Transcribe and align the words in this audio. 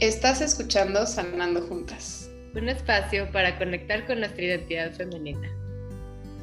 Estás 0.00 0.40
escuchando 0.40 1.04
Sanando 1.08 1.60
Juntas, 1.62 2.30
un 2.54 2.68
espacio 2.68 3.28
para 3.32 3.58
conectar 3.58 4.06
con 4.06 4.20
nuestra 4.20 4.44
identidad 4.44 4.92
femenina, 4.92 5.50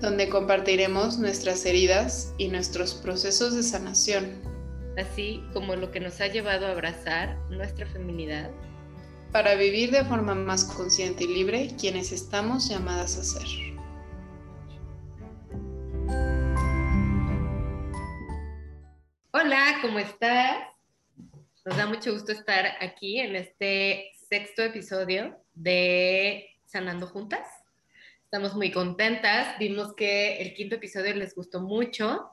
donde 0.02 0.28
compartiremos 0.28 1.20
nuestras 1.20 1.66
heridas 1.66 2.34
y 2.38 2.50
nuestros 2.50 2.96
procesos 2.96 3.56
de 3.56 3.64
sanación, 3.64 4.42
así 4.98 5.42
como 5.54 5.78
lo 5.78 5.90
que 5.90 6.02
nos 6.02 6.20
ha 6.20 6.28
llevado 6.28 6.68
a 6.68 6.72
abrazar 6.72 7.38
nuestra 7.50 7.86
feminidad, 7.86 8.52
para 9.32 9.56
vivir 9.56 9.90
de 9.90 10.04
forma 10.04 10.36
más 10.36 10.66
consciente 10.66 11.24
y 11.24 11.28
libre 11.28 11.72
quienes 11.80 12.12
estamos 12.12 12.68
llamadas 12.68 13.18
a 13.18 13.24
ser. 13.24 13.48
Hola, 19.32 19.78
¿cómo 19.82 20.00
estás? 20.00 20.75
Nos 21.66 21.78
da 21.78 21.88
mucho 21.88 22.14
gusto 22.14 22.32
estar 22.32 22.64
aquí 22.80 23.20
en 23.20 23.36
este 23.36 24.12
sexto 24.30 24.62
episodio 24.62 25.36
de 25.56 26.46
Sanando 26.68 27.08
Juntas. 27.08 27.48
Estamos 28.24 28.54
muy 28.54 28.72
contentas. 28.72 29.58
Vimos 29.58 29.96
que 29.96 30.44
el 30.44 30.54
quinto 30.54 30.76
episodio 30.76 31.16
les 31.16 31.34
gustó 31.34 31.62
mucho. 31.62 32.30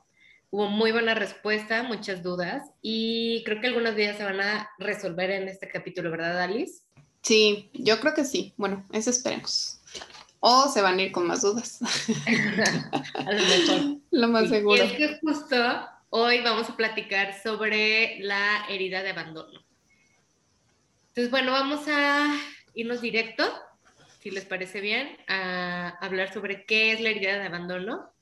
Hubo 0.51 0.67
muy 0.67 0.91
buena 0.91 1.15
respuesta, 1.15 1.81
muchas 1.81 2.21
dudas 2.21 2.69
y 2.83 3.41
creo 3.43 3.59
que 3.59 3.65
algunas 3.65 3.95
de 3.95 4.03
ellas 4.03 4.17
se 4.17 4.23
van 4.23 4.39
a 4.39 4.69
resolver 4.77 5.31
en 5.31 5.49
este 5.49 5.67
capítulo, 5.67 6.11
¿verdad, 6.11 6.39
Alice? 6.39 6.83
Sí, 7.23 7.71
yo 7.73 7.99
creo 7.99 8.13
que 8.13 8.25
sí. 8.25 8.53
Bueno, 8.55 8.85
eso 8.91 9.09
esperemos. 9.09 9.81
O 10.41 10.69
se 10.69 10.83
van 10.83 10.99
a 10.99 11.01
ir 11.01 11.11
con 11.11 11.25
más 11.25 11.41
dudas. 11.41 11.79
a 13.15 13.31
lo 13.31 13.41
mejor. 13.41 13.97
Lo 14.11 14.27
más 14.27 14.49
seguro. 14.49 14.83
Y 14.83 14.85
es 14.85 14.93
que 14.93 15.19
justo 15.21 15.55
Hoy 16.15 16.41
vamos 16.41 16.69
a 16.69 16.77
platicar 16.77 17.33
sobre 17.41 18.19
la 18.19 18.67
herida 18.69 19.01
de 19.01 19.09
abandono. 19.09 19.65
Entonces, 21.07 21.31
bueno, 21.31 21.53
vamos 21.53 21.87
a 21.87 22.39
irnos 22.75 23.01
directo, 23.01 23.43
si 24.19 24.29
les 24.29 24.45
parece 24.45 24.79
bien, 24.79 25.17
a 25.27 25.97
hablar 26.01 26.31
sobre 26.31 26.67
qué 26.67 26.91
es 26.91 27.01
la 27.01 27.09
herida 27.09 27.39
de 27.39 27.47
abandono. 27.47 28.13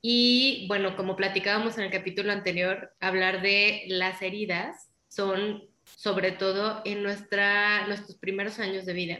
Y 0.00 0.64
bueno, 0.66 0.96
como 0.96 1.14
platicábamos 1.14 1.76
en 1.76 1.84
el 1.84 1.90
capítulo 1.90 2.32
anterior, 2.32 2.94
hablar 3.00 3.42
de 3.42 3.84
las 3.88 4.22
heridas 4.22 4.88
son 5.08 5.62
sobre 5.84 6.32
todo 6.32 6.80
en 6.86 7.02
nuestra, 7.02 7.86
nuestros 7.86 8.16
primeros 8.16 8.58
años 8.60 8.86
de 8.86 8.94
vida. 8.94 9.18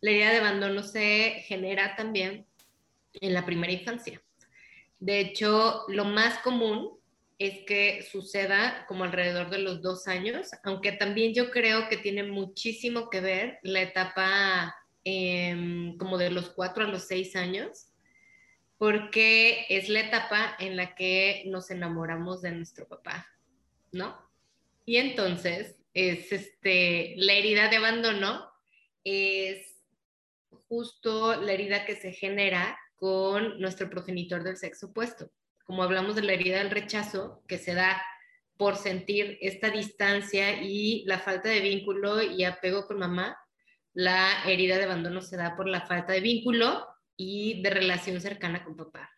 La 0.00 0.10
herida 0.10 0.30
de 0.30 0.38
abandono 0.38 0.82
se 0.82 1.42
genera 1.46 1.96
también 1.96 2.46
en 3.12 3.34
la 3.34 3.44
primera 3.44 3.74
infancia. 3.74 4.22
De 5.00 5.20
hecho, 5.20 5.84
lo 5.88 6.06
más 6.06 6.38
común 6.38 7.01
es 7.46 7.64
que 7.64 8.02
suceda 8.02 8.86
como 8.86 9.04
alrededor 9.04 9.50
de 9.50 9.58
los 9.58 9.82
dos 9.82 10.06
años, 10.06 10.50
aunque 10.62 10.92
también 10.92 11.34
yo 11.34 11.50
creo 11.50 11.88
que 11.88 11.96
tiene 11.96 12.22
muchísimo 12.22 13.10
que 13.10 13.20
ver 13.20 13.58
la 13.62 13.82
etapa 13.82 14.74
em, 15.02 15.96
como 15.98 16.18
de 16.18 16.30
los 16.30 16.50
cuatro 16.50 16.84
a 16.84 16.88
los 16.88 17.08
seis 17.08 17.34
años, 17.34 17.88
porque 18.78 19.66
es 19.68 19.88
la 19.88 20.00
etapa 20.00 20.56
en 20.60 20.76
la 20.76 20.94
que 20.94 21.42
nos 21.46 21.70
enamoramos 21.70 22.42
de 22.42 22.52
nuestro 22.52 22.86
papá, 22.86 23.26
¿no? 23.90 24.16
Y 24.84 24.98
entonces 24.98 25.76
es 25.94 26.30
este, 26.32 27.14
la 27.16 27.32
herida 27.32 27.68
de 27.68 27.76
abandono 27.76 28.50
es 29.02 29.80
justo 30.68 31.40
la 31.40 31.52
herida 31.52 31.86
que 31.86 31.96
se 31.96 32.12
genera 32.12 32.78
con 32.94 33.60
nuestro 33.60 33.90
progenitor 33.90 34.44
del 34.44 34.56
sexo 34.56 34.86
opuesto 34.86 35.30
como 35.64 35.82
hablamos 35.82 36.16
de 36.16 36.22
la 36.22 36.32
herida 36.32 36.58
del 36.58 36.70
rechazo, 36.70 37.42
que 37.46 37.58
se 37.58 37.74
da 37.74 38.02
por 38.56 38.76
sentir 38.76 39.38
esta 39.40 39.70
distancia 39.70 40.62
y 40.62 41.04
la 41.06 41.18
falta 41.18 41.48
de 41.48 41.60
vínculo 41.60 42.22
y 42.22 42.44
apego 42.44 42.86
con 42.86 42.98
mamá, 42.98 43.36
la 43.94 44.44
herida 44.46 44.78
de 44.78 44.84
abandono 44.84 45.20
se 45.20 45.36
da 45.36 45.56
por 45.56 45.68
la 45.68 45.82
falta 45.86 46.12
de 46.12 46.20
vínculo 46.20 46.86
y 47.16 47.62
de 47.62 47.70
relación 47.70 48.20
cercana 48.20 48.64
con 48.64 48.76
papá. 48.76 49.10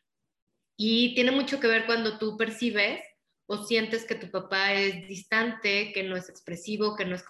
Y 0.76 1.14
tiene 1.14 1.30
mucho 1.30 1.60
que 1.60 1.66
ver 1.66 1.86
cuando 1.86 2.18
tú 2.18 2.36
percibes 2.36 3.00
o 3.46 3.62
sientes 3.64 4.04
que 4.04 4.14
tu 4.14 4.30
papá 4.30 4.72
es 4.72 5.06
distante, 5.06 5.92
que 5.92 6.02
no 6.02 6.16
es 6.16 6.28
expresivo, 6.28 6.96
que 6.96 7.04
no, 7.04 7.14
es 7.14 7.24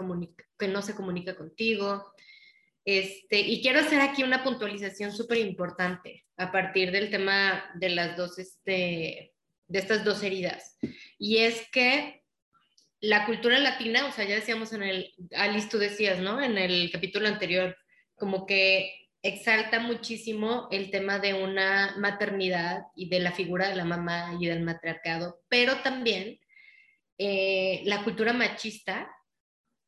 que 0.59 0.69
no 0.69 0.83
se 0.83 0.95
comunica 0.95 1.37
contigo, 1.37 2.13
este, 2.85 3.41
y 3.41 3.63
quiero 3.63 3.81
hacer 3.81 4.01
aquí 4.01 4.23
una 4.23 4.45
puntualización 4.45 5.13
súper 5.13 5.39
importante 5.39 6.25
a 6.37 6.53
partir 6.53 6.91
del 6.91 7.11
tema 7.11 7.65
de 7.75 7.89
las 7.91 8.17
dos, 8.17 8.39
este, 8.39 9.33
de 9.67 9.79
estas 9.79 10.05
dos 10.05 10.23
heridas. 10.23 10.77
Y 11.19 11.39
es 11.39 11.69
que 11.71 12.23
la 13.01 13.27
cultura 13.27 13.59
latina, 13.59 14.07
o 14.07 14.13
sea, 14.13 14.25
ya 14.25 14.35
decíamos 14.35 14.73
en 14.73 14.83
el, 14.83 15.15
Alice, 15.37 15.69
tú 15.71 15.79
decías, 15.79 16.19
¿no? 16.19 16.43
En 16.43 16.59
el 16.59 16.91
capítulo 16.91 17.29
anterior, 17.29 17.77
como 18.15 18.47
que 18.47 19.05
exalta 19.23 19.81
muchísimo 19.81 20.69
el 20.71 20.91
tema 20.91 21.19
de 21.19 21.33
una 21.35 21.95
maternidad 21.97 22.83
y 22.95 23.09
de 23.09 23.21
la 23.21 23.33
figura 23.33 23.69
de 23.69 23.77
la 23.77 23.85
mamá 23.85 24.37
y 24.39 24.47
del 24.47 24.63
matriarcado, 24.63 25.41
pero 25.49 25.79
también 25.79 26.39
eh, 27.17 27.81
la 27.85 28.05
cultura 28.05 28.35
machista 28.35 29.11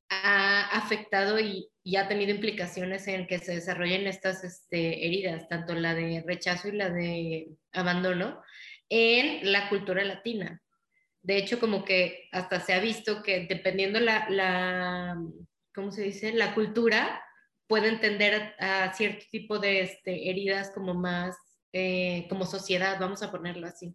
ha 0.08 0.62
afectado 0.72 1.38
y, 1.38 1.68
ha 1.94 2.08
tenido 2.08 2.32
implicaciones 2.32 3.06
en 3.06 3.28
que 3.28 3.38
se 3.38 3.54
desarrollen 3.54 4.08
estas 4.08 4.42
este, 4.42 5.06
heridas, 5.06 5.48
tanto 5.48 5.72
la 5.72 5.94
de 5.94 6.24
rechazo 6.26 6.66
y 6.66 6.72
la 6.72 6.90
de 6.90 7.50
abandono, 7.72 8.42
en 8.88 9.52
la 9.52 9.68
cultura 9.68 10.02
latina. 10.02 10.60
De 11.22 11.36
hecho, 11.36 11.60
como 11.60 11.84
que 11.84 12.28
hasta 12.32 12.58
se 12.58 12.72
ha 12.72 12.80
visto 12.80 13.22
que 13.22 13.46
dependiendo 13.48 14.00
la, 14.00 14.28
la 14.28 15.16
¿cómo 15.72 15.92
se 15.92 16.02
dice? 16.02 16.32
La 16.32 16.56
cultura 16.56 17.22
puede 17.68 17.86
entender 17.86 18.56
a, 18.58 18.92
cierto 18.92 19.24
tipo 19.30 19.60
de 19.60 19.82
este, 19.82 20.28
heridas 20.28 20.72
como 20.72 20.92
más, 20.92 21.36
eh, 21.72 22.26
como 22.28 22.46
sociedad, 22.46 22.98
vamos 22.98 23.22
a 23.22 23.30
ponerlo 23.30 23.68
así. 23.68 23.94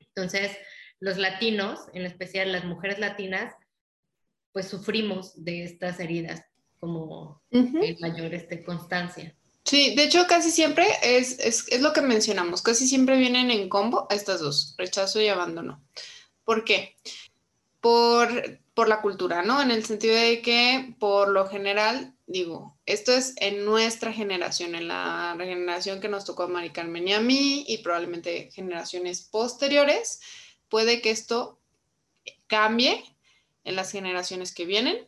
Entonces, 0.00 0.58
los 0.98 1.16
latinos, 1.16 1.86
en 1.94 2.06
especial 2.06 2.50
las 2.50 2.64
mujeres 2.64 2.98
latinas, 2.98 3.54
pues 4.50 4.66
sufrimos 4.66 5.44
de 5.44 5.62
estas 5.62 6.00
heridas 6.00 6.49
como 6.80 7.42
mayor 8.00 8.34
este, 8.34 8.64
constancia. 8.64 9.34
Sí, 9.64 9.94
de 9.94 10.04
hecho 10.04 10.26
casi 10.26 10.50
siempre 10.50 10.86
es, 11.02 11.38
es, 11.38 11.80
lo 11.80 11.92
que 11.92 12.00
mencionamos, 12.00 12.62
casi 12.62 12.88
siempre 12.88 13.18
vienen 13.18 13.50
en 13.50 13.68
combo 13.68 14.06
estas 14.10 14.40
dos, 14.40 14.74
rechazo 14.78 15.20
y 15.20 15.28
abandono. 15.28 15.84
¿Por 16.44 16.64
qué? 16.64 16.96
Por, 17.80 18.60
por 18.74 18.88
la 18.88 19.02
cultura, 19.02 19.42
¿no? 19.42 19.60
En 19.60 19.70
el 19.70 19.84
sentido 19.84 20.16
de 20.16 20.40
que 20.40 20.96
por 20.98 21.28
lo 21.28 21.46
general, 21.46 22.14
digo, 22.26 22.78
esto 22.86 23.12
es 23.12 23.34
en 23.36 23.64
nuestra 23.64 24.12
generación, 24.12 24.74
en 24.74 24.88
la 24.88 25.36
generación 25.38 26.00
que 26.00 26.08
nos 26.08 26.24
tocó 26.24 26.44
a 26.44 26.48
Mari 26.48 26.70
Carmen 26.70 27.06
y 27.06 27.12
a 27.12 27.20
mí 27.20 27.64
y 27.68 27.78
probablemente 27.78 28.50
generaciones 28.52 29.22
posteriores, 29.22 30.20
puede 30.68 31.02
que 31.02 31.10
esto 31.10 31.60
cambie 32.46 33.04
en 33.64 33.76
las 33.76 33.92
generaciones 33.92 34.54
que 34.54 34.64
vienen. 34.64 35.06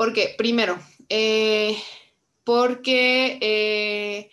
Porque, 0.00 0.34
primero, 0.38 0.78
eh, 1.10 1.76
porque 2.42 3.36
eh, 3.42 4.30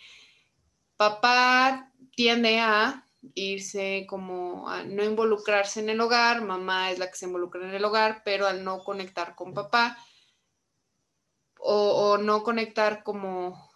papá 0.96 1.92
tiende 2.16 2.58
a 2.58 3.04
irse 3.34 4.06
como 4.08 4.66
a 4.66 4.82
no 4.84 5.04
involucrarse 5.04 5.80
en 5.80 5.90
el 5.90 6.00
hogar, 6.00 6.40
mamá 6.40 6.90
es 6.90 6.98
la 6.98 7.10
que 7.10 7.18
se 7.18 7.26
involucra 7.26 7.68
en 7.68 7.74
el 7.74 7.84
hogar, 7.84 8.22
pero 8.24 8.46
al 8.46 8.64
no 8.64 8.82
conectar 8.82 9.34
con 9.34 9.52
papá 9.52 9.98
o, 11.58 12.16
no 12.16 12.42
conectar 12.42 13.02
como, 13.02 13.70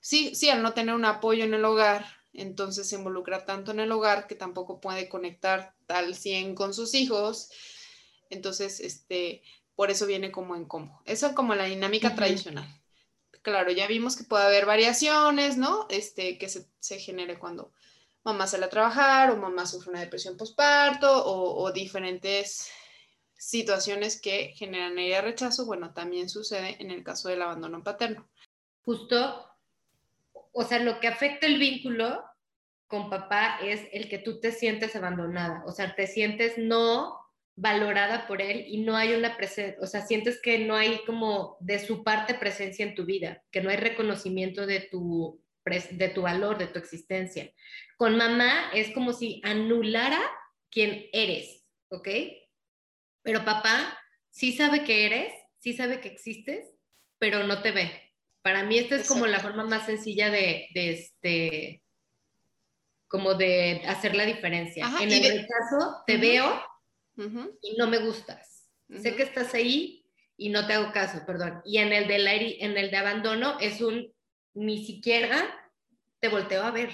sí, 0.00 0.34
sí, 0.34 0.50
al 0.50 0.62
no 0.62 0.74
tener 0.74 0.94
un 0.94 1.06
apoyo 1.06 1.44
en 1.44 1.54
el 1.54 1.64
hogar, 1.64 2.04
entonces 2.34 2.90
se 2.90 2.96
involucra 2.96 3.46
tanto 3.46 3.70
en 3.70 3.80
el 3.80 3.90
hogar 3.90 4.26
que 4.26 4.34
tampoco 4.34 4.82
puede 4.82 5.08
conectar 5.08 5.74
al 5.88 6.14
100 6.14 6.54
con 6.54 6.74
sus 6.74 6.92
hijos. 6.92 7.48
Entonces, 8.28 8.80
este, 8.80 9.42
por 9.78 9.92
eso 9.92 10.06
viene 10.06 10.32
como 10.32 10.56
en 10.56 10.64
combo. 10.64 11.00
Eso 11.04 11.28
es 11.28 11.34
como 11.34 11.54
la 11.54 11.66
dinámica 11.66 12.16
tradicional. 12.16 12.66
Claro, 13.42 13.70
ya 13.70 13.86
vimos 13.86 14.16
que 14.16 14.24
puede 14.24 14.42
haber 14.42 14.66
variaciones, 14.66 15.56
¿no? 15.56 15.86
Este, 15.88 16.36
que 16.36 16.48
se, 16.48 16.98
genere 16.98 17.38
cuando 17.38 17.70
mamá 18.24 18.48
sale 18.48 18.64
a 18.64 18.70
trabajar 18.70 19.30
o 19.30 19.36
mamá 19.36 19.66
sufre 19.66 19.90
una 19.90 20.00
depresión 20.00 20.36
postparto 20.36 21.24
o, 21.24 21.70
diferentes 21.70 22.72
situaciones 23.36 24.20
que 24.20 24.48
generan 24.56 24.98
ella 24.98 25.20
rechazo. 25.20 25.64
Bueno, 25.64 25.94
también 25.94 26.28
sucede 26.28 26.76
en 26.80 26.90
el 26.90 27.04
caso 27.04 27.28
del 27.28 27.42
abandono 27.42 27.84
paterno. 27.84 28.28
Justo, 28.84 29.48
o 30.32 30.64
sea, 30.64 30.80
lo 30.80 30.98
que 30.98 31.06
afecta 31.06 31.46
el 31.46 31.60
vínculo 31.60 32.24
con 32.88 33.10
papá 33.10 33.60
es 33.62 33.82
el 33.92 34.08
que 34.08 34.18
tú 34.18 34.40
te 34.40 34.50
sientes 34.50 34.96
abandonada, 34.96 35.62
o 35.66 35.70
sea, 35.70 35.94
te 35.94 36.08
sientes 36.08 36.58
no 36.58 37.27
valorada 37.60 38.26
por 38.26 38.40
él 38.40 38.64
y 38.68 38.82
no 38.82 38.96
hay 38.96 39.14
una 39.14 39.36
presencia, 39.36 39.76
o 39.80 39.86
sea, 39.86 40.06
sientes 40.06 40.40
que 40.40 40.60
no 40.60 40.74
hay 40.76 41.00
como 41.04 41.56
de 41.60 41.78
su 41.78 42.04
parte 42.04 42.34
presencia 42.34 42.84
en 42.84 42.94
tu 42.94 43.04
vida, 43.04 43.42
que 43.50 43.60
no 43.60 43.70
hay 43.70 43.76
reconocimiento 43.76 44.66
de 44.66 44.80
tu, 44.80 45.42
de 45.64 46.08
tu 46.08 46.22
valor, 46.22 46.58
de 46.58 46.68
tu 46.68 46.78
existencia. 46.78 47.52
Con 47.96 48.16
mamá 48.16 48.70
es 48.74 48.92
como 48.94 49.12
si 49.12 49.40
anulara 49.44 50.20
quién 50.70 51.06
eres, 51.12 51.64
¿ok? 51.88 52.08
Pero 53.22 53.44
papá 53.44 53.98
sí 54.30 54.52
sabe 54.52 54.84
que 54.84 55.06
eres, 55.06 55.32
sí 55.58 55.72
sabe 55.72 56.00
que 56.00 56.08
existes 56.08 56.78
pero 57.18 57.44
no 57.44 57.62
te 57.62 57.72
ve. 57.72 57.90
Para 58.42 58.64
mí 58.64 58.78
esta 58.78 58.96
es 58.96 59.08
como 59.08 59.26
la 59.26 59.40
forma 59.40 59.64
más 59.64 59.86
sencilla 59.86 60.30
de, 60.30 60.68
este, 60.74 61.82
como 63.08 63.34
de 63.34 63.82
hacer 63.86 64.14
la 64.16 64.24
diferencia. 64.24 64.86
en 65.00 65.12
el 65.12 65.22
rechazo 65.22 66.02
te 66.06 66.16
veo 66.16 66.62
y 67.62 67.76
no 67.76 67.88
me 67.88 67.98
gustas. 67.98 68.68
Sé 68.88 69.16
que 69.16 69.22
estás 69.22 69.52
ahí 69.54 70.06
y 70.36 70.48
no 70.50 70.66
te 70.66 70.74
hago 70.74 70.92
caso, 70.92 71.24
perdón. 71.26 71.60
Y 71.64 71.78
en 71.78 71.92
el 71.92 72.08
de, 72.08 72.18
la, 72.18 72.34
en 72.34 72.76
el 72.76 72.90
de 72.90 72.96
abandono 72.96 73.58
es 73.60 73.80
un 73.80 74.12
ni 74.54 74.84
siquiera 74.84 75.54
te 76.20 76.28
volteo 76.28 76.62
a 76.62 76.70
ver. 76.70 76.90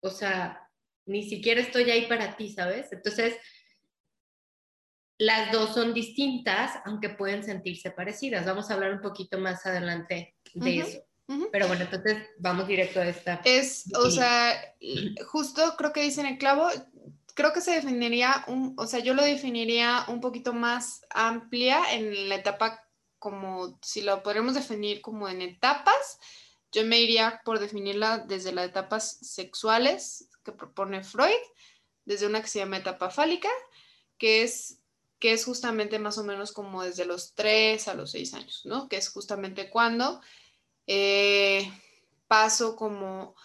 O 0.00 0.10
sea, 0.10 0.68
ni 1.06 1.28
siquiera 1.28 1.60
estoy 1.60 1.90
ahí 1.90 2.06
para 2.06 2.36
ti, 2.36 2.50
¿sabes? 2.52 2.92
Entonces, 2.92 3.36
las 5.18 5.50
dos 5.50 5.74
son 5.74 5.92
distintas, 5.92 6.78
aunque 6.84 7.08
pueden 7.08 7.42
sentirse 7.42 7.90
parecidas. 7.90 8.46
Vamos 8.46 8.70
a 8.70 8.74
hablar 8.74 8.92
un 8.92 9.00
poquito 9.00 9.38
más 9.38 9.66
adelante 9.66 10.36
de 10.54 10.78
eso. 10.78 10.98
Pero 11.52 11.68
bueno, 11.68 11.84
entonces 11.84 12.26
vamos 12.38 12.66
directo 12.68 13.00
a 13.00 13.08
esta. 13.08 13.40
Es, 13.44 13.92
o 13.94 14.10
sea, 14.10 14.54
justo 15.26 15.74
creo 15.76 15.92
que 15.92 16.02
dicen 16.02 16.24
el 16.24 16.38
clavo, 16.38 16.68
creo 17.38 17.52
que 17.52 17.60
se 17.60 17.70
definiría, 17.70 18.44
un, 18.48 18.74
o 18.76 18.88
sea, 18.88 18.98
yo 18.98 19.14
lo 19.14 19.22
definiría 19.22 20.04
un 20.08 20.20
poquito 20.20 20.52
más 20.52 21.02
amplia 21.08 21.94
en 21.94 22.28
la 22.28 22.34
etapa 22.34 22.84
como, 23.20 23.78
si 23.80 24.00
lo 24.00 24.24
podríamos 24.24 24.54
definir 24.54 25.00
como 25.00 25.28
en 25.28 25.42
etapas, 25.42 26.18
yo 26.72 26.84
me 26.84 26.98
iría 27.00 27.40
por 27.44 27.60
definirla 27.60 28.18
desde 28.18 28.50
las 28.50 28.66
etapas 28.66 29.18
sexuales 29.22 30.28
que 30.42 30.50
propone 30.50 31.04
Freud, 31.04 31.30
desde 32.04 32.26
una 32.26 32.42
que 32.42 32.48
se 32.48 32.58
llama 32.58 32.78
etapa 32.78 33.08
fálica, 33.08 33.50
que 34.18 34.42
es, 34.42 34.80
que 35.20 35.30
es 35.30 35.44
justamente 35.44 36.00
más 36.00 36.18
o 36.18 36.24
menos 36.24 36.50
como 36.50 36.82
desde 36.82 37.04
los 37.04 37.36
3 37.36 37.86
a 37.86 37.94
los 37.94 38.10
6 38.10 38.34
años, 38.34 38.62
¿no? 38.64 38.88
Que 38.88 38.96
es 38.96 39.10
justamente 39.10 39.70
cuando 39.70 40.20
eh, 40.88 41.70
paso 42.26 42.74
como 42.74 43.36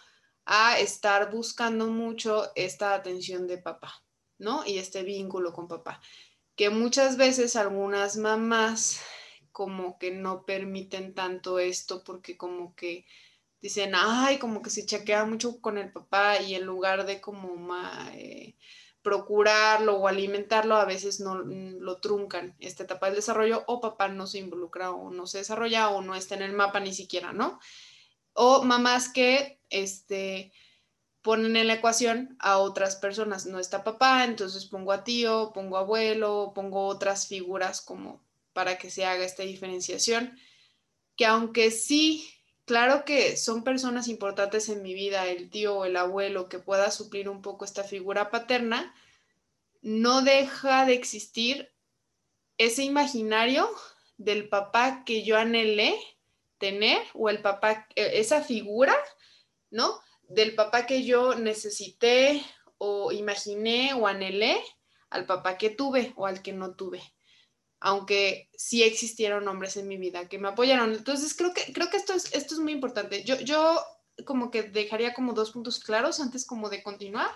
a 0.46 0.80
estar 0.80 1.32
buscando 1.32 1.88
mucho 1.88 2.52
esta 2.56 2.94
atención 2.94 3.48
de 3.48 3.58
papá, 3.58 4.04
¿no? 4.38 4.66
Y 4.66 4.78
este 4.78 5.04
vínculo 5.04 5.54
con 5.54 5.68
papá, 5.68 6.02
que 6.56 6.70
muchas 6.70 7.18
veces 7.18 7.56
algunas 7.56 8.18
mamás 8.18 9.02
como 9.52 9.98
que 10.00 10.12
no 10.12 10.46
permiten 10.46 11.14
tanto 11.14 11.60
esto 11.60 12.04
porque 12.04 12.36
como 12.38 12.76
que 12.76 13.06
dicen, 13.62 13.94
ay, 13.96 14.40
como 14.40 14.62
que 14.62 14.70
se 14.70 14.86
chaquea 14.86 15.24
mucho 15.26 15.62
con 15.62 15.78
el 15.78 15.92
papá 15.92 16.42
y 16.42 16.56
en 16.56 16.66
lugar 16.66 17.06
de 17.06 17.22
como 17.22 17.74
eh, 18.14 18.56
procurarlo 19.02 19.96
o 19.98 20.08
alimentarlo, 20.08 20.76
a 20.76 20.86
veces 20.86 21.20
no 21.22 21.36
lo 21.36 21.98
truncan 22.02 22.56
esta 22.60 22.84
etapa 22.84 23.06
del 23.06 23.16
desarrollo 23.16 23.64
o 23.68 23.80
papá 23.80 24.10
no 24.10 24.28
se 24.28 24.40
involucra 24.40 24.92
o 24.92 25.12
no 25.12 25.28
se 25.28 25.38
desarrolla 25.38 25.90
o 25.90 26.02
no 26.02 26.16
está 26.16 26.36
en 26.36 26.42
el 26.42 26.54
mapa 26.54 26.80
ni 26.80 26.94
siquiera, 26.94 27.32
¿no? 27.32 27.60
O 28.34 28.64
mamás 28.64 29.10
que 29.10 29.60
este, 29.74 30.54
ponen 31.22 31.56
en 31.56 31.68
la 31.68 31.76
ecuación 31.76 32.36
a 32.40 32.60
otras 32.60 32.96
personas. 32.96 33.46
No 33.46 33.60
está 33.60 33.84
papá, 33.84 34.24
entonces 34.24 34.66
pongo 34.66 34.92
a 34.92 35.04
tío, 35.04 35.52
pongo 35.54 35.78
abuelo, 35.78 36.54
pongo 36.56 36.86
otras 36.88 37.28
figuras 37.28 37.82
como 37.82 38.24
para 38.54 38.78
que 38.78 38.90
se 38.90 39.06
haga 39.06 39.26
esta 39.26 39.44
diferenciación, 39.44 40.38
que 41.16 41.26
aunque 41.26 41.72
sí, 41.72 42.30
claro 42.66 43.04
que 43.04 43.36
son 43.36 43.64
personas 43.64 44.08
importantes 44.08 44.70
en 44.70 44.84
mi 44.84 44.94
vida, 44.94 45.28
el 45.28 45.50
tío 45.50 45.78
o 45.78 45.86
el 45.86 45.98
abuelo, 45.98 46.50
que 46.50 46.60
pueda 46.60 46.92
suplir 46.92 47.30
un 47.30 47.42
poco 47.42 47.66
esta 47.66 47.84
figura 47.84 48.30
paterna, 48.30 48.94
no 49.82 50.22
deja 50.22 50.86
de 50.86 50.94
existir 50.94 51.72
ese 52.58 52.84
imaginario 52.84 53.70
del 54.18 54.48
papá 54.48 55.04
que 55.06 55.24
yo 55.24 55.38
anhelé 55.38 55.96
tener 56.58 57.02
o 57.14 57.30
el 57.30 57.42
papá, 57.42 57.88
e, 57.96 58.20
esa 58.20 58.42
figura, 58.42 58.96
¿no? 59.74 60.00
Del 60.30 60.56
papá 60.56 60.86
que 60.86 61.04
yo 61.04 61.36
necesité 61.36 62.42
o 62.78 63.12
imaginé 63.12 63.94
o 63.94 64.08
anhelé 64.08 64.64
al 65.10 65.26
papá 65.26 65.58
que 65.58 65.70
tuve 65.70 66.14
o 66.16 66.26
al 66.26 66.42
que 66.42 66.54
no 66.54 66.76
tuve. 66.76 67.02
Aunque 67.80 68.50
sí 68.56 68.84
existieron 68.84 69.48
hombres 69.48 69.76
en 69.76 69.88
mi 69.88 69.98
vida 69.98 70.30
que 70.30 70.40
me 70.40 70.48
apoyaron. 70.48 70.94
Entonces 70.94 71.36
creo 71.36 71.54
que, 71.54 71.74
creo 71.74 71.90
que 71.90 71.98
esto, 71.98 72.14
es, 72.14 72.34
esto 72.34 72.54
es 72.56 72.60
muy 72.62 72.72
importante. 72.72 73.24
Yo, 73.24 73.38
yo 73.42 73.84
como 74.26 74.52
que 74.52 74.64
dejaría 74.64 75.14
como 75.14 75.34
dos 75.34 75.52
puntos 75.52 75.80
claros 75.80 76.22
antes 76.22 76.46
como 76.46 76.70
de 76.70 76.84
continuar, 76.84 77.32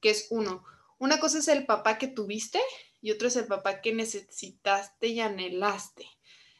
que 0.00 0.10
es 0.10 0.28
uno, 0.30 0.64
una 0.98 1.18
cosa 1.18 1.38
es 1.38 1.48
el 1.48 1.66
papá 1.66 1.98
que 1.98 2.06
tuviste 2.06 2.60
y 3.00 3.10
otro 3.10 3.28
es 3.28 3.36
el 3.36 3.46
papá 3.46 3.80
que 3.80 3.92
necesitaste 3.92 5.08
y 5.08 5.20
anhelaste. 5.20 6.06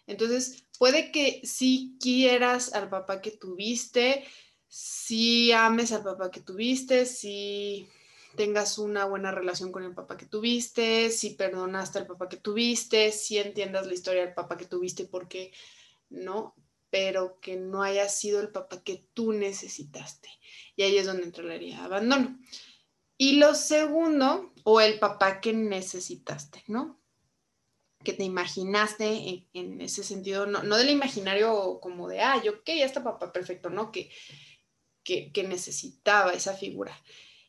Entonces, 0.06 0.64
puede 0.78 1.12
que 1.12 1.42
si 1.44 1.96
quieras 2.00 2.72
al 2.74 2.88
papá 2.88 3.20
que 3.20 3.30
tuviste, 3.30 4.24
si 4.74 5.52
ames 5.52 5.92
al 5.92 6.02
papá 6.02 6.30
que 6.30 6.40
tuviste, 6.40 7.04
si 7.04 7.90
tengas 8.36 8.78
una 8.78 9.04
buena 9.04 9.30
relación 9.30 9.70
con 9.70 9.84
el 9.84 9.92
papá 9.92 10.16
que 10.16 10.24
tuviste, 10.24 11.10
si 11.10 11.34
perdonaste 11.34 11.98
al 11.98 12.06
papá 12.06 12.26
que 12.26 12.38
tuviste, 12.38 13.12
si 13.12 13.36
entiendas 13.36 13.86
la 13.86 13.92
historia 13.92 14.24
del 14.24 14.32
papá 14.32 14.56
que 14.56 14.64
tuviste, 14.64 15.04
porque 15.04 15.52
no, 16.08 16.54
pero 16.88 17.38
que 17.38 17.56
no 17.56 17.82
haya 17.82 18.08
sido 18.08 18.40
el 18.40 18.48
papá 18.48 18.82
que 18.82 19.06
tú 19.12 19.34
necesitaste. 19.34 20.30
Y 20.74 20.84
ahí 20.84 20.96
es 20.96 21.04
donde 21.04 21.24
entraría 21.24 21.84
abandono. 21.84 22.38
Y 23.18 23.36
lo 23.36 23.54
segundo, 23.54 24.54
o 24.64 24.80
el 24.80 24.98
papá 24.98 25.42
que 25.42 25.52
necesitaste, 25.52 26.64
¿no? 26.66 26.98
que 28.02 28.14
te 28.14 28.24
imaginaste 28.24 29.46
en, 29.52 29.80
ese 29.80 30.02
sentido, 30.02 30.46
no, 30.46 30.76
del 30.76 30.90
imaginario 30.90 31.78
como 31.80 32.08
de, 32.08 32.20
ah, 32.20 32.42
yo, 32.42 32.54
ya 32.66 32.84
está 32.84 33.04
papá 33.04 33.32
perfecto, 33.32 33.70
¿no? 33.70 33.92
Que, 33.92 34.10
que, 35.04 35.30
necesitaba 35.46 36.32
esa 36.32 36.54
figura. 36.54 36.96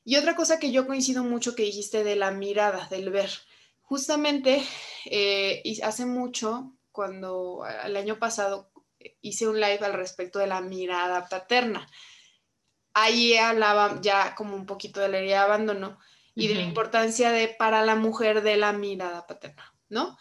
Y 0.04 0.18
otra 0.18 0.36
cosa 0.36 0.60
que 0.60 0.72
yo 0.72 0.86
coincido 0.86 1.24
mucho 1.24 1.56
que 1.56 1.64
dijiste 1.64 2.04
de 2.04 2.16
la 2.16 2.32
mirada, 2.32 2.88
del 2.90 3.10
ver. 3.10 3.30
Justamente, 3.82 4.64
eh, 5.06 5.64
hace 5.84 6.06
mucho, 6.06 6.74
cuando 6.92 7.64
el 7.86 7.96
año 7.96 8.20
pasado 8.20 8.72
hice 9.22 9.48
un 9.48 9.60
live 9.60 9.80
al 9.82 9.94
respecto 9.94 10.40
de 10.40 10.48
la 10.48 10.62
mirada 10.62 11.28
paterna. 11.28 11.88
Ahí 12.94 13.36
hablaba 13.36 14.00
ya 14.02 14.36
como 14.36 14.56
un 14.56 14.66
poquito 14.66 15.00
de 15.00 15.10
la 15.10 15.18
herida 15.18 15.40
de 15.40 15.46
abandono 15.46 16.00
y 16.36 16.48
de 16.48 16.56
la 16.56 16.62
importancia 16.62 17.32
de 17.32 17.48
para 17.48 17.84
la 17.86 17.96
mujer 17.96 18.42
de 18.42 18.58
la 18.58 18.74
mirada 18.74 19.26
paterna, 19.28 19.74
¿no? 19.90 20.18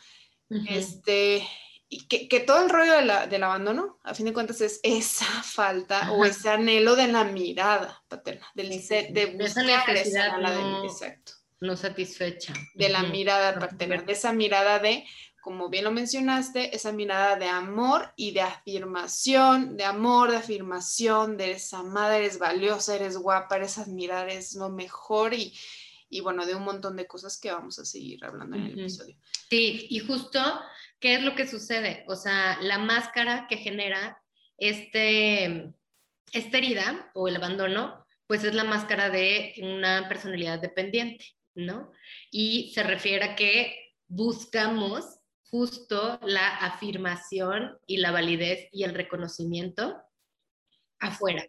Este, 0.68 1.47
y 1.94 2.06
que, 2.06 2.40
todo 2.40 2.64
el 2.64 2.70
rollo 2.70 2.94
del 3.28 3.42
abandono, 3.42 3.99
a 4.02 4.14
fin 4.14 4.25
de 4.25 4.32
cuentas, 4.32 4.62
es 4.62 4.80
esa 4.82 5.26
falta 5.44 6.11
o 6.12 6.25
ese 6.25 6.49
anhelo 6.49 6.96
de 6.96 7.06
la 7.06 7.25
mirada 7.25 8.02
paterna, 8.08 8.46
del, 8.54 8.70
de 8.70 9.37
buscar 9.38 9.96
esa 9.96 10.38
no, 10.38 10.84
exacto. 10.84 11.32
no 11.61 11.76
satisfecha. 11.76 12.54
De 12.75 12.88
la 12.88 13.02
mirada 13.02 13.58
paterna, 13.58 14.00
de 14.00 14.12
esa 14.12 14.32
mirada 14.32 14.78
de, 14.78 15.04
como 15.42 15.68
bien 15.68 15.84
lo 15.84 15.90
mencionaste, 15.90 16.75
esa 16.75 16.92
mirada 16.92 17.37
de 17.37 17.49
amor 17.49 18.14
y 18.16 18.30
de 18.30 18.40
afirmación, 18.40 19.76
de 19.76 19.84
amor, 19.84 20.30
de 20.30 20.38
afirmación, 20.38 21.37
de 21.37 21.50
esa 21.50 21.80
amada, 21.80 22.16
eres 22.16 22.38
valiosa, 22.38 22.96
eres 22.96 23.18
guapa, 23.18 23.58
esas 23.58 23.88
miradas 23.88 24.32
es 24.32 24.54
lo 24.54 24.70
mejor 24.70 25.34
y, 25.34 25.52
y 26.08 26.20
bueno, 26.20 26.46
de 26.46 26.54
un 26.54 26.64
montón 26.64 26.96
de 26.96 27.06
cosas 27.06 27.38
que 27.38 27.52
vamos 27.52 27.78
a 27.78 27.84
seguir 27.84 28.25
hablando 28.25 28.56
en 28.56 28.62
el 28.64 28.80
episodio. 28.80 29.14
Sí, 29.50 29.88
y 29.90 29.99
justo, 29.99 30.40
¿qué 31.02 31.14
es 31.14 31.23
lo 31.23 31.35
que 31.35 31.47
sucede? 31.47 32.04
O 32.06 32.14
sea, 32.14 32.59
la 32.62 32.78
máscara 32.78 33.47
que 33.49 33.56
genera 33.56 34.23
este, 34.56 35.75
esta 36.32 36.59
herida 36.59 37.11
o 37.14 37.26
el 37.28 37.37
abandono, 37.37 38.06
pues 38.28 38.44
es 38.44 38.54
la 38.54 38.64
máscara 38.64 39.11
de 39.11 39.52
una 39.61 40.09
personalidad 40.09 40.61
dependiente, 40.61 41.26
¿no? 41.54 41.90
Y 42.30 42.73
se 42.73 42.85
refiere 42.85 43.25
a 43.25 43.35
que 43.35 43.97
buscamos 44.06 45.18
justo 45.50 46.21
la 46.23 46.56
afirmación 46.59 47.78
y 47.87 47.97
la 47.97 48.12
validez 48.12 48.68
y 48.71 48.85
el 48.85 48.94
reconocimiento 48.94 50.00
afuera, 51.00 51.44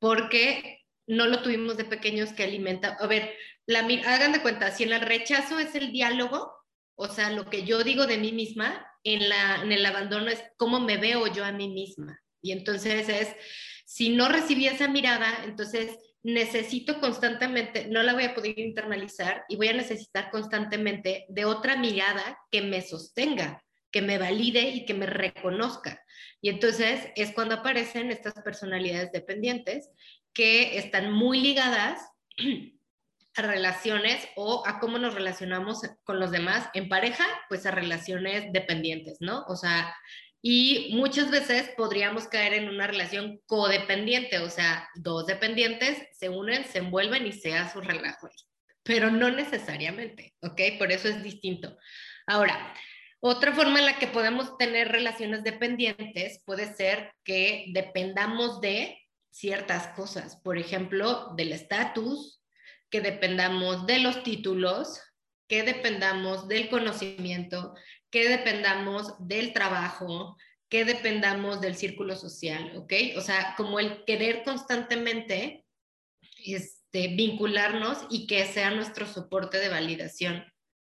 porque 0.00 0.82
no 1.06 1.26
lo 1.26 1.42
tuvimos 1.42 1.76
de 1.76 1.84
pequeños 1.84 2.32
que 2.32 2.42
alimenta. 2.42 2.96
A 3.00 3.06
ver, 3.06 3.36
la, 3.66 3.80
hagan 3.80 4.32
de 4.32 4.42
cuenta, 4.42 4.72
si 4.72 4.82
el 4.82 5.00
rechazo 5.00 5.60
es 5.60 5.76
el 5.76 5.92
diálogo, 5.92 6.63
o 6.96 7.08
sea, 7.08 7.30
lo 7.30 7.50
que 7.50 7.64
yo 7.64 7.82
digo 7.82 8.06
de 8.06 8.18
mí 8.18 8.32
misma, 8.32 8.86
en, 9.02 9.28
la, 9.28 9.62
en 9.62 9.72
el 9.72 9.84
abandono 9.84 10.28
es 10.30 10.42
cómo 10.56 10.80
me 10.80 10.96
veo 10.96 11.26
yo 11.26 11.44
a 11.44 11.52
mí 11.52 11.68
misma. 11.68 12.20
Y 12.40 12.52
entonces 12.52 13.08
es, 13.08 13.34
si 13.84 14.10
no 14.10 14.28
recibí 14.28 14.66
esa 14.66 14.88
mirada, 14.88 15.44
entonces 15.44 15.98
necesito 16.22 17.00
constantemente, 17.00 17.86
no 17.86 18.02
la 18.02 18.14
voy 18.14 18.24
a 18.24 18.34
poder 18.34 18.58
internalizar 18.58 19.44
y 19.48 19.56
voy 19.56 19.68
a 19.68 19.74
necesitar 19.74 20.30
constantemente 20.30 21.26
de 21.28 21.44
otra 21.44 21.76
mirada 21.76 22.38
que 22.50 22.62
me 22.62 22.80
sostenga, 22.80 23.62
que 23.90 24.00
me 24.00 24.18
valide 24.18 24.70
y 24.70 24.86
que 24.86 24.94
me 24.94 25.06
reconozca. 25.06 26.02
Y 26.40 26.48
entonces 26.48 27.08
es 27.14 27.32
cuando 27.32 27.56
aparecen 27.56 28.10
estas 28.10 28.34
personalidades 28.42 29.12
dependientes 29.12 29.90
que 30.32 30.78
están 30.78 31.12
muy 31.12 31.40
ligadas 31.40 32.00
a 33.36 33.42
relaciones 33.42 34.26
o 34.36 34.62
a 34.66 34.78
cómo 34.80 34.98
nos 34.98 35.14
relacionamos 35.14 35.82
con 36.04 36.20
los 36.20 36.30
demás 36.30 36.68
en 36.74 36.88
pareja, 36.88 37.24
pues 37.48 37.66
a 37.66 37.70
relaciones 37.70 38.52
dependientes, 38.52 39.18
¿no? 39.20 39.44
O 39.48 39.56
sea, 39.56 39.94
Y 40.46 40.90
muchas 40.94 41.30
veces 41.30 41.70
podríamos 41.74 42.28
caer 42.28 42.52
en 42.52 42.68
una 42.68 42.86
relación 42.86 43.40
codependiente, 43.46 44.40
o 44.40 44.50
sea, 44.50 44.88
dos 44.94 45.26
dependientes 45.26 45.96
se 46.12 46.28
unen, 46.28 46.66
se 46.66 46.78
envuelven 46.80 47.26
y 47.26 47.32
se 47.32 47.54
hace 47.54 47.78
un 47.78 47.86
relajo 47.86 48.28
pero 48.84 49.10
no 49.10 49.30
necesariamente, 49.30 50.34
¿ok? 50.42 50.60
Por 50.78 50.92
eso 50.92 51.08
es 51.08 51.22
distinto. 51.22 51.76
Ahora, 52.26 52.72
otra 53.20 53.52
forma 53.52 53.78
en 53.78 53.86
la 53.86 53.98
que 53.98 54.06
podemos 54.06 54.56
tener 54.58 54.92
relaciones 54.92 55.42
dependientes 55.42 56.42
puede 56.44 56.72
ser 56.74 57.12
que 57.24 57.64
dependamos 57.72 58.60
de 58.60 58.98
ciertas 59.30 59.88
cosas, 59.96 60.36
por 60.36 60.58
ejemplo, 60.58 61.32
del 61.34 61.52
estatus, 61.52 62.42
que 62.94 63.00
dependamos 63.00 63.88
de 63.88 63.98
los 63.98 64.22
títulos, 64.22 65.00
que 65.48 65.64
dependamos 65.64 66.46
del 66.46 66.68
conocimiento, 66.68 67.74
que 68.08 68.28
dependamos 68.28 69.14
del 69.18 69.52
trabajo, 69.52 70.36
que 70.68 70.84
dependamos 70.84 71.60
del 71.60 71.74
círculo 71.74 72.14
social, 72.14 72.70
¿ok? 72.76 72.92
O 73.16 73.20
sea, 73.20 73.54
como 73.56 73.80
el 73.80 74.04
querer 74.04 74.44
constantemente 74.44 75.66
este, 76.44 77.08
vincularnos 77.16 77.98
y 78.10 78.28
que 78.28 78.46
sea 78.46 78.70
nuestro 78.70 79.06
soporte 79.06 79.58
de 79.58 79.70
validación 79.70 80.44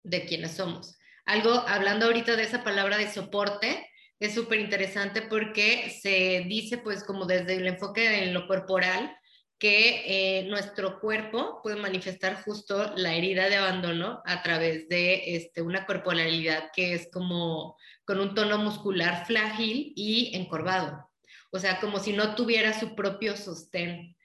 de 0.04 0.26
quienes 0.26 0.52
somos. 0.52 1.00
Algo, 1.26 1.50
hablando 1.50 2.06
ahorita 2.06 2.36
de 2.36 2.44
esa 2.44 2.64
palabra 2.64 3.00
de 3.00 3.12
soporte, 3.12 3.90
es 4.20 4.36
súper 4.36 4.60
interesante 4.60 5.24
porque 5.24 5.90
se 6.00 6.46
dice, 6.48 6.78
pues, 6.78 7.04
como 7.04 7.26
desde 7.26 7.56
el 7.56 7.66
enfoque 7.66 8.24
en 8.24 8.36
lo 8.36 8.46
corporal, 8.46 9.18
que 9.60 10.40
eh, 10.40 10.44
nuestro 10.44 11.00
cuerpo 11.00 11.62
puede 11.64 11.78
manifestar 11.78 12.44
justo 12.44 12.94
la 12.96 13.16
herida 13.16 13.50
de 13.50 13.56
abandono 13.56 14.22
a 14.26 14.44
través 14.44 14.88
de 14.88 15.36
este, 15.36 15.62
una 15.62 15.86
corporalidad 15.86 16.70
que 16.76 16.94
es 16.94 17.10
como 17.12 17.78
con 18.06 18.20
un 18.20 18.36
tono 18.36 18.58
muscular 18.60 19.26
frágil 19.26 19.94
y 19.96 20.36
encorvado. 20.36 21.10
O 21.52 21.60
sea, 21.60 21.80
como 21.80 22.00
si 22.00 22.14
no 22.14 22.36
tuviera 22.36 22.78
su 22.78 22.96
propio 22.96 23.36
sostén. 23.36 24.16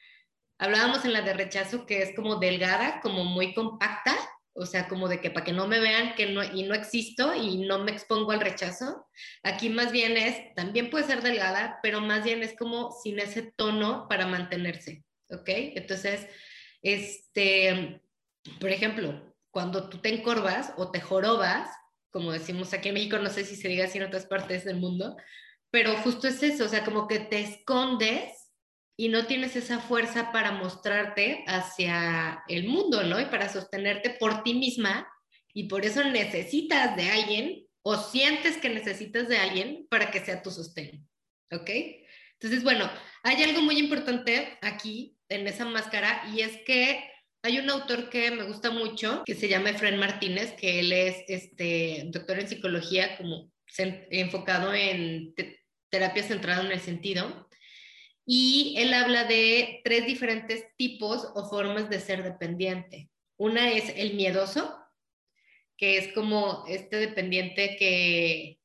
Hablábamos 0.58 1.04
en 1.04 1.12
la 1.12 1.22
de 1.22 1.34
rechazo 1.34 1.86
que 1.86 2.02
es 2.02 2.14
como 2.14 2.36
delgada, 2.36 3.00
como 3.00 3.24
muy 3.24 3.54
compacta, 3.54 4.14
o 4.54 4.66
sea, 4.66 4.86
como 4.86 5.08
de 5.08 5.20
que 5.20 5.30
para 5.30 5.44
que 5.44 5.52
no 5.52 5.66
me 5.66 5.80
vean 5.80 6.14
que 6.14 6.26
no, 6.26 6.44
y 6.44 6.64
no 6.64 6.74
existo 6.74 7.34
y 7.34 7.56
no 7.66 7.78
me 7.78 7.90
expongo 7.90 8.32
al 8.32 8.40
rechazo. 8.40 9.06
Aquí 9.42 9.70
más 9.70 9.92
bien 9.92 10.16
es, 10.16 10.54
también 10.54 10.90
puede 10.90 11.06
ser 11.06 11.22
delgada, 11.22 11.78
pero 11.82 12.00
más 12.00 12.24
bien 12.24 12.42
es 12.42 12.54
como 12.56 12.92
sin 13.02 13.18
ese 13.18 13.52
tono 13.56 14.06
para 14.08 14.26
mantenerse, 14.26 15.04
¿ok? 15.32 15.48
Entonces, 15.48 16.26
este, 16.82 18.02
por 18.60 18.70
ejemplo, 18.70 19.34
cuando 19.50 19.88
tú 19.88 19.98
te 19.98 20.08
encorvas 20.08 20.72
o 20.76 20.90
te 20.90 21.00
jorobas, 21.00 21.68
como 22.10 22.32
decimos 22.32 22.72
aquí 22.72 22.88
en 22.88 22.94
México, 22.94 23.18
no 23.18 23.30
sé 23.30 23.44
si 23.44 23.56
se 23.56 23.68
diga 23.68 23.86
así 23.86 23.98
en 23.98 24.04
otras 24.04 24.26
partes 24.26 24.64
del 24.64 24.76
mundo, 24.76 25.16
pero 25.70 25.96
justo 25.98 26.28
es 26.28 26.42
eso, 26.42 26.66
o 26.66 26.68
sea, 26.68 26.84
como 26.84 27.08
que 27.08 27.20
te 27.20 27.40
escondes 27.40 28.50
y 28.96 29.08
no 29.08 29.26
tienes 29.26 29.56
esa 29.56 29.78
fuerza 29.80 30.30
para 30.32 30.52
mostrarte 30.52 31.44
hacia 31.46 32.42
el 32.48 32.68
mundo, 32.68 33.02
¿no? 33.04 33.18
Y 33.20 33.24
para 33.26 33.48
sostenerte 33.48 34.10
por 34.10 34.42
ti 34.42 34.54
misma 34.54 35.08
y 35.54 35.64
por 35.64 35.84
eso 35.84 36.04
necesitas 36.04 36.94
de 36.96 37.10
alguien 37.10 37.66
o 37.82 37.96
sientes 37.96 38.58
que 38.58 38.68
necesitas 38.68 39.28
de 39.28 39.38
alguien 39.38 39.86
para 39.88 40.10
que 40.10 40.20
sea 40.20 40.42
tu 40.42 40.50
sostén, 40.50 41.08
¿ok? 41.50 41.70
Entonces, 42.34 42.62
bueno, 42.62 42.90
hay 43.22 43.42
algo 43.42 43.62
muy 43.62 43.78
importante 43.78 44.58
aquí 44.60 45.16
en 45.32 45.46
esa 45.46 45.64
máscara 45.64 46.22
y 46.34 46.40
es 46.40 46.58
que 46.64 47.02
hay 47.42 47.58
un 47.58 47.68
autor 47.70 48.08
que 48.08 48.30
me 48.30 48.44
gusta 48.44 48.70
mucho 48.70 49.22
que 49.24 49.34
se 49.34 49.48
llama 49.48 49.70
Efraín 49.70 49.98
Martínez, 49.98 50.52
que 50.52 50.80
él 50.80 50.92
es 50.92 51.24
este 51.28 52.04
doctor 52.06 52.38
en 52.38 52.48
psicología 52.48 53.16
como 53.16 53.50
enfocado 53.76 54.72
en 54.74 55.34
terapia 55.90 56.22
centrada 56.22 56.64
en 56.64 56.72
el 56.72 56.80
sentido 56.80 57.48
y 58.24 58.74
él 58.78 58.94
habla 58.94 59.24
de 59.24 59.80
tres 59.84 60.06
diferentes 60.06 60.64
tipos 60.76 61.28
o 61.34 61.48
formas 61.48 61.90
de 61.90 62.00
ser 62.00 62.22
dependiente. 62.22 63.10
Una 63.36 63.72
es 63.72 63.92
el 63.96 64.14
miedoso, 64.14 64.78
que 65.76 65.98
es 65.98 66.12
como 66.12 66.64
este 66.68 66.96
dependiente 66.96 67.76
que, 67.76 68.60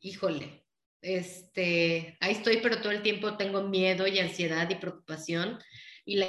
híjole, 0.00 0.64
este, 1.02 2.16
ahí 2.20 2.32
estoy, 2.32 2.56
pero 2.56 2.80
todo 2.80 2.90
el 2.90 3.02
tiempo 3.02 3.36
tengo 3.36 3.62
miedo 3.62 4.08
y 4.08 4.18
ansiedad 4.18 4.68
y 4.68 4.74
preocupación 4.74 5.58
y 6.06 6.16
la 6.16 6.28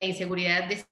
inseguridad 0.00 0.68
de 0.68 0.84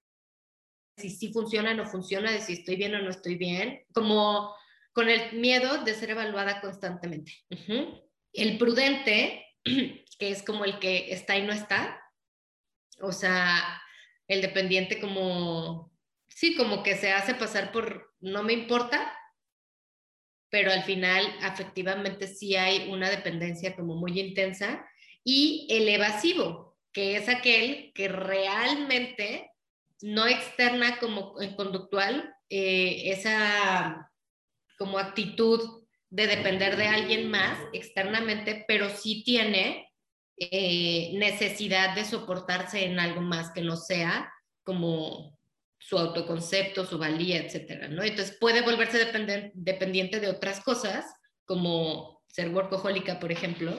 si 0.96 1.10
sí 1.10 1.32
funciona 1.32 1.72
o 1.72 1.74
no 1.74 1.86
funciona, 1.86 2.32
de 2.32 2.40
si 2.40 2.54
estoy 2.54 2.76
bien 2.76 2.94
o 2.94 3.02
no 3.02 3.10
estoy 3.10 3.36
bien, 3.36 3.84
como 3.92 4.54
con 4.92 5.08
el 5.08 5.38
miedo 5.38 5.84
de 5.84 5.94
ser 5.94 6.10
evaluada 6.10 6.60
constantemente. 6.60 7.32
El 8.32 8.58
prudente 8.58 9.44
que 10.18 10.30
es 10.30 10.42
como 10.42 10.64
el 10.64 10.78
que 10.78 11.12
está 11.12 11.36
y 11.36 11.42
no 11.42 11.52
está. 11.52 12.00
O 13.00 13.12
sea, 13.12 13.82
el 14.28 14.40
dependiente 14.40 15.00
como, 15.00 15.92
sí, 16.28 16.56
como 16.56 16.82
que 16.82 16.96
se 16.96 17.12
hace 17.12 17.34
pasar 17.34 17.72
por 17.72 18.14
no 18.20 18.42
me 18.42 18.52
importa, 18.52 19.12
pero 20.48 20.70
al 20.70 20.84
final 20.84 21.26
afectivamente 21.42 22.28
sí 22.28 22.54
hay 22.54 22.90
una 22.90 23.10
dependencia 23.10 23.74
como 23.74 23.96
muy 23.96 24.18
intensa. 24.20 24.86
Y 25.24 25.66
el 25.70 25.88
evasivo, 25.88 26.73
que 26.94 27.16
es 27.16 27.28
aquel 27.28 27.92
que 27.94 28.08
realmente 28.08 29.50
no 30.00 30.26
externa 30.26 30.98
como 30.98 31.34
conductual 31.56 32.34
eh, 32.48 33.10
esa 33.10 34.10
como 34.78 34.98
actitud 34.98 35.84
de 36.08 36.26
depender 36.26 36.76
de 36.76 36.86
alguien 36.86 37.28
más 37.30 37.58
externamente, 37.72 38.64
pero 38.68 38.88
sí 38.88 39.24
tiene 39.24 39.88
eh, 40.36 41.10
necesidad 41.14 41.94
de 41.94 42.04
soportarse 42.04 42.84
en 42.84 43.00
algo 43.00 43.20
más 43.20 43.50
que 43.50 43.62
no 43.62 43.76
sea 43.76 44.32
como 44.62 45.38
su 45.78 45.98
autoconcepto, 45.98 46.86
su 46.86 46.98
valía, 46.98 47.38
etcétera, 47.38 47.88
¿no? 47.88 48.02
Entonces 48.02 48.36
puede 48.40 48.62
volverse 48.62 48.98
dependiente 49.54 50.20
de 50.20 50.28
otras 50.28 50.60
cosas, 50.60 51.04
como 51.44 52.22
ser 52.28 52.50
workahólica, 52.50 53.20
por 53.20 53.32
ejemplo, 53.32 53.76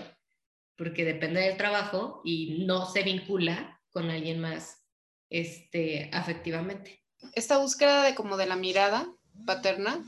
porque 0.77 1.05
depende 1.05 1.41
del 1.41 1.57
trabajo 1.57 2.21
y 2.23 2.65
no 2.65 2.89
se 2.91 3.03
vincula 3.03 3.81
con 3.91 4.09
alguien 4.09 4.39
más 4.39 4.85
este, 5.29 6.09
afectivamente. 6.13 7.03
Esta 7.33 7.57
búsqueda 7.57 8.03
de 8.03 8.15
como 8.15 8.37
de 8.37 8.45
la 8.45 8.55
mirada 8.55 9.07
paterna, 9.45 10.03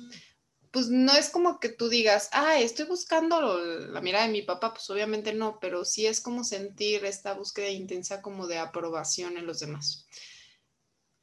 pues 0.72 0.90
no 0.90 1.14
es 1.14 1.30
como 1.30 1.60
que 1.60 1.70
tú 1.70 1.90
digas, 1.90 2.30
ah, 2.34 2.60
estoy 2.60 2.86
buscando 2.86 3.58
la 3.58 4.02
mirada 4.02 4.28
de 4.28 4.32
mi 4.32 4.42
papá, 4.42 4.74
pues 4.74 4.90
obviamente 4.90 5.34
no, 5.34 5.60
pero 5.60 5.86
sí 5.86 6.06
es 6.06 6.22
como 6.22 6.44
sentir 6.44 7.06
esta 7.06 7.34
búsqueda 7.34 7.70
intensa 7.70 8.22
como 8.22 8.48
de 8.48 8.58
aprobación 8.58 9.38
en 9.38 9.46
los 9.46 9.60
demás. 9.60 10.06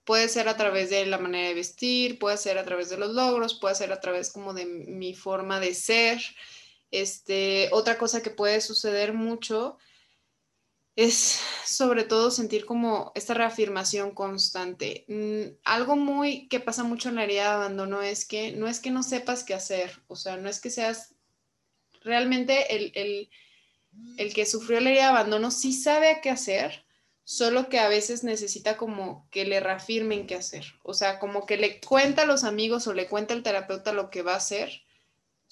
Puede 0.05 0.29
ser 0.29 0.49
a 0.49 0.57
través 0.57 0.91
de 0.91 1.07
la 1.07 1.19
manera 1.19 1.49
de 1.49 1.55
vestir, 1.55 2.19
puede 2.19 2.37
ser 2.37 2.59
a 2.59 2.65
través 2.65 2.91
de 2.91 2.99
los 2.99 3.15
logros, 3.15 3.55
puede 3.55 3.75
ser 3.75 3.93
a 3.93 4.01
través 4.01 4.31
como 4.33 4.53
de 4.55 4.67
mi 4.67 5.15
forma 5.15 5.61
de 5.61 5.75
ser. 5.75 6.21
Este, 7.01 7.71
otra 7.73 7.99
cosa 7.99 8.23
que 8.23 8.31
puede 8.31 8.61
suceder 8.61 9.15
mucho 9.15 9.79
es 10.97 11.41
sobre 11.65 12.05
todo 12.05 12.31
sentir 12.31 12.65
como 12.67 13.11
esta 13.17 13.35
reafirmación 13.35 14.13
constante. 14.13 15.05
Mm, 15.09 15.57
algo 15.65 15.97
muy 15.97 16.47
que 16.49 16.61
pasa 16.61 16.85
mucho 16.85 17.09
en 17.09 17.17
la 17.17 17.25
herida 17.25 17.43
de 17.43 17.55
abandono 17.55 18.01
es 18.01 18.25
que 18.25 18.53
no 18.53 18.69
es 18.69 18.79
que 18.79 18.93
no 18.93 19.03
sepas 19.03 19.43
qué 19.43 19.55
hacer, 19.55 20.03
o 20.07 20.15
sea, 20.15 20.37
no 20.37 20.49
es 20.49 20.61
que 20.61 20.71
seas 20.71 21.17
realmente 22.03 22.77
el, 22.77 23.29
el 24.17 24.35
que 24.35 24.47
sufrió 24.47 24.81
la 24.81 24.91
herida 24.91 25.03
de 25.03 25.09
abandono 25.09 25.51
sí 25.51 25.73
sabe 25.73 26.21
qué 26.23 26.31
hacer, 26.31 26.85
solo 27.25 27.69
que 27.69 27.81
a 27.81 27.89
veces 27.89 28.23
necesita 28.23 28.77
como 28.77 29.27
que 29.31 29.45
le 29.47 29.59
reafirmen 29.59 30.29
qué 30.29 30.37
hacer, 30.37 30.65
o 30.85 30.95
sea, 30.95 31.19
como 31.19 31.45
que 31.45 31.57
le 31.57 31.81
cuenta 31.81 32.23
a 32.23 32.27
los 32.27 32.45
amigos 32.45 32.87
o 32.87 32.95
le 32.95 33.09
cuenta 33.09 33.35
al 33.35 33.43
terapeuta 33.43 33.93
lo 33.93 34.11
que 34.11 34.23
va 34.23 34.35
a 34.35 34.37
hacer, 34.37 34.85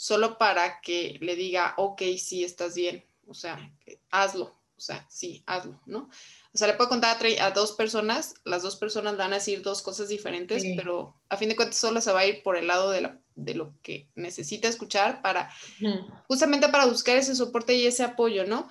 solo 0.03 0.37
para 0.37 0.81
que 0.81 1.17
le 1.21 1.37
diga, 1.37 1.75
ok, 1.77 2.03
sí, 2.19 2.43
estás 2.43 2.75
bien, 2.75 3.05
o 3.29 3.35
sea, 3.35 3.73
hazlo, 4.11 4.47
o 4.77 4.81
sea, 4.81 5.07
sí, 5.09 5.45
hazlo, 5.47 5.81
¿no? 5.87 6.11
O 6.53 6.59
sea, 6.59 6.67
le 6.67 6.75
puedo 6.75 6.91
contar 6.91 7.19
a, 7.41 7.51
dos 7.53 7.71
personas, 7.71 8.35
las 8.45 8.65
dos 8.65 8.75
personas 8.75 9.17
van 9.17 9.33
a 9.33 9.37
decir 9.37 9.63
dos 9.63 9.81
cosas 9.81 10.09
diferentes, 10.09 10.65
pero 10.77 11.15
a 11.29 11.37
fin 11.37 11.51
de 11.51 11.55
cuentas 11.55 11.79
solo 11.79 12.01
se 12.01 12.11
va 12.11 12.19
a 12.19 12.27
ir 12.27 12.43
por 12.43 12.57
el 12.57 12.67
lado 12.67 12.91
de, 12.91 13.55
lo 13.55 13.75
que 13.81 14.09
necesita 14.17 14.67
escuchar 14.67 15.23
para, 15.23 15.55
justamente 16.27 16.69
para 16.69 16.87
buscar 16.87 17.17
ese 17.17 17.37
soporte 17.37 17.77
y 17.77 17.87
ese 17.87 18.03
apoyo, 18.03 18.45
¿no? 18.45 18.67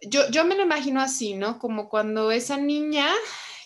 Yo, 0.00 0.28
yo 0.30 0.44
me 0.44 0.56
lo 0.56 0.64
imagino 0.64 1.00
así, 1.00 1.34
¿no? 1.34 1.60
Como 1.60 1.88
cuando 1.88 2.32
esa 2.32 2.56
niña 2.56 3.08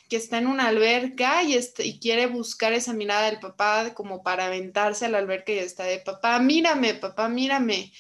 que 0.08 0.16
está 0.16 0.38
en 0.38 0.46
una 0.46 0.68
alberca 0.68 1.42
y, 1.42 1.54
este, 1.54 1.84
y 1.84 1.98
quiere 1.98 2.26
buscar 2.26 2.72
esa 2.72 2.92
mirada 2.92 3.30
del 3.30 3.40
papá 3.40 3.94
como 3.94 4.22
para 4.22 4.46
aventarse 4.46 5.06
a 5.06 5.08
la 5.08 5.18
alberca 5.18 5.52
y 5.52 5.58
está 5.58 5.84
de 5.84 5.98
papá, 5.98 6.38
mírame, 6.38 6.94
papá, 6.94 7.28
mírame, 7.28 7.92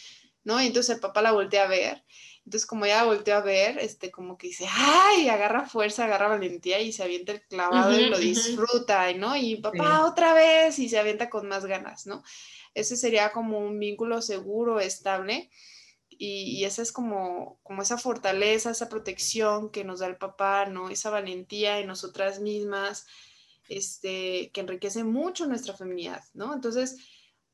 ¿no? 0.44 0.62
Y 0.62 0.66
entonces 0.66 0.96
el 0.96 1.00
papá 1.00 1.22
la 1.22 1.32
voltea 1.32 1.64
a 1.64 1.68
ver 1.68 2.06
entonces, 2.46 2.66
como 2.68 2.86
ya 2.86 3.02
volteó 3.02 3.34
a 3.34 3.40
ver, 3.40 3.76
este, 3.80 4.12
como 4.12 4.38
que 4.38 4.46
dice, 4.46 4.66
ay, 4.70 5.28
agarra 5.28 5.66
fuerza, 5.66 6.04
agarra 6.04 6.28
valentía 6.28 6.78
y 6.80 6.92
se 6.92 7.02
avienta 7.02 7.32
el 7.32 7.42
clavado 7.42 7.98
y 7.98 8.08
lo 8.08 8.18
disfruta, 8.18 9.12
¿no? 9.14 9.36
Y 9.36 9.56
papá, 9.56 10.06
otra 10.06 10.32
vez, 10.32 10.78
y 10.78 10.88
se 10.88 10.96
avienta 10.96 11.28
con 11.28 11.48
más 11.48 11.66
ganas, 11.66 12.06
¿no? 12.06 12.22
Ese 12.72 12.96
sería 12.96 13.32
como 13.32 13.58
un 13.58 13.80
vínculo 13.80 14.22
seguro, 14.22 14.78
estable. 14.78 15.50
Y, 16.18 16.64
esa 16.64 16.82
es 16.82 16.92
como, 16.92 17.58
como 17.62 17.82
esa 17.82 17.98
fortaleza, 17.98 18.70
esa 18.70 18.88
protección 18.88 19.70
que 19.70 19.84
nos 19.84 20.00
da 20.00 20.06
el 20.06 20.16
papá, 20.16 20.66
¿no? 20.66 20.88
Esa 20.90 21.10
valentía 21.10 21.78
en 21.78 21.86
nosotras 21.86 22.40
mismas, 22.40 23.06
este, 23.68 24.50
que 24.52 24.60
enriquece 24.60 25.04
mucho 25.04 25.46
nuestra 25.46 25.74
feminidad, 25.74 26.22
¿no? 26.34 26.54
Entonces, 26.54 26.96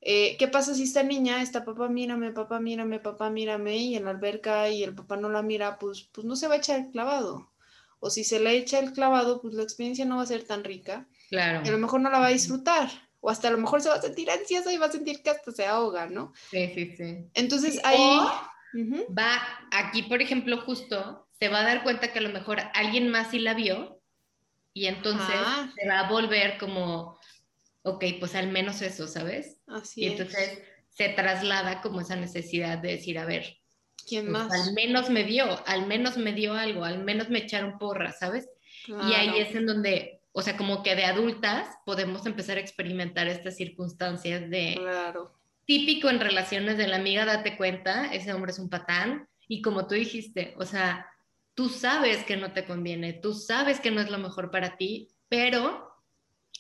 eh, 0.01 0.37
¿qué 0.37 0.49
pasa 0.49 0.75
si 0.75 0.83
esta 0.83 1.03
niña 1.03 1.43
está 1.43 1.65
papá 1.65 1.89
mírame, 1.89 2.33
papá 2.33 2.61
mírame, 2.61 2.99
papá 2.99 3.31
mírame 3.31 3.77
y 3.77 3.97
en 3.97 4.05
la 4.05 4.11
alberca 4.11 4.69
y 4.69 4.83
el 4.83 4.95
papá 4.95 5.17
no 5.17 5.29
la 5.29 5.43
mira, 5.43 5.79
pues, 5.79 6.09
pues 6.13 6.27
no 6.27 6.37
se 6.37 6.49
va 6.49 6.55
a 6.55 6.59
echar 6.59 6.81
el 6.81 6.91
clavado. 6.91 7.53
O 8.01 8.11
si 8.11 8.25
se 8.25 8.41
le 8.41 8.57
echa 8.57 8.81
el 8.81 8.93
clavado, 8.93 9.41
pues 9.41 9.55
la 9.55 9.63
experiencia 9.63 10.05
no 10.05 10.17
va 10.17 10.23
a 10.23 10.27
ser 10.27 10.43
tan 10.43 10.65
rica. 10.65 11.07
Claro. 11.29 11.63
Y 11.65 11.69
a 11.69 11.73
lo 11.73 11.79
mejor 11.79 12.01
no 12.01 12.11
la 12.11 12.19
va 12.19 12.27
a 12.27 12.31
disfrutar. 12.31 12.91
O 13.23 13.31
hasta 13.31 13.49
a 13.49 13.53
lo 13.53 13.59
mejor 13.59 13.81
se 13.81 13.89
va 13.89 13.95
a 13.95 14.03
sentir 14.03 14.31
ansiosa 14.31 14.71
y 14.71 14.77
va 14.77 14.87
a 14.87 14.93
sentir 14.93 15.23
que 15.23 15.31
hasta 15.31 15.51
se 15.51 15.65
ahoga, 15.65 16.07
¿no? 16.07 16.35
Sí, 16.51 16.71
sí, 16.75 16.95
sí. 16.97 17.25
Entonces 17.33 17.81
ahí... 17.85 18.21
Va, 19.19 19.41
aquí 19.71 20.03
por 20.05 20.23
ejemplo, 20.23 20.61
justo, 20.63 21.29
se 21.39 21.49
va 21.49 21.61
a 21.61 21.65
dar 21.65 21.83
cuenta 21.83 22.13
que 22.13 22.21
a 22.21 22.23
lo 22.23 22.31
mejor 22.31 22.61
alguien 22.75 23.11
más 23.11 23.31
sí 23.31 23.39
la 23.39 23.55
vio 23.55 24.01
y 24.73 24.87
entonces 24.87 25.37
se 25.75 25.89
va 25.89 26.01
a 26.01 26.09
volver 26.09 26.57
como, 26.59 27.19
ok, 27.83 28.05
pues 28.19 28.35
al 28.35 28.49
menos 28.49 28.81
eso, 28.81 29.07
¿sabes? 29.07 29.61
Así 29.67 30.03
y 30.03 30.07
entonces 30.09 30.63
se 30.89 31.09
traslada 31.11 31.81
como 31.83 32.01
esa 32.01 32.17
necesidad 32.17 32.79
de 32.79 32.93
decir, 32.93 33.19
a 33.19 33.25
ver, 33.25 33.59
¿quién 34.09 34.31
pues, 34.31 34.45
más? 34.45 34.69
Al 34.69 34.73
menos 34.75 35.11
me 35.11 35.25
dio, 35.25 35.67
al 35.67 35.87
menos 35.87 36.17
me 36.17 36.33
dio 36.33 36.55
algo, 36.55 36.85
al 36.85 37.05
menos 37.05 37.29
me 37.29 37.41
echaron 37.41 37.79
porra, 37.79 38.13
¿sabes? 38.13 38.49
Y 38.87 39.13
ahí 39.13 39.39
es 39.39 39.55
en 39.55 39.67
donde, 39.67 40.12
o 40.33 40.43
sea, 40.43 40.57
como 40.57 40.83
que 40.83 40.97
de 40.97 41.05
adultas 41.05 41.69
podemos 41.85 42.25
empezar 42.27 42.57
a 42.57 42.61
experimentar 42.61 43.29
estas 43.29 43.57
circunstancias 43.57 44.49
de... 44.49 44.77
Claro. 44.79 45.39
Típico 45.65 46.11
en 46.11 46.19
relaciones 46.19 46.77
de 46.77 46.89
la 46.89 46.97
amiga, 46.97 47.25
date 47.25 47.57
cuenta, 47.57 48.13
ese 48.13 48.33
hombre 48.33 48.51
es 48.51 48.59
un 48.59 48.69
patán. 48.69 49.29
Y 49.47 49.63
como 49.63 49.87
tú 49.87 49.95
dijiste, 49.95 50.55
o 50.59 50.65
sea, 50.65 51.07
tú 51.55 51.69
sabes 51.69 52.25
que 52.25 52.37
no 52.37 52.53
te 52.53 52.65
conviene, 52.65 53.13
tú 53.13 53.35
sabes 53.35 53.79
que 53.79 53.91
no 53.91 54.01
es 54.01 54.11
lo 54.11 54.19
mejor 54.19 54.51
para 54.51 54.77
ti, 54.77 55.09
pero 55.29 55.93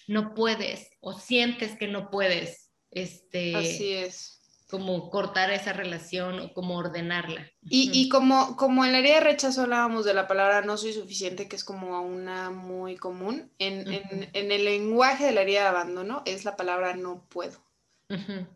no 0.06 0.34
puedes 0.34 0.90
o 1.00 1.18
sientes 1.18 1.76
que 1.76 1.88
no 1.88 2.10
puedes. 2.10 2.70
Este, 2.90 3.56
Así 3.56 3.92
es. 3.92 4.41
Como 4.72 5.10
cortar 5.10 5.52
esa 5.52 5.72
relación 5.72 6.40
o 6.40 6.52
como 6.52 6.76
ordenarla. 6.76 7.46
Y, 7.62 7.90
y 7.92 8.08
como, 8.08 8.56
como 8.56 8.84
en 8.84 8.92
la 8.92 8.98
área 8.98 9.16
de 9.16 9.20
rechazo 9.20 9.62
hablábamos 9.62 10.04
de 10.04 10.14
la 10.14 10.26
palabra 10.26 10.62
no 10.62 10.76
soy 10.76 10.92
suficiente, 10.92 11.46
que 11.46 11.56
es 11.56 11.62
como 11.62 12.00
una 12.02 12.50
muy 12.50 12.96
común, 12.96 13.52
en, 13.58 13.92
en, 13.92 14.30
en 14.32 14.50
el 14.50 14.64
lenguaje 14.64 15.26
de 15.26 15.32
la 15.32 15.42
área 15.42 15.62
de 15.62 15.68
abandono 15.68 16.22
es 16.24 16.44
la 16.44 16.56
palabra 16.56 16.96
no 16.96 17.24
puedo. 17.28 17.62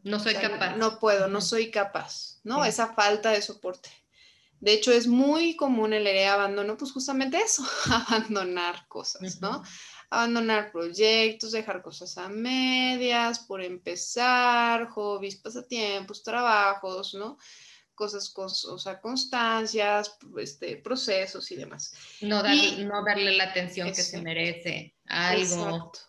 No 0.05 0.19
soy 0.19 0.35
capaz. 0.35 0.77
No, 0.77 0.99
puedo, 0.99 1.29
no 1.29 1.41
soy 1.41 1.71
capaz, 1.71 2.41
¿no? 2.45 2.65
Esa 2.65 2.95
falta 2.95 3.31
de 3.31 3.43
soporte. 3.43 3.91
De 4.61 4.73
hecho, 4.73 4.91
es 4.91 5.07
muy 5.07 5.55
común 5.55 5.93
el 5.93 6.07
área 6.07 6.23
de 6.23 6.29
abandono, 6.29 6.77
pues 6.77 6.93
justamente 6.93 7.39
eso, 7.39 7.63
abandonar 8.09 8.89
cosas, 8.89 9.41
¿no? 9.41 9.63
Abandonar 10.11 10.71
proyectos, 10.73 11.53
dejar 11.53 11.83
cosas 11.83 12.17
a 12.19 12.29
medias, 12.29 13.41
por 13.41 13.63
empezar, 13.63 14.89
hobbies, 14.89 15.37
pasatiempos, 15.37 16.23
trabajos, 16.23 17.15
¿no? 17.15 17.39
Cosas, 17.95 18.33
o 18.37 18.79
sea, 18.79 19.01
constancias, 19.01 20.19
este, 20.39 20.77
procesos 20.77 21.51
y 21.51 21.57
demás. 21.57 21.93
No, 22.21 22.43
no 22.43 23.05
darle 23.05 23.37
la 23.37 23.45
atención 23.45 23.89
que 23.89 24.03
se 24.03 24.21
merece 24.21 24.95
a 25.07 25.31
algo. 25.31 25.43
Exacto. 25.43 26.01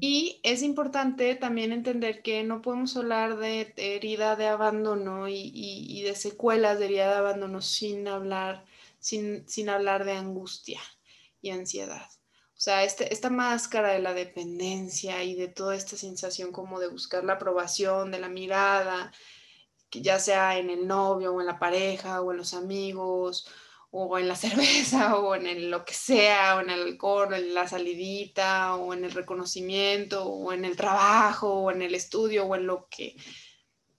Y 0.00 0.40
es 0.42 0.62
importante 0.62 1.34
también 1.34 1.72
entender 1.72 2.22
que 2.22 2.44
no 2.44 2.62
podemos 2.62 2.96
hablar 2.96 3.38
de 3.38 3.72
herida 3.76 4.36
de 4.36 4.46
abandono 4.46 5.28
y, 5.28 6.02
de 6.02 6.14
secuelas 6.14 6.78
de 6.78 6.86
herida 6.86 7.10
de 7.10 7.16
abandono 7.16 7.60
sin 7.62 8.06
hablar, 8.08 8.64
sin, 8.98 9.48
sin 9.48 9.68
hablar 9.68 10.04
de 10.04 10.12
angustia 10.12 10.80
y 11.40 11.50
ansiedad. 11.50 12.08
O 12.58 12.60
sea, 12.60 12.82
este, 12.82 13.14
esta 13.14 13.30
máscara 13.30 13.90
de 13.90 14.00
la 14.00 14.14
dependencia 14.14 15.22
y 15.22 15.36
de 15.36 15.46
toda 15.46 15.76
esta 15.76 15.96
sensación 15.96 16.50
como 16.50 16.80
de 16.80 16.88
buscar 16.88 17.22
la 17.22 17.34
aprobación, 17.34 18.10
de 18.10 18.18
la 18.18 18.28
mirada, 18.28 19.12
que 19.90 20.02
ya 20.02 20.18
sea 20.18 20.58
en 20.58 20.68
el 20.68 20.88
novio 20.88 21.34
o 21.34 21.40
en 21.40 21.46
la 21.46 21.60
pareja 21.60 22.20
o 22.20 22.32
en 22.32 22.38
los 22.38 22.54
amigos 22.54 23.46
o 23.90 24.18
en 24.18 24.26
la 24.26 24.34
cerveza 24.36 25.16
o 25.18 25.36
en 25.36 25.70
lo 25.70 25.84
que 25.84 25.94
sea, 25.94 26.56
o 26.56 26.60
en 26.60 26.70
el 26.70 26.82
alcohol, 26.82 27.32
o 27.32 27.36
en 27.36 27.54
la 27.54 27.68
salidita, 27.68 28.74
o 28.76 28.92
en 28.92 29.04
el 29.04 29.12
reconocimiento, 29.12 30.26
o 30.26 30.52
en 30.52 30.64
el 30.64 30.76
trabajo, 30.76 31.52
o 31.54 31.70
en 31.70 31.82
el 31.82 31.94
estudio, 31.94 32.44
o 32.44 32.56
en 32.56 32.66
lo 32.66 32.88
que 32.88 33.16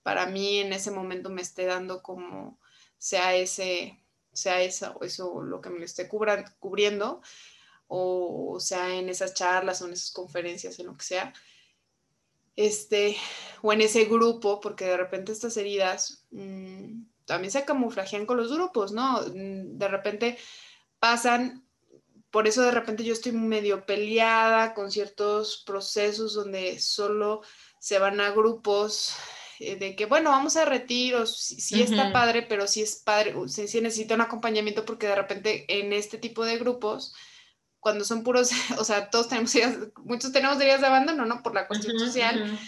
para 0.04 0.26
mí 0.26 0.60
en 0.60 0.74
ese 0.74 0.92
momento 0.92 1.30
me 1.30 1.42
esté 1.42 1.66
dando 1.66 2.02
como 2.04 2.60
sea 2.98 3.36
ese, 3.36 4.04
sea 4.34 4.62
eso, 4.62 5.00
eso 5.02 5.42
lo 5.42 5.62
que 5.62 5.70
me 5.70 5.86
esté 5.86 6.10
cubriendo, 6.10 7.22
o 7.90 8.60
sea 8.60 8.96
en 8.96 9.10
esas 9.10 9.34
charlas 9.34 9.82
o 9.82 9.88
en 9.88 9.94
esas 9.94 10.12
conferencias, 10.12 10.80
en 10.80 10.86
lo 10.86 10.96
que 10.96 11.04
sea, 11.04 11.34
este, 12.56 13.18
o 13.62 13.74
en 13.74 13.82
ese 13.82 14.06
grupo, 14.06 14.60
porque 14.62 14.86
de 14.86 14.98
repente 14.98 15.32
estas 15.32 15.58
heridas... 15.58 16.26
Mmm, 16.32 17.04
también 17.30 17.52
se 17.52 17.64
camuflajean 17.64 18.26
con 18.26 18.38
los 18.38 18.52
grupos, 18.52 18.92
¿no? 18.92 19.22
Mm, 19.22 19.78
de 19.78 19.88
repente 19.88 20.38
pasan, 21.00 21.64
por 22.32 22.48
eso 22.48 22.64
de 22.64 22.72
repente 22.72 23.04
yo 23.04 23.14
estoy 23.14 23.34
medio 23.34 23.86
peleada 23.86 24.74
con 24.74 24.92
ciertos 24.92 25.64
procesos 25.64 26.34
donde 26.34 26.80
solo 26.80 27.42
se 27.80 28.00
van 28.00 28.20
a 28.20 28.32
grupos 28.32 29.16
eh, 29.60 29.76
de 29.76 29.96
que, 29.96 30.08
bueno, 30.08 30.32
vamos 30.32 30.58
a 30.58 30.66
retiros, 30.66 31.38
sí, 31.38 31.84
está 31.84 32.12
padre, 32.12 32.42
pero 32.42 32.68
sí 32.68 32.82
es 32.82 32.96
padre, 32.96 33.36
sí, 33.48 33.68
sí, 33.68 33.80
necesita 33.80 34.16
un 34.16 34.22
acompañamiento 34.22 34.84
porque 34.84 35.06
de 35.06 35.16
repente 35.16 35.66
en 35.68 35.94
este 35.94 36.18
tipo 36.18 36.44
de 36.44 36.58
grupos, 36.58 37.14
cuando 37.80 38.06
son 38.06 38.24
puros, 38.24 38.52
o 38.78 38.84
sea, 38.84 39.10
todos 39.10 39.30
tenemos 39.30 39.54
ideas, 39.56 39.78
muchos 40.04 40.32
tenemos 40.32 40.58
ideas 40.58 40.82
de 40.82 40.88
abandono, 40.88 41.26
¿no? 41.26 41.42
Por 41.44 41.54
la 41.54 41.68
cuestión 41.68 41.98
social. 41.98 42.60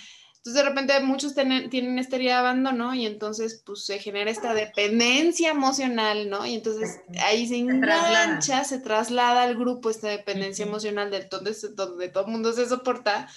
Entonces 0.44 0.64
de 0.64 0.68
repente 0.68 1.00
muchos 1.02 1.36
tienen 1.36 2.00
esta 2.00 2.16
herida 2.16 2.32
de 2.32 2.40
abandono 2.40 2.96
y 2.96 3.06
entonces 3.06 3.62
pues 3.64 3.86
se 3.86 4.00
genera 4.00 4.32
esta 4.32 4.56
dependencia 4.56 5.52
emocional, 5.52 6.32
¿no? 6.32 6.48
Y 6.48 6.56
entonces 6.56 7.00
ahí 7.22 7.48
se 7.48 7.58
engancha, 7.58 8.64
se 8.64 8.80
traslada 8.80 9.44
al 9.44 9.56
grupo 9.56 9.92
esta 9.92 10.08
dependencia 10.08 10.66
emocional 10.66 11.12
de 11.12 11.28
donde, 11.30 11.56
donde 11.76 12.10
todo 12.10 12.26
el 12.26 12.32
mundo 12.32 12.54
se 12.54 12.68
soporta, 12.68 13.30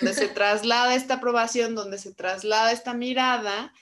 donde 0.00 0.14
se 0.14 0.28
traslada 0.28 0.94
esta 0.94 1.14
aprobación, 1.14 1.74
donde 1.74 1.98
se 1.98 2.14
traslada 2.14 2.70
esta 2.70 2.94
mirada 2.94 3.72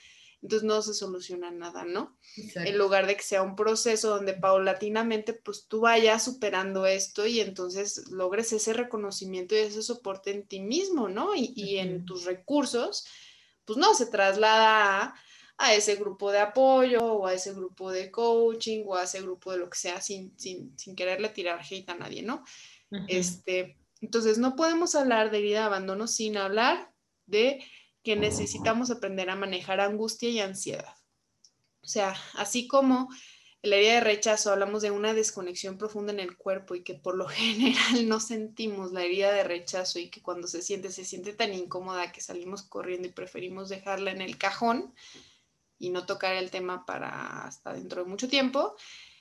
entonces 0.43 0.67
no 0.67 0.81
se 0.81 0.93
soluciona 0.93 1.51
nada, 1.51 1.85
¿no? 1.85 2.17
En 2.55 2.77
lugar 2.77 3.07
de 3.07 3.15
que 3.15 3.23
sea 3.23 3.41
un 3.41 3.55
proceso 3.55 4.09
donde 4.09 4.33
paulatinamente 4.33 5.31
pues 5.31 5.67
tú 5.69 5.79
vayas 5.79 6.25
superando 6.25 6.85
esto 6.85 7.25
y 7.25 7.39
entonces 7.39 8.09
logres 8.11 8.51
ese 8.51 8.73
reconocimiento 8.73 9.55
y 9.55 9.59
ese 9.59 9.81
soporte 9.81 10.31
en 10.31 10.45
ti 10.45 10.59
mismo, 10.59 11.07
¿no? 11.07 11.33
Y, 11.33 11.77
en 11.77 12.03
tus 12.03 12.25
recursos, 12.25 13.05
pues 13.63 13.77
no, 13.77 13.95
se 13.95 14.07
traslada 14.07 15.15
a, 15.57 15.73
ese 15.73 15.95
grupo 15.95 16.29
de 16.29 16.39
apoyo 16.39 16.99
o 16.99 17.25
a 17.25 17.33
ese 17.33 17.53
grupo 17.53 17.89
de 17.89 18.11
coaching 18.11 18.83
o 18.85 18.95
a 18.95 19.03
ese 19.03 19.21
grupo 19.21 19.53
de 19.53 19.59
lo 19.59 19.69
que 19.69 19.77
sea 19.77 20.01
sin, 20.01 20.37
sin, 20.37 20.77
sin 20.77 20.93
quererle 20.93 21.29
tirar 21.29 21.61
hate 21.61 21.89
a 21.89 21.95
nadie, 21.95 22.21
¿no? 22.21 22.43
este, 23.07 23.77
entonces 24.01 24.37
no 24.37 24.55
podemos 24.55 24.93
hablar 24.93 25.31
de 25.31 25.39
herida 25.39 25.59
de 25.61 25.65
abandono 25.65 26.07
sin 26.07 26.37
hablar 26.37 26.91
de 27.25 27.63
que 28.03 28.15
necesitamos 28.15 28.91
aprender 28.91 29.29
a 29.29 29.35
manejar 29.35 29.79
angustia 29.79 30.29
y 30.29 30.39
ansiedad. 30.39 30.95
O 31.81 31.87
sea, 31.87 32.15
así 32.35 32.67
como 32.67 33.09
en 33.61 33.69
la 33.69 33.77
herida 33.77 33.93
de 33.93 34.01
rechazo 34.01 34.51
hablamos 34.51 34.81
de 34.81 34.91
una 34.91 35.13
desconexión 35.13 35.77
profunda 35.77 36.11
en 36.11 36.19
el 36.19 36.35
cuerpo 36.35 36.75
y 36.75 36.83
que 36.83 36.95
por 36.95 37.15
lo 37.15 37.27
general 37.29 38.07
no 38.07 38.19
sentimos 38.19 38.91
la 38.91 39.03
herida 39.03 39.31
de 39.31 39.43
rechazo 39.43 39.99
y 39.99 40.09
que 40.09 40.21
cuando 40.21 40.47
se 40.47 40.61
siente, 40.61 40.91
se 40.91 41.05
siente 41.05 41.33
tan 41.33 41.53
incómoda 41.53 42.11
que 42.11 42.21
salimos 42.21 42.63
corriendo 42.63 43.07
y 43.07 43.11
preferimos 43.11 43.69
dejarla 43.69 44.11
en 44.11 44.21
el 44.21 44.37
cajón 44.37 44.93
y 45.79 45.89
no 45.89 46.05
tocar 46.05 46.35
el 46.35 46.51
tema 46.51 46.85
para 46.85 47.45
hasta 47.45 47.73
dentro 47.73 48.03
de 48.03 48.09
mucho 48.09 48.27
tiempo. 48.27 48.75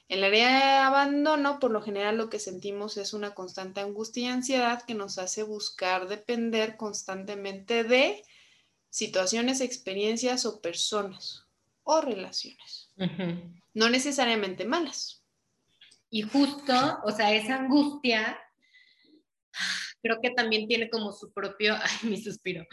En 0.08 0.20
la 0.20 0.26
área 0.26 0.48
de 0.48 0.78
abandono, 0.78 1.58
por 1.58 1.70
lo 1.70 1.80
general 1.80 2.16
lo 2.16 2.28
que 2.28 2.38
sentimos 2.38 2.96
es 2.96 3.14
una 3.14 3.34
constante 3.34 3.80
angustia 3.80 4.24
y 4.24 4.26
ansiedad 4.26 4.82
que 4.82 4.94
nos 4.94 5.18
hace 5.18 5.42
buscar 5.42 6.08
depender 6.08 6.76
constantemente 6.76 7.84
de 7.84 8.22
situaciones, 8.92 9.62
experiencias 9.62 10.44
o 10.44 10.60
personas 10.60 11.46
o 11.82 12.00
relaciones. 12.00 12.90
No 13.74 13.88
necesariamente 13.88 14.64
malas. 14.64 15.24
Y 16.10 16.22
justo, 16.22 16.74
o 17.04 17.10
sea, 17.10 17.32
esa 17.32 17.56
angustia 17.56 18.38
creo 20.02 20.20
que 20.20 20.30
también 20.30 20.66
tiene 20.66 20.90
como 20.90 21.12
su 21.12 21.32
propio, 21.32 21.74
ay, 21.82 22.10
mi 22.10 22.20
suspiro, 22.20 22.66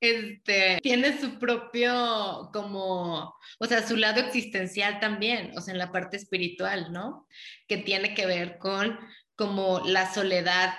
este, 0.00 0.78
tiene 0.82 1.20
su 1.20 1.38
propio, 1.38 2.48
como, 2.52 3.34
o 3.58 3.66
sea, 3.66 3.86
su 3.86 3.96
lado 3.96 4.20
existencial 4.20 4.98
también, 4.98 5.52
o 5.58 5.60
sea, 5.60 5.72
en 5.72 5.78
la 5.78 5.92
parte 5.92 6.16
espiritual, 6.16 6.92
¿no? 6.92 7.26
Que 7.68 7.76
tiene 7.76 8.14
que 8.14 8.26
ver 8.26 8.58
con 8.58 8.98
como 9.34 9.80
la 9.80 10.12
soledad 10.14 10.74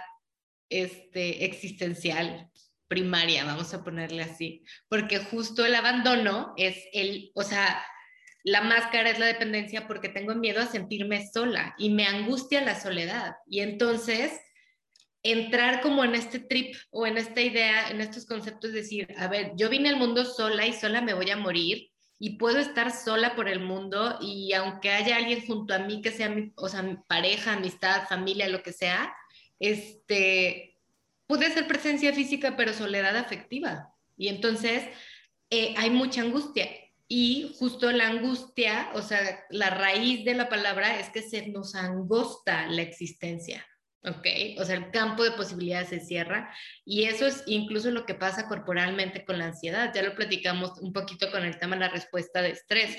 este, 0.70 1.46
existencial, 1.46 2.50
primaria, 2.88 3.46
vamos 3.46 3.74
a 3.74 3.84
ponerle 3.84 4.24
así, 4.24 4.64
porque 4.90 5.20
justo 5.20 5.66
el 5.66 5.76
abandono 5.76 6.54
es 6.58 6.78
el, 6.94 7.32
o 7.36 7.44
sea, 7.44 7.84
la 8.44 8.62
máscara 8.62 9.10
es 9.10 9.20
la 9.20 9.26
dependencia 9.26 9.88
porque 9.88 10.10
tengo 10.10 10.34
miedo 10.34 10.62
a 10.62 10.68
sentirme 10.68 11.28
sola 11.30 11.76
y 11.78 11.90
me 11.90 12.06
angustia 12.06 12.62
la 12.62 12.80
soledad. 12.80 13.36
Y 13.46 13.60
entonces 13.60 14.32
entrar 15.22 15.82
como 15.82 16.06
en 16.06 16.16
este 16.16 16.40
trip 16.40 16.74
o 16.90 17.06
en 17.06 17.18
esta 17.18 17.42
idea, 17.42 17.90
en 17.90 18.00
estos 18.00 18.26
conceptos, 18.26 18.72
decir, 18.72 19.14
a 19.18 19.28
ver, 19.28 19.52
yo 19.58 19.70
vine 19.70 19.90
al 19.90 19.98
mundo 19.98 20.24
sola 20.24 20.66
y 20.66 20.72
sola 20.72 21.02
me 21.02 21.14
voy 21.14 21.30
a 21.30 21.36
morir 21.36 21.90
y 22.20 22.38
puedo 22.38 22.60
estar 22.60 22.92
sola 22.92 23.36
por 23.36 23.50
el 23.50 23.60
mundo 23.60 24.18
y 24.22 24.54
aunque 24.54 24.92
haya 24.92 25.18
alguien 25.18 25.46
junto 25.46 25.74
a 25.74 25.80
mí 25.80 26.02
que 26.02 26.12
sea 26.12 26.30
mi, 26.30 26.54
o 26.56 26.70
sea, 26.70 27.04
pareja, 27.10 27.54
amistad, 27.54 28.08
familia, 28.08 28.48
lo 28.48 28.64
que 28.64 28.72
sea, 28.72 29.14
este, 29.60 30.77
puede 31.28 31.52
ser 31.52 31.68
presencia 31.68 32.14
física 32.14 32.56
pero 32.58 32.74
soledad 32.74 33.16
afectiva. 33.16 33.94
Y 34.18 34.30
entonces 34.30 34.84
eh, 35.50 35.76
hay 35.78 35.90
mucha 35.90 36.22
angustia 36.22 36.68
y 37.08 37.56
justo 37.58 37.92
la 37.92 38.08
angustia, 38.08 38.90
o 38.94 39.02
sea, 39.02 39.46
la 39.50 39.70
raíz 39.70 40.26
de 40.26 40.34
la 40.34 40.50
palabra 40.50 41.00
es 41.00 41.10
que 41.10 41.22
se 41.22 41.48
nos 41.48 41.74
angosta 41.74 42.68
la 42.68 42.82
existencia, 42.82 43.66
¿ok? 44.04 44.28
O 44.60 44.66
sea, 44.66 44.76
el 44.76 44.92
campo 44.92 45.24
de 45.24 45.32
posibilidades 45.32 45.88
se 45.88 46.02
cierra 46.02 46.54
y 46.84 47.06
eso 47.06 47.26
es 47.26 47.44
incluso 47.46 47.92
lo 47.92 48.06
que 48.06 48.14
pasa 48.14 48.50
corporalmente 48.50 49.24
con 49.24 49.40
la 49.40 49.46
ansiedad. 49.46 49.94
Ya 49.96 50.04
lo 50.04 50.16
platicamos 50.16 50.80
un 50.80 50.92
poquito 50.92 51.32
con 51.32 51.46
el 51.46 51.58
tema 51.58 51.78
de 51.78 51.82
la 51.82 51.90
respuesta 51.90 52.42
de 52.42 52.52
estrés 52.52 52.98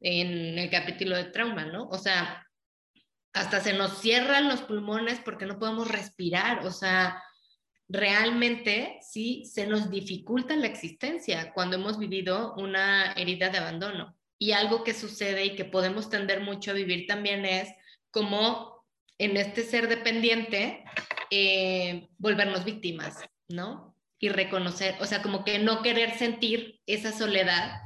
en 0.00 0.58
el 0.58 0.68
capítulo 0.68 1.16
de 1.16 1.24
trauma, 1.24 1.64
¿no? 1.64 1.86
O 1.88 1.98
sea, 1.98 2.44
hasta 3.32 3.60
se 3.60 3.72
nos 3.72 4.00
cierran 4.00 4.48
los 4.48 4.62
pulmones 4.62 5.20
porque 5.24 5.46
no 5.46 5.60
podemos 5.60 5.88
respirar, 5.88 6.66
o 6.66 6.72
sea, 6.72 7.22
realmente 7.88 8.98
sí 9.02 9.44
se 9.44 9.66
nos 9.66 9.90
dificulta 9.90 10.56
la 10.56 10.66
existencia 10.66 11.52
cuando 11.52 11.76
hemos 11.76 11.98
vivido 11.98 12.54
una 12.56 13.12
herida 13.12 13.50
de 13.50 13.58
abandono. 13.58 14.16
Y 14.38 14.52
algo 14.52 14.84
que 14.84 14.94
sucede 14.94 15.44
y 15.44 15.56
que 15.56 15.64
podemos 15.64 16.10
tender 16.10 16.40
mucho 16.40 16.72
a 16.72 16.74
vivir 16.74 17.06
también 17.06 17.44
es 17.44 17.68
como 18.10 18.84
en 19.18 19.36
este 19.36 19.62
ser 19.62 19.88
dependiente, 19.88 20.84
eh, 21.30 22.08
volvernos 22.18 22.64
víctimas, 22.64 23.18
¿no? 23.48 23.96
Y 24.18 24.28
reconocer, 24.28 24.96
o 25.00 25.06
sea, 25.06 25.22
como 25.22 25.44
que 25.44 25.58
no 25.58 25.82
querer 25.82 26.16
sentir 26.18 26.80
esa 26.86 27.12
soledad 27.12 27.80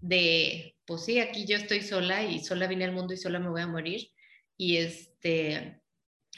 de, 0.00 0.76
pues 0.86 1.04
sí, 1.04 1.18
aquí 1.18 1.46
yo 1.46 1.56
estoy 1.56 1.82
sola 1.82 2.22
y 2.22 2.40
sola 2.40 2.66
vine 2.66 2.84
al 2.84 2.92
mundo 2.92 3.14
y 3.14 3.16
sola 3.16 3.38
me 3.38 3.48
voy 3.48 3.62
a 3.62 3.66
morir. 3.66 4.10
Y 4.56 4.76
este, 4.76 5.80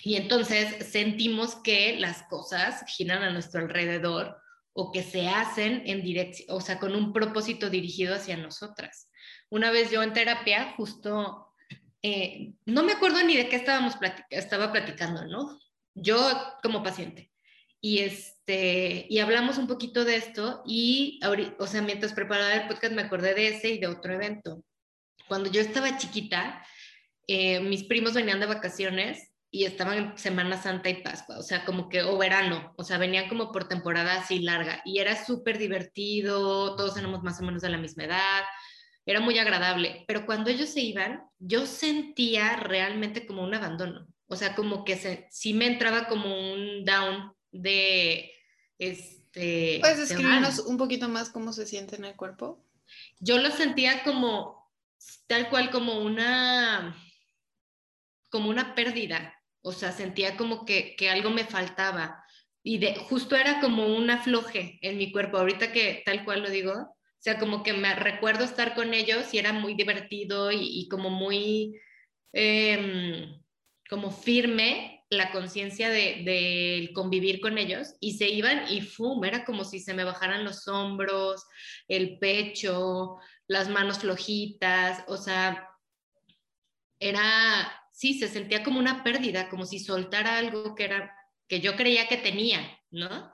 y 0.03 0.17
entonces 0.17 0.87
sentimos 0.87 1.57
que 1.57 1.97
las 1.99 2.23
cosas 2.25 2.85
giran 2.87 3.23
a 3.23 3.31
nuestro 3.31 3.61
alrededor 3.61 4.39
o 4.73 4.93
que 4.93 5.03
se 5.03 5.29
hacen 5.29 5.83
en 5.87 6.03
dirección, 6.03 6.57
o 6.57 6.61
sea, 6.61 6.79
con 6.79 6.95
un 6.95 7.13
propósito 7.13 7.69
dirigido 7.69 8.15
hacia 8.15 8.37
nosotras. 8.37 9.11
Una 9.51 9.71
vez 9.71 9.91
yo 9.91 10.03
en 10.03 10.13
terapia, 10.13 10.75
justo, 10.77 11.53
eh, 12.03 12.55
no 12.65 12.83
me 12.83 12.93
acuerdo 12.93 13.23
ni 13.25 13.37
de 13.37 13.49
qué 13.49 13.57
estábamos 13.57 13.95
estaba 14.31 14.73
platicando, 14.73 15.27
¿no? 15.27 15.59
Yo 15.95 16.19
como 16.63 16.83
paciente. 16.83 17.31
Y, 17.83 17.99
este, 18.01 19.07
y 19.09 19.19
hablamos 19.19 19.59
un 19.59 19.67
poquito 19.67 20.05
de 20.05 20.17
esto 20.17 20.63
y, 20.67 21.19
o 21.59 21.67
sea, 21.67 21.83
mientras 21.83 22.13
preparaba 22.13 22.55
el 22.55 22.69
podcast 22.69 22.93
me 22.93 23.03
acordé 23.03 23.35
de 23.35 23.49
ese 23.49 23.71
y 23.71 23.79
de 23.79 23.87
otro 23.87 24.15
evento. 24.15 24.65
Cuando 25.29 25.51
yo 25.51 25.61
estaba 25.61 25.97
chiquita, 25.97 26.65
eh, 27.27 27.61
mis 27.61 27.85
primos 27.85 28.15
venían 28.15 28.41
de 28.41 28.47
vacaciones 28.47 29.31
y 29.51 29.65
estaban 29.65 29.99
en 29.99 30.19
Semana 30.19 30.61
Santa 30.61 30.89
y 30.89 31.03
Pascua, 31.03 31.39
o 31.39 31.43
sea, 31.43 31.65
como 31.65 31.89
que, 31.89 32.03
o 32.03 32.17
verano, 32.17 32.73
o 32.77 32.85
sea, 32.85 32.99
venían 32.99 33.29
como 33.29 33.51
por 33.51 33.67
temporada 33.67 34.21
así 34.21 34.39
larga 34.39 34.81
y 34.85 34.99
era 34.99 35.25
súper 35.25 35.59
divertido, 35.59 36.77
todos 36.77 36.97
éramos 36.97 37.23
más 37.23 37.41
o 37.41 37.45
menos 37.45 37.63
de 37.63 37.71
la 37.71 37.79
misma 37.79 38.05
edad, 38.05 38.43
era 39.05 39.19
muy 39.21 39.39
agradable, 39.39 40.05
pero 40.07 40.25
cuando 40.25 40.51
ellos 40.51 40.69
se 40.69 40.81
iban, 40.81 41.23
yo 41.39 41.67
sentía 41.67 42.57
realmente 42.57 43.27
como 43.27 43.43
un 43.43 43.55
abandono, 43.55 44.07
o 44.29 44.37
sea, 44.37 44.55
como 44.55 44.85
que 44.85 44.97
se, 44.97 45.27
sí 45.31 45.53
me 45.53 45.67
entraba 45.67 46.07
como 46.07 46.53
un 46.53 46.85
down 46.85 47.33
de, 47.51 48.31
este... 48.79 49.79
¿Puedes 49.81 50.11
escribirnos 50.11 50.61
un 50.61 50.77
poquito 50.77 51.09
más 51.09 51.31
cómo 51.31 51.53
se 51.53 51.67
siente 51.67 51.97
en 51.97 52.05
el 52.05 52.15
cuerpo? 52.15 52.65
Yo 53.19 53.39
lo 53.39 53.51
sentía 53.51 54.05
como, 54.05 54.71
tal 55.27 55.49
cual 55.49 55.71
como 55.71 56.01
una 56.01 56.97
como 58.31 58.49
una 58.49 58.75
pérdida, 58.75 59.35
o 59.63 59.73
sea, 59.73 59.93
sentía 59.93 60.37
como 60.37 60.65
que, 60.65 60.97
algo 61.11 61.31
me 61.31 61.45
faltaba. 61.45 62.25
Y 62.63 62.79
de, 62.79 62.95
justo 62.95 63.37
era 63.37 63.61
como 63.61 63.87
un 63.87 64.11
afloje 64.11 64.79
en 64.83 64.99
mi 64.99 65.13
cuerpo, 65.13 65.39
ahorita 65.39 65.73
que 65.73 66.03
tal 66.05 66.25
cual 66.25 66.43
lo 66.43 66.51
digo, 66.51 66.73
o 66.73 67.23
sea, 67.23 67.39
como 67.39 67.63
que 67.63 67.73
me 67.73 67.95
recuerdo 67.95 68.45
estar 68.45 68.75
con 68.75 68.95
ellos 68.95 69.33
y 69.35 69.39
era 69.39 69.53
muy 69.53 69.75
divertido 69.75 70.51
y, 70.53 70.89
como 70.89 71.11
muy, 71.11 71.79
em, 72.33 73.41
como 73.89 74.11
firme 74.11 75.05
la 75.11 75.33
conciencia 75.33 75.91
de, 75.91 76.91
convivir 76.95 77.41
con 77.41 77.59
ellos. 77.59 77.95
Y 78.01 78.13
se 78.15 78.29
iban 78.29 78.73
y 78.73 78.81
¡fum! 78.83 79.25
Era 79.25 79.45
como 79.45 79.65
si 79.65 79.81
se 79.81 79.95
me 79.95 80.05
bajaran 80.05 80.45
los 80.45 80.69
hombros, 80.69 81.45
el 81.89 82.19
pecho, 82.19 83.17
las 83.49 83.69
manos 83.69 83.99
flojitas, 83.99 85.05
o 85.09 85.17
sea, 85.17 85.69
era 87.01 87.80
sí, 88.01 88.19
se 88.19 88.29
sentía 88.29 88.63
como 88.63 88.79
una 88.79 89.05
pérdida, 89.05 89.51
como 89.51 89.67
si 89.67 89.79
soltara 89.79 90.39
algo 90.39 90.75
que, 90.75 90.85
era, 90.85 91.15
que 91.47 91.61
yo 91.61 91.77
creía 91.77 92.09
que 92.09 92.17
tenía, 92.17 92.81
¿no? 92.91 93.31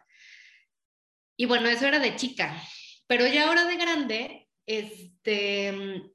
Y 1.38 1.46
bueno, 1.46 1.68
eso 1.68 1.86
era 1.86 2.00
de 2.00 2.16
chica, 2.16 2.60
pero 3.06 3.28
ya 3.28 3.46
ahora 3.46 3.64
de 3.64 3.76
grande, 3.76 4.48
este, 4.66 5.68
en, 5.68 6.12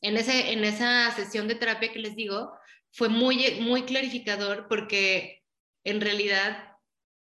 ese, 0.00 0.52
en 0.52 0.62
esa 0.62 1.10
sesión 1.10 1.48
de 1.48 1.56
terapia 1.56 1.92
que 1.92 1.98
les 1.98 2.14
digo, 2.14 2.56
fue 2.92 3.08
muy, 3.08 3.60
muy 3.60 3.82
clarificador 3.82 4.68
porque 4.68 5.42
en 5.82 6.00
realidad, 6.00 6.72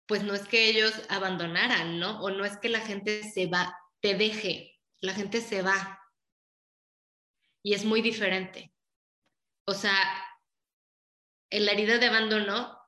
pues 0.07 0.23
no 0.23 0.35
es 0.35 0.47
que 0.47 0.69
ellos 0.69 0.93
abandonaran, 1.09 1.99
¿no? 1.99 2.21
O 2.21 2.29
no 2.29 2.45
es 2.45 2.59
que 2.59 2.69
la 2.69 2.81
gente 2.81 3.23
se 3.23 3.47
va, 3.47 3.75
te 4.01 4.15
deje, 4.15 4.79
la 5.01 5.15
gente 5.15 5.41
se 5.41 5.63
va. 5.63 5.99
Y 7.63 7.73
es 7.73 7.87
muy 7.87 8.03
diferente. 8.03 8.75
O 9.65 9.75
sea, 9.75 10.26
la 11.51 11.73
herida 11.73 11.99
de 11.99 12.07
abandono 12.07 12.79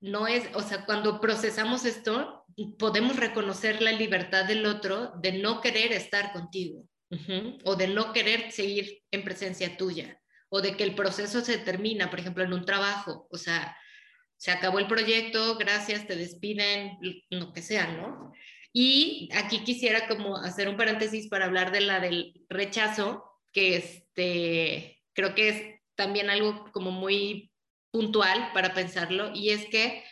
no 0.00 0.26
es, 0.26 0.48
o 0.54 0.62
sea, 0.62 0.84
cuando 0.84 1.20
procesamos 1.20 1.84
esto, 1.84 2.44
podemos 2.78 3.16
reconocer 3.16 3.80
la 3.80 3.92
libertad 3.92 4.44
del 4.44 4.66
otro 4.66 5.12
de 5.20 5.32
no 5.32 5.60
querer 5.60 5.92
estar 5.92 6.32
contigo 6.32 6.86
o 7.64 7.76
de 7.76 7.88
no 7.88 8.12
querer 8.12 8.50
seguir 8.52 9.02
en 9.10 9.22
presencia 9.22 9.76
tuya 9.76 10.18
o 10.48 10.60
de 10.60 10.76
que 10.76 10.84
el 10.84 10.94
proceso 10.94 11.40
se 11.42 11.58
termina, 11.58 12.10
por 12.10 12.20
ejemplo, 12.20 12.42
en 12.42 12.52
un 12.52 12.64
trabajo, 12.64 13.26
o 13.30 13.38
sea, 13.38 13.76
se 14.36 14.50
acabó 14.50 14.78
el 14.80 14.88
proyecto, 14.88 15.56
gracias, 15.56 16.06
te 16.06 16.16
despiden, 16.16 16.98
lo 17.30 17.52
que 17.52 17.62
sea, 17.62 17.86
¿no? 17.86 18.32
Y 18.72 19.28
aquí 19.34 19.62
quisiera 19.62 20.08
como 20.08 20.36
hacer 20.36 20.68
un 20.68 20.76
paréntesis 20.76 21.28
para 21.28 21.44
hablar 21.44 21.70
de 21.70 21.82
la 21.82 22.00
del 22.00 22.34
rechazo, 22.48 23.24
que 23.52 23.76
este, 23.76 25.00
creo 25.12 25.34
que 25.34 25.48
es 25.48 25.80
también 25.94 26.28
algo 26.28 26.70
como 26.72 26.90
muy 26.90 27.51
puntual 27.92 28.50
para 28.52 28.74
pensarlo 28.74 29.30
y 29.34 29.50
es 29.50 29.66
que 29.66 30.02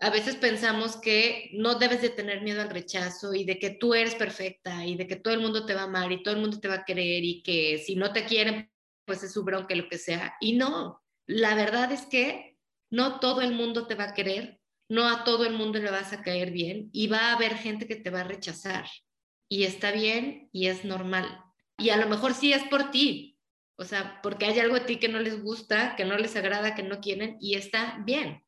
a 0.00 0.10
veces 0.10 0.36
pensamos 0.36 0.96
que 0.96 1.50
no 1.52 1.76
debes 1.76 2.02
de 2.02 2.10
tener 2.10 2.42
miedo 2.42 2.60
al 2.60 2.70
rechazo 2.70 3.32
y 3.32 3.44
de 3.44 3.58
que 3.58 3.70
tú 3.70 3.94
eres 3.94 4.16
perfecta 4.16 4.84
y 4.84 4.96
de 4.96 5.06
que 5.06 5.16
todo 5.16 5.32
el 5.32 5.40
mundo 5.40 5.64
te 5.64 5.74
va 5.74 5.82
a 5.82 5.84
amar 5.84 6.10
y 6.10 6.22
todo 6.22 6.34
el 6.34 6.40
mundo 6.40 6.58
te 6.58 6.68
va 6.68 6.74
a 6.74 6.84
querer 6.84 7.22
y 7.24 7.42
que 7.42 7.78
si 7.78 7.94
no 7.94 8.12
te 8.12 8.24
quieren, 8.24 8.70
pues 9.04 9.22
es 9.22 9.32
su 9.32 9.44
bronca, 9.44 9.74
lo 9.74 9.88
que 9.88 9.98
sea. 9.98 10.34
Y 10.40 10.54
no, 10.54 11.02
la 11.26 11.54
verdad 11.54 11.92
es 11.92 12.06
que 12.06 12.58
no 12.90 13.20
todo 13.20 13.40
el 13.40 13.52
mundo 13.52 13.86
te 13.86 13.94
va 13.94 14.04
a 14.04 14.14
querer, 14.14 14.60
no 14.88 15.08
a 15.08 15.24
todo 15.24 15.46
el 15.46 15.54
mundo 15.54 15.78
le 15.78 15.90
vas 15.90 16.12
a 16.12 16.22
caer 16.22 16.50
bien 16.50 16.90
y 16.92 17.06
va 17.06 17.30
a 17.30 17.34
haber 17.34 17.56
gente 17.56 17.86
que 17.86 17.96
te 17.96 18.10
va 18.10 18.20
a 18.20 18.24
rechazar. 18.24 18.86
Y 19.48 19.64
está 19.64 19.92
bien 19.92 20.48
y 20.52 20.66
es 20.66 20.84
normal. 20.84 21.40
Y 21.78 21.90
a 21.90 21.96
lo 21.96 22.08
mejor 22.08 22.34
sí 22.34 22.52
es 22.52 22.62
por 22.64 22.90
ti, 22.90 23.33
o 23.76 23.84
sea, 23.84 24.20
porque 24.22 24.46
hay 24.46 24.58
algo 24.60 24.76
a 24.76 24.86
ti 24.86 24.98
que 24.98 25.08
no 25.08 25.18
les 25.20 25.42
gusta, 25.42 25.96
que 25.96 26.04
no 26.04 26.16
les 26.16 26.36
agrada, 26.36 26.74
que 26.74 26.82
no 26.82 27.00
quieren, 27.00 27.36
y 27.40 27.56
está 27.56 27.98
bien. 28.04 28.44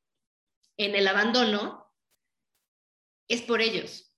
En 0.76 0.94
el 0.94 1.08
abandono 1.08 1.92
es 3.28 3.42
por 3.42 3.60
ellos. 3.60 4.12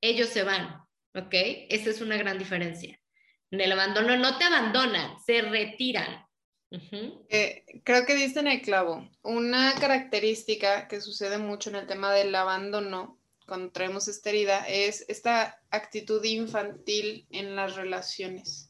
Ellos 0.00 0.28
se 0.28 0.42
van, 0.42 0.82
¿ok? 1.14 1.34
Esa 1.68 1.90
es 1.90 2.00
una 2.00 2.16
gran 2.16 2.38
diferencia. 2.38 3.00
En 3.50 3.60
el 3.60 3.72
abandono 3.72 4.16
no 4.16 4.38
te 4.38 4.44
abandonan, 4.44 5.18
se 5.24 5.42
retiran. 5.42 6.26
Eh, 6.70 7.64
creo 7.84 8.04
que 8.04 8.14
diste 8.14 8.40
en 8.40 8.48
el 8.48 8.60
clavo. 8.60 9.08
Una 9.22 9.74
característica 9.74 10.88
que 10.88 11.00
sucede 11.00 11.38
mucho 11.38 11.70
en 11.70 11.76
el 11.76 11.86
tema 11.86 12.12
del 12.12 12.34
abandono 12.34 13.18
cuando 13.46 13.72
traemos 13.72 14.08
esta 14.08 14.28
herida 14.28 14.66
es 14.68 15.06
esta 15.08 15.62
actitud 15.70 16.22
infantil 16.24 17.26
en 17.30 17.56
las 17.56 17.76
relaciones 17.76 18.67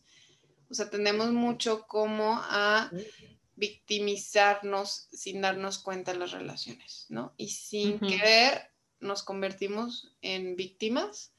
o 0.70 0.74
sea, 0.74 0.90
tendemos 0.90 1.32
mucho 1.32 1.86
como 1.86 2.40
a 2.42 2.90
victimizarnos 3.56 5.08
sin 5.12 5.40
darnos 5.40 5.78
cuenta 5.78 6.12
de 6.12 6.18
las 6.18 6.30
relaciones, 6.30 7.06
¿no? 7.08 7.34
Y 7.36 7.48
sin 7.48 7.98
querer 7.98 8.70
nos 9.00 9.22
convertimos 9.22 10.14
en 10.22 10.56
víctimas 10.56 11.32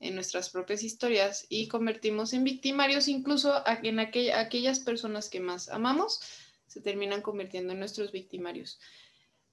en 0.00 0.14
nuestras 0.14 0.50
propias 0.50 0.82
historias 0.82 1.46
y 1.48 1.68
convertimos 1.68 2.32
en 2.32 2.44
victimarios 2.44 3.08
incluso 3.08 3.62
en 3.82 3.98
aquellas 3.98 4.80
personas 4.80 5.30
que 5.30 5.40
más 5.40 5.68
amamos, 5.68 6.20
se 6.66 6.80
terminan 6.80 7.22
convirtiendo 7.22 7.72
en 7.72 7.78
nuestros 7.78 8.12
victimarios. 8.12 8.78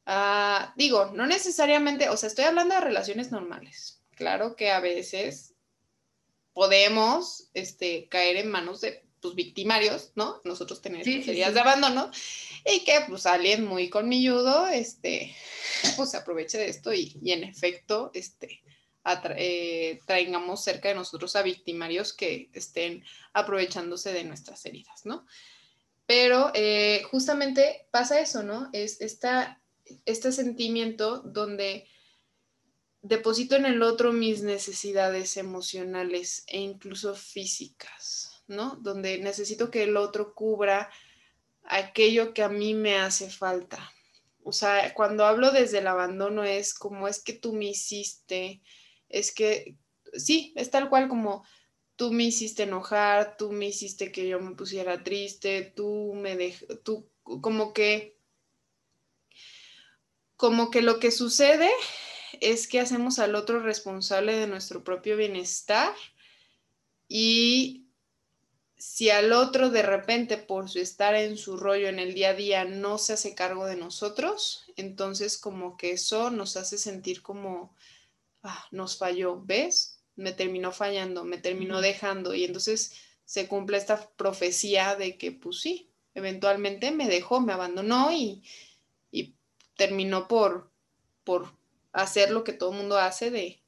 Ah, 0.06 0.74
digo, 0.76 1.12
no 1.14 1.26
necesariamente, 1.26 2.10
o 2.10 2.18
sea, 2.18 2.28
estoy 2.28 2.46
hablando 2.46 2.76
de 2.76 2.82
relaciones 2.82 3.32
normales. 3.32 4.02
Claro 4.16 4.56
que 4.56 4.72
a 4.72 4.82
veces 4.82 5.56
podemos 6.52 7.50
este, 7.54 8.10
caer 8.10 8.38
en 8.38 8.52
manos 8.52 8.82
de 8.82 9.06
tus 9.24 9.36
victimarios, 9.36 10.12
¿no? 10.16 10.42
Nosotros 10.44 10.82
tenemos 10.82 11.06
sí, 11.06 11.22
de 11.22 11.46
abandono 11.46 12.12
y 12.66 12.82
que 12.82 13.06
pues 13.08 13.26
alguien 13.26 13.64
muy 13.66 13.90
colmilludo, 13.90 14.68
este, 14.68 15.34
pues 15.96 16.12
se 16.12 16.18
aproveche 16.18 16.58
de 16.58 16.68
esto 16.68 16.94
y, 16.94 17.18
en 17.32 17.46
efecto, 17.46 18.12
este, 18.14 18.62
eh, 19.38 20.00
traigamos 20.06 20.62
cerca 20.62 20.90
de 20.90 20.96
nosotros 20.96 21.38
a 21.38 21.42
victimarios 21.42 22.12
que 22.12 22.50
estén 22.52 23.06
aprovechándose 23.32 24.12
de 24.12 24.26
nuestras 24.26 24.66
heridas, 24.66 25.06
¿no? 25.06 25.26
Pero 26.06 26.52
eh, 26.54 27.04
justamente 27.10 27.88
pasa 27.92 28.20
eso, 28.20 28.44
¿no? 28.44 28.70
Es 28.74 29.00
esta, 29.00 29.62
este 30.06 30.34
sentimiento 30.34 31.20
donde 31.20 31.88
deposito 33.02 33.56
en 33.56 33.66
el 33.66 33.82
otro 33.84 34.12
mis 34.12 34.42
necesidades 34.42 35.38
emocionales 35.38 36.44
e 36.48 36.60
incluso 36.60 37.16
físicas 37.16 38.33
¿no? 38.48 38.76
Donde 38.78 39.20
necesito 39.20 39.72
que 39.72 39.84
el 39.84 39.98
otro 39.98 40.34
cubra 40.34 40.90
aquello 41.64 42.34
que 42.34 42.44
a 42.44 42.50
mí 42.50 42.74
me 42.74 42.98
hace 42.98 43.30
falta. 43.30 43.92
O 44.44 44.52
sea, 44.52 44.94
cuando 44.94 45.26
hablo 45.26 45.52
desde 45.52 45.80
el 45.80 45.88
abandono 45.88 46.44
es 46.44 46.74
como 46.74 47.08
es 47.08 47.24
que 47.24 47.34
tú 47.34 47.54
me 47.54 47.66
hiciste, 47.66 48.62
es 49.10 49.34
que, 49.34 49.78
sí, 50.14 50.54
es 50.56 50.70
tal 50.70 50.90
cual 50.90 51.08
como 51.08 51.46
tú 51.96 52.12
me 52.12 52.24
hiciste 52.24 52.64
enojar, 52.64 53.38
tú 53.38 53.52
me 53.52 53.68
hiciste 53.68 54.12
que 54.12 54.28
yo 54.28 54.40
me 54.40 54.56
pusiera 54.56 55.04
triste, 55.04 55.72
tú 55.76 56.14
me 56.16 56.36
dejaste, 56.36 56.76
tú 56.78 57.10
como 57.24 57.74
que, 57.74 58.18
como 60.36 60.72
que 60.72 60.82
lo 60.82 61.00
que 61.00 61.12
sucede 61.12 61.72
es 62.42 62.68
que 62.68 62.82
hacemos 62.82 63.20
al 63.20 63.36
otro 63.36 63.62
responsable 63.62 64.36
de 64.36 64.48
nuestro 64.48 64.84
propio 64.84 65.16
bienestar 65.16 65.94
y 67.08 67.83
si 68.86 69.10
al 69.10 69.32
otro 69.32 69.70
de 69.70 69.82
repente 69.82 70.36
por 70.36 70.70
su 70.70 70.80
estar 70.80 71.16
en 71.16 71.38
su 71.38 71.56
rollo 71.56 71.88
en 71.88 72.00
el 72.00 72.14
día 72.14 72.32
a 72.32 72.34
día 72.34 72.66
no 72.66 72.98
se 72.98 73.14
hace 73.14 73.34
cargo 73.34 73.66
de 73.66 73.78
nosotros, 73.78 74.66
entonces 74.76 75.38
como 75.38 75.78
que 75.78 75.92
eso 75.92 76.32
nos 76.32 76.58
hace 76.58 76.78
sentir 76.78 77.22
como, 77.22 77.74
ah, 78.44 78.68
nos 78.72 78.98
falló, 78.98 79.42
¿ves? 79.42 80.04
Me 80.18 80.34
terminó 80.34 80.74
fallando, 80.74 81.24
me 81.24 81.38
terminó 81.38 81.80
dejando 81.80 82.36
y 82.36 82.44
entonces 82.44 82.94
se 83.24 83.48
cumple 83.48 83.78
esta 83.78 84.10
profecía 84.18 84.98
de 84.98 85.18
que 85.18 85.32
pues 85.32 85.62
sí, 85.62 85.90
eventualmente 86.14 86.92
me 86.92 87.08
dejó, 87.08 87.40
me 87.40 87.54
abandonó 87.54 88.12
y, 88.12 88.44
y 89.12 89.34
terminó 89.78 90.28
por, 90.28 90.70
por 91.24 91.58
hacer 91.94 92.32
lo 92.32 92.44
que 92.44 92.52
todo 92.52 92.72
el 92.72 92.80
mundo 92.80 92.98
hace 92.98 93.32
de, 93.32 93.64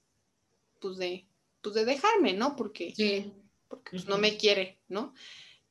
pues 0.82 0.98
de, 0.98 1.26
pues 1.62 1.74
de 1.74 1.86
dejarme, 1.86 2.34
¿no? 2.34 2.58
Porque... 2.58 2.94
Sí 2.94 3.32
porque 3.68 3.92
pues, 3.92 4.08
no 4.08 4.18
me 4.18 4.38
quiere, 4.38 4.80
¿no? 4.88 5.14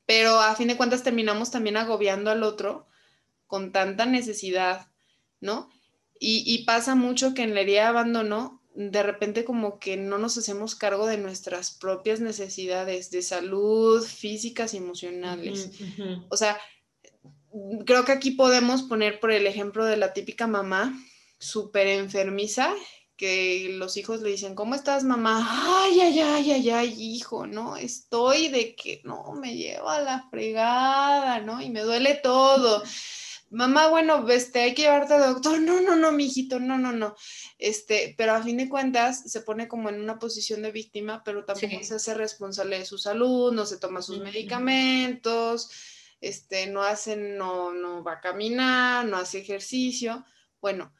Pero 0.06 0.40
a 0.40 0.54
fin 0.54 0.68
de 0.68 0.76
cuentas 0.76 1.02
terminamos 1.02 1.50
también 1.50 1.76
agobiando 1.76 2.30
al 2.30 2.42
otro 2.42 2.86
con 3.46 3.72
tanta 3.72 4.06
necesidad, 4.06 4.88
¿no? 5.40 5.70
Y, 6.26 6.64
pasa 6.64 6.94
mucho 6.94 7.34
que 7.34 7.42
en 7.42 7.54
la 7.54 7.60
herida 7.60 7.82
de 7.82 7.86
abandono, 7.88 8.62
de 8.74 9.02
repente 9.02 9.44
como 9.44 9.78
que 9.78 9.98
no 9.98 10.16
nos 10.16 10.38
hacemos 10.38 10.74
cargo 10.74 11.06
de 11.06 11.18
nuestras 11.18 11.72
propias 11.72 12.20
necesidades 12.20 13.10
de 13.10 13.20
salud, 13.20 14.02
físicas 14.02 14.72
y 14.72 14.78
emocionales. 14.78 15.70
O 16.30 16.36
sea, 16.38 16.58
creo 17.84 18.06
que 18.06 18.12
aquí 18.12 18.30
podemos 18.30 18.84
poner 18.84 19.20
por 19.20 19.32
el 19.32 19.46
ejemplo 19.46 19.84
de 19.84 19.98
la 19.98 20.14
típica 20.14 20.46
mamá 20.46 20.98
súper 21.38 21.88
enfermiza 21.88 22.74
que 23.16 23.68
los 23.74 23.96
hijos 23.96 24.20
le 24.22 24.30
dicen, 24.30 24.54
¿cómo 24.54 24.74
estás, 24.74 25.04
mamá? 25.04 25.46
Ay, 25.84 26.00
ay, 26.00 26.20
ay, 26.20 26.52
ay, 26.52 26.70
ay, 26.70 26.94
hijo, 26.98 27.46
¿no? 27.46 27.76
Estoy 27.76 28.48
de 28.48 28.74
que 28.74 29.00
no, 29.04 29.32
me 29.32 29.56
lleva 29.56 29.96
a 29.96 30.02
la 30.02 30.28
fregada, 30.30 31.40
¿no? 31.40 31.60
Y 31.62 31.70
me 31.70 31.82
duele 31.82 32.16
todo. 32.16 32.82
Mamá, 33.50 33.86
bueno, 33.86 34.28
este, 34.30 34.62
hay 34.62 34.74
que 34.74 34.82
llevarte 34.82 35.14
al 35.14 35.34
doctor. 35.34 35.60
No, 35.60 35.80
no, 35.80 35.94
no, 35.94 36.10
mijito, 36.10 36.58
no, 36.58 36.76
no, 36.76 36.90
no. 36.90 37.14
Este, 37.56 38.14
pero 38.18 38.32
a 38.32 38.42
fin 38.42 38.56
de 38.56 38.68
cuentas 38.68 39.30
se 39.30 39.42
pone 39.42 39.68
como 39.68 39.90
en 39.90 40.00
una 40.00 40.18
posición 40.18 40.62
de 40.62 40.72
víctima, 40.72 41.22
pero 41.24 41.44
tampoco 41.44 41.82
se 41.82 41.94
hace 41.94 42.14
responsable 42.14 42.80
de 42.80 42.84
su 42.84 42.98
salud, 42.98 43.52
no 43.52 43.64
se 43.64 43.78
toma 43.78 44.02
sus 44.02 44.18
medicamentos, 44.18 45.70
este, 46.20 46.66
no 46.66 46.82
hace, 46.82 47.16
no, 47.16 47.72
no 47.72 48.02
va 48.02 48.14
a 48.14 48.20
caminar, 48.20 49.04
no 49.06 49.18
hace 49.18 49.38
ejercicio. 49.38 50.24
Bueno, 50.60 50.92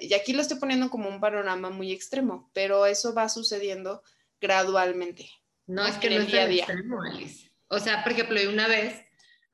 y 0.00 0.14
aquí 0.14 0.32
lo 0.32 0.42
estoy 0.42 0.58
poniendo 0.58 0.90
como 0.90 1.08
un 1.08 1.20
panorama 1.20 1.70
muy 1.70 1.92
extremo, 1.92 2.50
pero 2.52 2.86
eso 2.86 3.14
va 3.14 3.28
sucediendo 3.28 4.02
gradualmente. 4.40 5.28
No, 5.66 5.86
es 5.86 5.96
que 5.96 6.10
no 6.10 6.20
es 6.22 6.26
día 6.26 6.42
a 6.42 6.46
día. 6.46 6.64
Extremo, 6.64 7.02
Alice. 7.02 7.50
O 7.68 7.78
sea, 7.78 8.02
por 8.02 8.12
ejemplo, 8.12 8.38
una 8.50 8.68
vez 8.68 8.94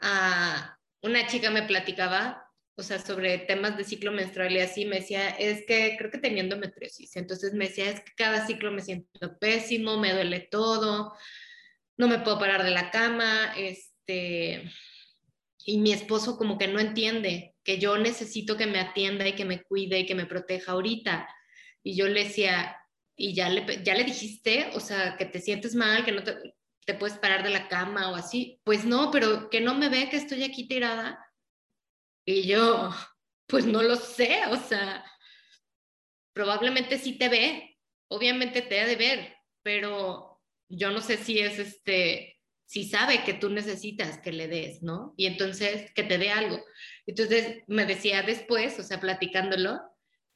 uh, 0.03 1.07
una 1.07 1.27
chica 1.27 1.51
me 1.51 1.63
platicaba, 1.63 2.51
o 2.77 2.83
sea, 2.83 2.99
sobre 2.99 3.39
temas 3.39 3.77
de 3.77 3.85
ciclo 3.85 4.13
menstrual 4.13 4.53
y 4.53 4.61
así, 4.61 4.85
me 4.87 4.97
decía, 4.97 5.31
es 5.31 5.65
que 5.67 5.97
creo 5.99 6.11
que 6.11 6.19
tenía 6.19 6.43
endometriosis. 6.43 7.17
Entonces 7.17 7.55
me 7.55 7.69
decía, 7.69 7.91
es 7.91 8.01
que 8.01 8.13
cada 8.17 8.47
ciclo 8.47 8.71
me 8.71 8.83
siento 8.83 9.39
pésimo, 9.39 9.99
me 9.99 10.13
duele 10.13 10.41
todo, 10.41 11.15
no 11.97 12.09
me 12.09 12.19
puedo 12.21 12.39
parar 12.39 12.65
de 12.65 12.71
la 12.71 12.91
cama, 12.91 13.55
este, 13.57 14.71
y 15.69 15.77
mi 15.77 15.93
esposo 15.93 16.39
como 16.39 16.57
que 16.57 16.67
no 16.67 16.81
entiende 16.81 17.55
que 17.63 17.79
yo 17.79 17.99
necesito 17.99 18.57
que 18.57 18.67
me 18.67 18.81
atienda 18.81 19.29
y 19.29 19.35
que 19.35 19.45
me 19.45 19.63
cuide 19.63 19.99
y 19.99 20.07
que 20.07 20.15
me 20.15 20.25
proteja 20.25 20.73
ahorita. 20.73 21.29
Y 21.83 21.95
yo 21.95 22.09
le 22.09 22.25
decía, 22.25 22.75
¿y 23.15 23.35
ya 23.35 23.51
le, 23.51 23.85
ya 23.85 23.95
le 23.95 24.05
dijiste? 24.05 24.71
O 24.73 24.81
sea, 24.81 25.19
que 25.19 25.27
te 25.27 25.43
sientes 25.43 25.75
mal, 25.75 26.07
que 26.07 26.13
no 26.13 26.25
te, 26.25 26.55
te 26.87 26.95
puedes 26.95 27.19
parar 27.19 27.43
de 27.43 27.51
la 27.51 27.69
cama 27.69 28.11
o 28.11 28.15
así. 28.15 28.59
Pues 28.65 28.87
no, 28.87 29.11
pero 29.11 29.51
que 29.51 29.61
no 29.61 29.75
me 29.75 29.91
ve 29.91 30.09
que 30.09 30.17
estoy 30.17 30.43
aquí 30.43 30.67
tirada. 30.67 31.23
Y 32.25 32.47
yo, 32.47 32.89
pues 33.47 33.67
no 33.67 33.83
lo 33.83 33.97
sé, 33.97 34.47
o 34.51 34.57
sea, 34.57 35.05
probablemente 36.33 36.97
sí 36.97 37.19
te 37.19 37.29
ve, 37.29 37.79
obviamente 38.11 38.63
te 38.63 38.81
ha 38.81 38.87
de 38.87 38.97
ver, 38.97 39.37
pero 39.63 40.41
yo 40.71 40.93
no 40.93 41.03
sé 41.03 41.19
si 41.19 41.41
es 41.41 41.59
este, 41.59 42.38
si 42.69 42.85
sabe 42.85 43.25
que 43.25 43.33
tú 43.33 43.49
necesitas 43.49 44.19
que 44.19 44.31
le 44.31 44.47
des, 44.47 44.83
¿no? 44.83 45.15
Y 45.17 45.25
entonces 45.25 45.91
que 45.95 46.03
te 46.03 46.19
dé 46.19 46.29
algo. 46.29 46.63
Entonces 47.07 47.63
me 47.67 47.87
decía 47.87 48.21
después, 48.21 48.79
o 48.79 48.83
sea, 48.83 49.01
platicándolo, 49.01 49.81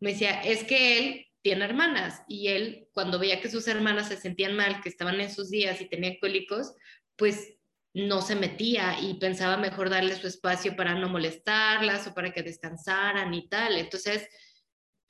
me 0.01 0.13
decía, 0.13 0.41
es 0.41 0.65
que 0.65 0.99
él 0.99 1.27
tiene 1.43 1.67
hermanas 1.67 2.23
y 2.27 2.49
él 2.49 2.89
cuando 2.95 3.19
veía 3.19 3.43
que 3.43 3.51
sus 3.51 3.69
hermanas 3.69 4.09
se 4.09 4.17
sentían 4.17 4.57
mal, 4.57 4.81
que 4.81 4.89
estaban 4.89 5.21
en 5.21 5.31
sus 5.31 5.51
días 5.51 5.79
y 5.83 5.91
tenían 5.91 6.17
cólicos, 6.23 6.73
pues 7.17 7.59
no 7.93 8.23
se 8.23 8.35
metía 8.35 8.97
y 8.99 9.13
pensaba 9.19 9.59
mejor 9.59 9.91
darle 9.91 10.17
su 10.17 10.27
espacio 10.27 10.75
para 10.75 10.95
no 10.95 11.11
molestarlas 11.11 12.07
o 12.07 12.15
para 12.15 12.33
que 12.33 12.43
descansaran 12.43 13.35
y 13.35 13.47
tal. 13.51 13.77
Entonces, 13.77 14.27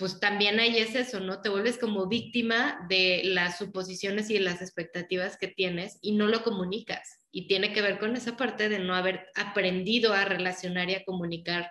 pues 0.02 0.18
también 0.18 0.58
ahí 0.58 0.78
es 0.78 0.96
eso, 0.96 1.20
¿no? 1.20 1.42
Te 1.42 1.48
vuelves 1.48 1.78
como 1.78 2.08
víctima 2.08 2.84
de 2.88 3.20
las 3.22 3.58
suposiciones 3.58 4.28
y 4.30 4.34
de 4.34 4.40
las 4.40 4.60
expectativas 4.60 5.36
que 5.36 5.46
tienes 5.46 6.00
y 6.00 6.16
no 6.16 6.26
lo 6.26 6.42
comunicas. 6.42 7.20
Y 7.30 7.46
tiene 7.46 7.72
que 7.72 7.82
ver 7.82 8.00
con 8.00 8.16
esa 8.16 8.36
parte 8.36 8.68
de 8.68 8.80
no 8.80 8.96
haber 8.96 9.28
aprendido 9.36 10.12
a 10.12 10.24
relacionar 10.24 10.90
y 10.90 10.96
a 10.96 11.04
comunicar 11.04 11.70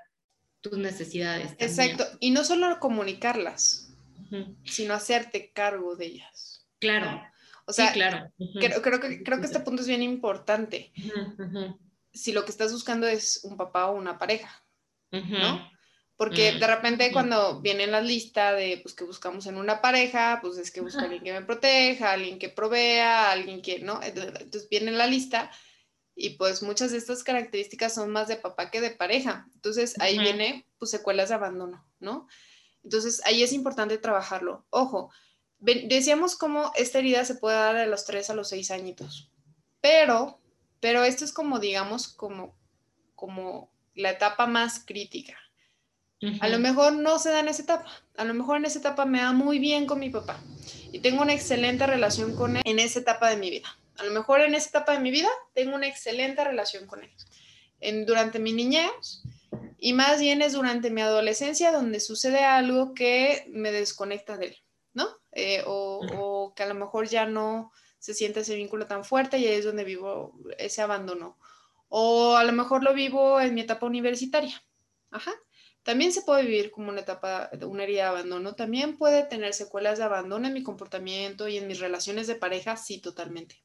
tus 0.62 0.78
necesidades. 0.78 1.56
Exacto, 1.58 2.06
y 2.22 2.32
no 2.32 2.46
solo 2.46 2.80
comunicarlas, 2.80 3.98
sino 4.64 4.94
hacerte 4.94 5.52
cargo 5.52 5.98
de 5.98 6.06
ellas. 6.06 6.66
Claro. 6.80 7.22
O 7.66 7.74
sea, 7.74 7.92
claro. 7.92 8.32
creo, 8.62 9.02
que, 9.02 9.24
creo 9.24 9.40
que 9.42 9.46
este 9.46 9.60
punto 9.60 9.82
es 9.82 9.90
bien 9.90 10.04
importante. 10.04 10.94
Si 12.14 12.32
lo 12.32 12.46
que 12.46 12.52
estás 12.52 12.72
buscando 12.72 13.08
es 13.08 13.42
un 13.44 13.58
papá 13.58 13.88
o 13.88 13.98
una 13.98 14.18
pareja, 14.18 14.66
¿no? 15.12 15.70
Porque 16.22 16.52
mm, 16.52 16.60
de 16.60 16.68
repente 16.68 17.12
cuando 17.12 17.62
viene 17.62 17.88
la 17.88 18.00
lista 18.00 18.54
de 18.54 18.80
pues 18.84 18.94
que 18.94 19.04
buscamos 19.04 19.48
en 19.48 19.58
una 19.58 19.82
pareja, 19.82 20.38
pues 20.40 20.56
es 20.60 20.70
que 20.70 20.80
busco 20.80 21.00
a 21.00 21.06
alguien 21.06 21.24
que 21.24 21.34
me 21.34 21.42
proteja, 21.42 22.12
alguien 22.12 22.38
que 22.38 22.48
provea, 22.48 23.32
alguien 23.32 23.64
que, 23.64 23.80
¿no? 23.80 24.00
Entonces 24.04 24.70
viene 24.70 24.92
la 24.92 25.08
lista 25.08 25.50
y 26.16 26.38
pues 26.38 26.62
muchas 26.62 26.92
de 26.92 27.00
estas 27.00 27.24
características 27.24 27.96
son 27.96 28.12
más 28.12 28.28
de 28.28 28.36
papá 28.36 28.70
que 28.70 28.82
de 28.82 28.92
pareja. 28.92 29.48
Entonces 29.56 30.00
ahí 30.00 30.20
viene 30.20 30.68
pues 30.78 30.92
secuelas 30.92 31.30
de 31.30 31.36
abandono, 31.36 31.84
¿no? 32.00 32.28
Entonces 32.84 33.24
ahí 33.26 33.42
es 33.42 33.52
importante 33.52 33.98
trabajarlo. 33.98 34.68
Ojo, 34.70 35.10
decíamos 35.58 36.36
cómo 36.36 36.72
esta 36.76 37.00
herida 37.00 37.26
se 37.26 37.34
puede 37.34 37.56
dar 37.56 37.76
de 37.76 37.88
los 37.88 38.06
3 38.06 38.30
a 38.30 38.36
los 38.36 38.50
6 38.50 38.70
añitos, 38.70 39.32
pero, 39.82 40.40
pero 40.80 41.04
esto 41.04 41.26
es 41.26 41.34
como 41.34 41.58
digamos 41.58 42.10
como, 42.10 42.56
como 43.16 43.72
la 43.96 44.12
etapa 44.12 44.46
más 44.46 44.84
crítica 44.86 45.41
A 46.40 46.50
lo 46.50 46.60
mejor 46.60 46.94
no 46.94 47.18
se 47.18 47.32
da 47.32 47.40
en 47.40 47.48
esa 47.48 47.64
etapa. 47.64 47.92
A 48.16 48.26
lo 48.26 48.34
mejor 48.34 48.58
en 48.58 48.66
esa 48.66 48.80
etapa 48.80 49.06
me 49.06 49.22
da 49.22 49.32
muy 49.32 49.58
bien 49.58 49.88
con 49.88 50.00
mi 50.00 50.10
papá 50.10 50.40
y 50.92 51.00
tengo 51.00 51.22
una 51.22 51.34
excelente 51.34 51.88
relación 51.88 52.36
con 52.36 52.58
él 52.58 52.64
en 52.66 52.80
esa 52.80 53.00
etapa 53.00 53.30
de 53.30 53.38
mi 53.38 53.50
vida. 53.50 53.76
A 53.98 54.04
lo 54.04 54.12
mejor 54.12 54.42
en 54.42 54.54
esa 54.54 54.70
etapa 54.70 54.94
de 54.94 55.00
mi 55.00 55.10
vida 55.10 55.30
tengo 55.54 55.76
una 55.76 55.88
excelente 55.88 56.44
relación 56.44 56.86
con 56.86 57.04
él. 57.04 57.12
En, 57.80 58.06
durante 58.06 58.38
mi 58.38 58.54
niñez 58.54 59.24
y 59.80 59.94
más 59.94 60.20
bien 60.20 60.44
es 60.44 60.54
durante 60.54 60.92
mi 60.92 61.02
adolescencia 61.02 61.72
donde 61.72 62.00
sucede 62.00 62.44
algo 62.44 62.94
que 62.94 63.46
me 63.50 63.72
desconecta 63.72 64.38
de 64.38 64.48
él, 64.48 64.58
¿no? 64.94 65.08
Eh, 65.32 65.64
o, 65.66 66.02
o, 66.20 66.54
que 66.54 66.62
a 66.62 66.68
lo 66.68 66.76
mejor 66.76 67.08
ya 67.08 67.26
no 67.26 67.72
se 67.98 68.14
siente 68.14 68.42
ese 68.42 68.56
vínculo 68.56 68.86
tan 68.86 69.04
fuerte 69.04 69.40
y 69.40 69.48
ahí 69.48 69.56
es 69.56 69.66
donde 69.66 69.84
vivo 69.84 70.38
ese 70.60 70.84
abandono. 70.84 71.40
O 71.90 72.36
a 72.36 72.44
lo 72.44 72.52
mejor 72.52 72.84
lo 72.84 72.94
vivo 72.94 73.42
en 73.42 73.56
mi 73.56 73.62
etapa 73.62 73.88
universitaria. 73.88 74.64
Ajá. 75.10 75.34
También 75.84 76.12
se 76.12 76.22
puede 76.22 76.44
vivir 76.44 76.72
como 76.72 76.90
una 76.90 77.02
etapa 77.02 77.50
de 77.52 77.66
una 77.66 77.84
herida 77.84 78.04
de 78.04 78.10
abandono. 78.10 78.54
También 78.54 78.98
puede 78.98 79.24
tener 79.24 79.54
secuelas 79.54 79.98
de 79.98 80.04
abandono 80.04 80.48
en 80.48 80.54
mi 80.54 80.64
comportamiento 80.64 81.48
y 81.48 81.58
en 81.58 81.68
mis 81.68 81.80
relaciones 81.80 82.28
de 82.28 82.36
pareja, 82.36 82.78
sí, 82.78 83.00
totalmente. 83.00 83.64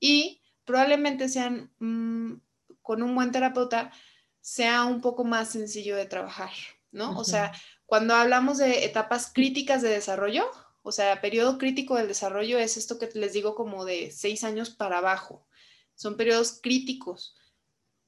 Y 0.00 0.42
probablemente 0.64 1.28
sean, 1.28 1.72
mm, 1.78 2.34
con 2.82 3.02
un 3.02 3.14
buen 3.14 3.30
terapeuta, 3.30 3.92
sea 4.40 4.84
un 4.84 5.00
poco 5.00 5.24
más 5.24 5.50
sencillo 5.50 5.96
de 5.96 6.06
trabajar, 6.06 6.50
¿no? 6.90 7.16
O 7.18 7.24
sea, 7.24 7.52
cuando 7.86 8.14
hablamos 8.14 8.58
de 8.58 8.84
etapas 8.84 9.32
críticas 9.32 9.82
de 9.82 9.90
desarrollo, 9.90 10.50
o 10.82 10.92
sea, 10.92 11.20
periodo 11.20 11.58
crítico 11.58 11.96
del 11.96 12.08
desarrollo 12.08 12.58
es 12.58 12.76
esto 12.76 12.98
que 12.98 13.10
les 13.14 13.32
digo 13.32 13.54
como 13.54 13.84
de 13.84 14.10
seis 14.10 14.44
años 14.44 14.70
para 14.70 14.98
abajo. 14.98 15.46
Son 15.94 16.16
periodos 16.16 16.60
críticos, 16.62 17.36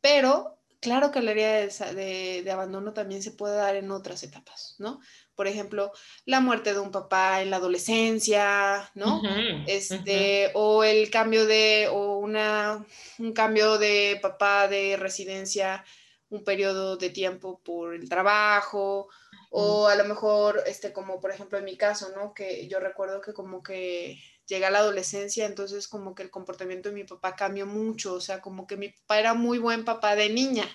pero 0.01 0.60
claro 0.81 1.11
que 1.11 1.21
la 1.21 1.31
herida 1.33 1.67
de, 1.93 2.43
de, 2.43 2.51
abandono 2.51 2.93
también 2.93 3.23
se 3.23 3.31
puede 3.31 3.57
dar 3.57 3.77
en 3.77 3.91
otras 3.91 4.23
etapas, 4.23 4.75
¿no? 4.79 5.01
Por 5.35 5.47
ejemplo, 5.47 5.93
la 6.25 6.41
muerte 6.41 6.73
de 6.73 6.81
un 6.81 6.91
papá 6.91 7.43
en 7.43 7.51
la 7.51 7.57
adolescencia, 7.57 8.91
¿no? 8.95 9.23
este, 9.67 10.51
o 10.55 10.85
el 10.85 11.11
cambio 11.11 11.47
de, 11.47 11.89
o 11.91 12.19
una, 12.19 12.85
un 13.19 13.33
cambio 13.33 13.79
de 13.79 14.19
papá 14.21 14.69
de 14.69 14.97
residencia, 14.97 15.85
un 16.29 16.45
periodo 16.45 16.97
de 16.97 17.11
tiempo 17.11 17.61
por 17.65 17.95
el 17.95 18.09
trabajo, 18.09 19.09
o 19.51 19.89
a 19.89 19.97
lo 19.97 20.05
mejor, 20.05 20.63
este, 20.67 20.93
como 20.93 21.21
por 21.21 21.33
ejemplo 21.33 21.59
en 21.59 21.65
mi 21.65 21.77
caso, 21.77 22.11
¿no? 22.15 22.33
Que 22.33 22.69
yo 22.69 22.79
recuerdo 22.79 23.21
que 23.21 23.33
como 23.33 23.63
que 23.63 24.23
llega 24.51 24.67
a 24.67 24.71
la 24.71 24.81
adolescencia, 24.81 25.47
entonces 25.47 25.87
como 25.87 26.15
que 26.15 26.25
el 26.25 26.31
comportamiento 26.31 26.89
de 26.89 26.97
mi 26.97 27.05
papá 27.05 27.37
cambió 27.37 27.67
mucho, 27.67 28.15
o 28.15 28.21
sea, 28.21 28.41
como 28.41 28.67
que 28.67 28.77
mi 28.77 28.89
papá 28.89 29.21
era 29.21 29.33
muy 29.33 29.59
buen 29.59 29.85
papá 29.85 30.17
de 30.17 30.29
niña, 30.29 30.67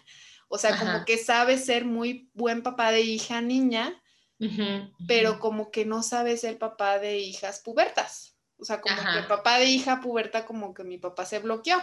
o 0.48 0.58
sea, 0.58 0.78
como 0.80 1.04
que 1.04 1.18
sabe 1.18 1.58
ser 1.58 1.84
muy 1.84 2.30
buen 2.34 2.64
papá 2.64 2.92
de 2.92 3.02
hija 3.02 3.42
niña, 3.42 4.02
pero 5.08 5.40
como 5.40 5.72
que 5.72 5.86
no 5.86 6.04
sabe 6.04 6.38
ser 6.38 6.58
papá 6.58 7.00
de 7.00 7.18
hijas 7.18 7.60
pubertas, 7.60 8.38
o 8.58 8.64
sea, 8.64 8.80
como 8.80 8.96
que 8.96 9.28
papá 9.28 9.60
de 9.60 9.66
hija 9.66 10.00
puberta, 10.00 10.46
como 10.46 10.74
que 10.74 10.86
mi 10.86 10.98
papá 10.98 11.26
se 11.26 11.40
bloqueó. 11.40 11.78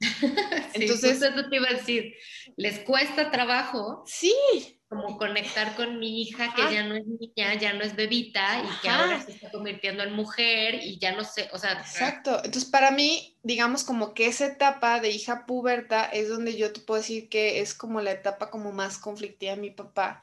Entonces, 0.74 1.22
eso 1.22 1.48
te 1.48 1.56
iba 1.56 1.68
a 1.68 1.74
decir, 1.74 2.14
les 2.56 2.80
cuesta 2.80 3.30
trabajo. 3.30 4.04
Sí, 4.06 4.75
como 4.88 5.18
conectar 5.18 5.74
con 5.74 5.98
mi 5.98 6.22
hija 6.22 6.54
que 6.54 6.62
ya 6.72 6.84
no 6.84 6.94
es 6.94 7.04
niña, 7.06 7.54
ya 7.54 7.72
no 7.72 7.82
es 7.82 7.96
bebita 7.96 8.62
y 8.62 8.80
que 8.82 8.88
ahora 8.88 9.20
se 9.20 9.32
está 9.32 9.50
convirtiendo 9.50 10.04
en 10.04 10.12
mujer 10.12 10.76
y 10.80 10.98
ya 10.98 11.12
no 11.12 11.24
sé, 11.24 11.48
o 11.52 11.58
sea. 11.58 11.72
Exacto. 11.72 12.36
Entonces, 12.36 12.66
para 12.66 12.92
mí, 12.92 13.36
digamos 13.42 13.82
como 13.82 14.14
que 14.14 14.26
esa 14.26 14.46
etapa 14.46 15.00
de 15.00 15.10
hija 15.10 15.44
puberta 15.44 16.04
es 16.04 16.28
donde 16.28 16.56
yo 16.56 16.72
te 16.72 16.80
puedo 16.80 17.00
decir 17.00 17.28
que 17.28 17.60
es 17.60 17.74
como 17.74 18.00
la 18.00 18.12
etapa 18.12 18.50
como 18.50 18.72
más 18.72 18.98
conflictiva 18.98 19.54
de 19.54 19.60
mi 19.60 19.70
papá. 19.70 20.22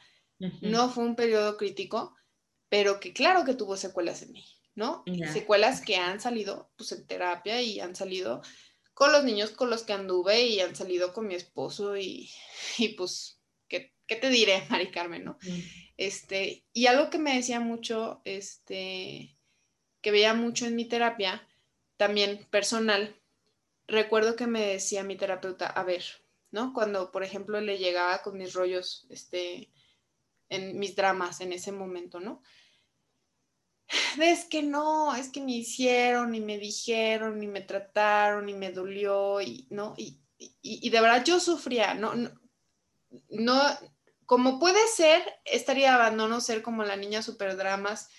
No 0.61 0.89
fue 0.89 1.05
un 1.05 1.15
periodo 1.15 1.55
crítico, 1.55 2.15
pero 2.67 2.99
que 2.99 3.13
claro 3.13 3.45
que 3.45 3.53
tuvo 3.53 3.77
secuelas 3.77 4.23
en 4.23 4.33
mí, 4.33 4.45
¿no? 4.75 5.03
Secuelas 5.31 5.79
que 5.79 5.95
han 5.95 6.19
salido 6.19 6.69
pues 6.75 6.91
en 6.91 7.07
terapia 7.07 7.61
y 7.61 7.79
han 7.79 7.95
salido 7.95 8.41
con 8.93 9.13
los 9.13 9.23
niños 9.23 9.51
con 9.51 9.69
los 9.69 9.83
que 9.83 9.93
anduve 9.93 10.41
y 10.41 10.59
han 10.59 10.75
salido 10.75 11.13
con 11.13 11.27
mi 11.27 11.35
esposo 11.35 11.95
y, 11.95 12.29
y 12.77 12.89
pues 12.89 13.39
¿qué 14.07 14.15
te 14.15 14.29
diré, 14.29 14.63
Mari 14.69 14.91
Carmen, 14.91 15.25
no? 15.25 15.37
Mm. 15.41 15.59
Este, 15.97 16.65
y 16.73 16.87
algo 16.87 17.09
que 17.09 17.19
me 17.19 17.35
decía 17.35 17.59
mucho, 17.59 18.21
este, 18.25 19.37
que 20.01 20.11
veía 20.11 20.33
mucho 20.33 20.65
en 20.65 20.75
mi 20.75 20.85
terapia, 20.85 21.47
también 21.97 22.45
personal, 22.49 23.15
recuerdo 23.87 24.35
que 24.35 24.47
me 24.47 24.61
decía 24.65 25.03
mi 25.03 25.15
terapeuta, 25.15 25.67
a 25.67 25.83
ver, 25.83 26.03
¿no? 26.51 26.73
Cuando, 26.73 27.11
por 27.11 27.23
ejemplo, 27.23 27.61
le 27.61 27.77
llegaba 27.77 28.21
con 28.21 28.37
mis 28.37 28.53
rollos, 28.53 29.05
este, 29.09 29.71
en 30.49 30.77
mis 30.77 30.95
dramas 30.95 31.41
en 31.41 31.53
ese 31.53 31.71
momento, 31.71 32.19
¿no? 32.19 32.41
Es 34.21 34.45
que 34.45 34.61
no, 34.63 35.15
es 35.15 35.29
que 35.29 35.41
me 35.41 35.53
hicieron 35.53 36.35
y 36.35 36.39
me 36.39 36.57
dijeron 36.57 37.41
y 37.41 37.47
me 37.47 37.61
trataron 37.61 38.49
y 38.49 38.53
me 38.53 38.71
dolió 38.71 39.41
y, 39.41 39.67
¿no? 39.69 39.93
Y, 39.97 40.19
y, 40.61 40.89
de 40.89 41.01
verdad 41.01 41.23
yo 41.23 41.39
sufría, 41.39 41.93
no, 41.93 42.15
no, 42.15 42.31
no, 43.29 43.61
como 44.33 44.57
puede 44.57 44.87
ser, 44.87 45.21
estaría 45.45 45.93
abandono 45.93 46.41
ser 46.41 46.63
como 46.63 46.83
la 46.83 46.95
niña 46.95 47.21
superdramas 47.21 48.09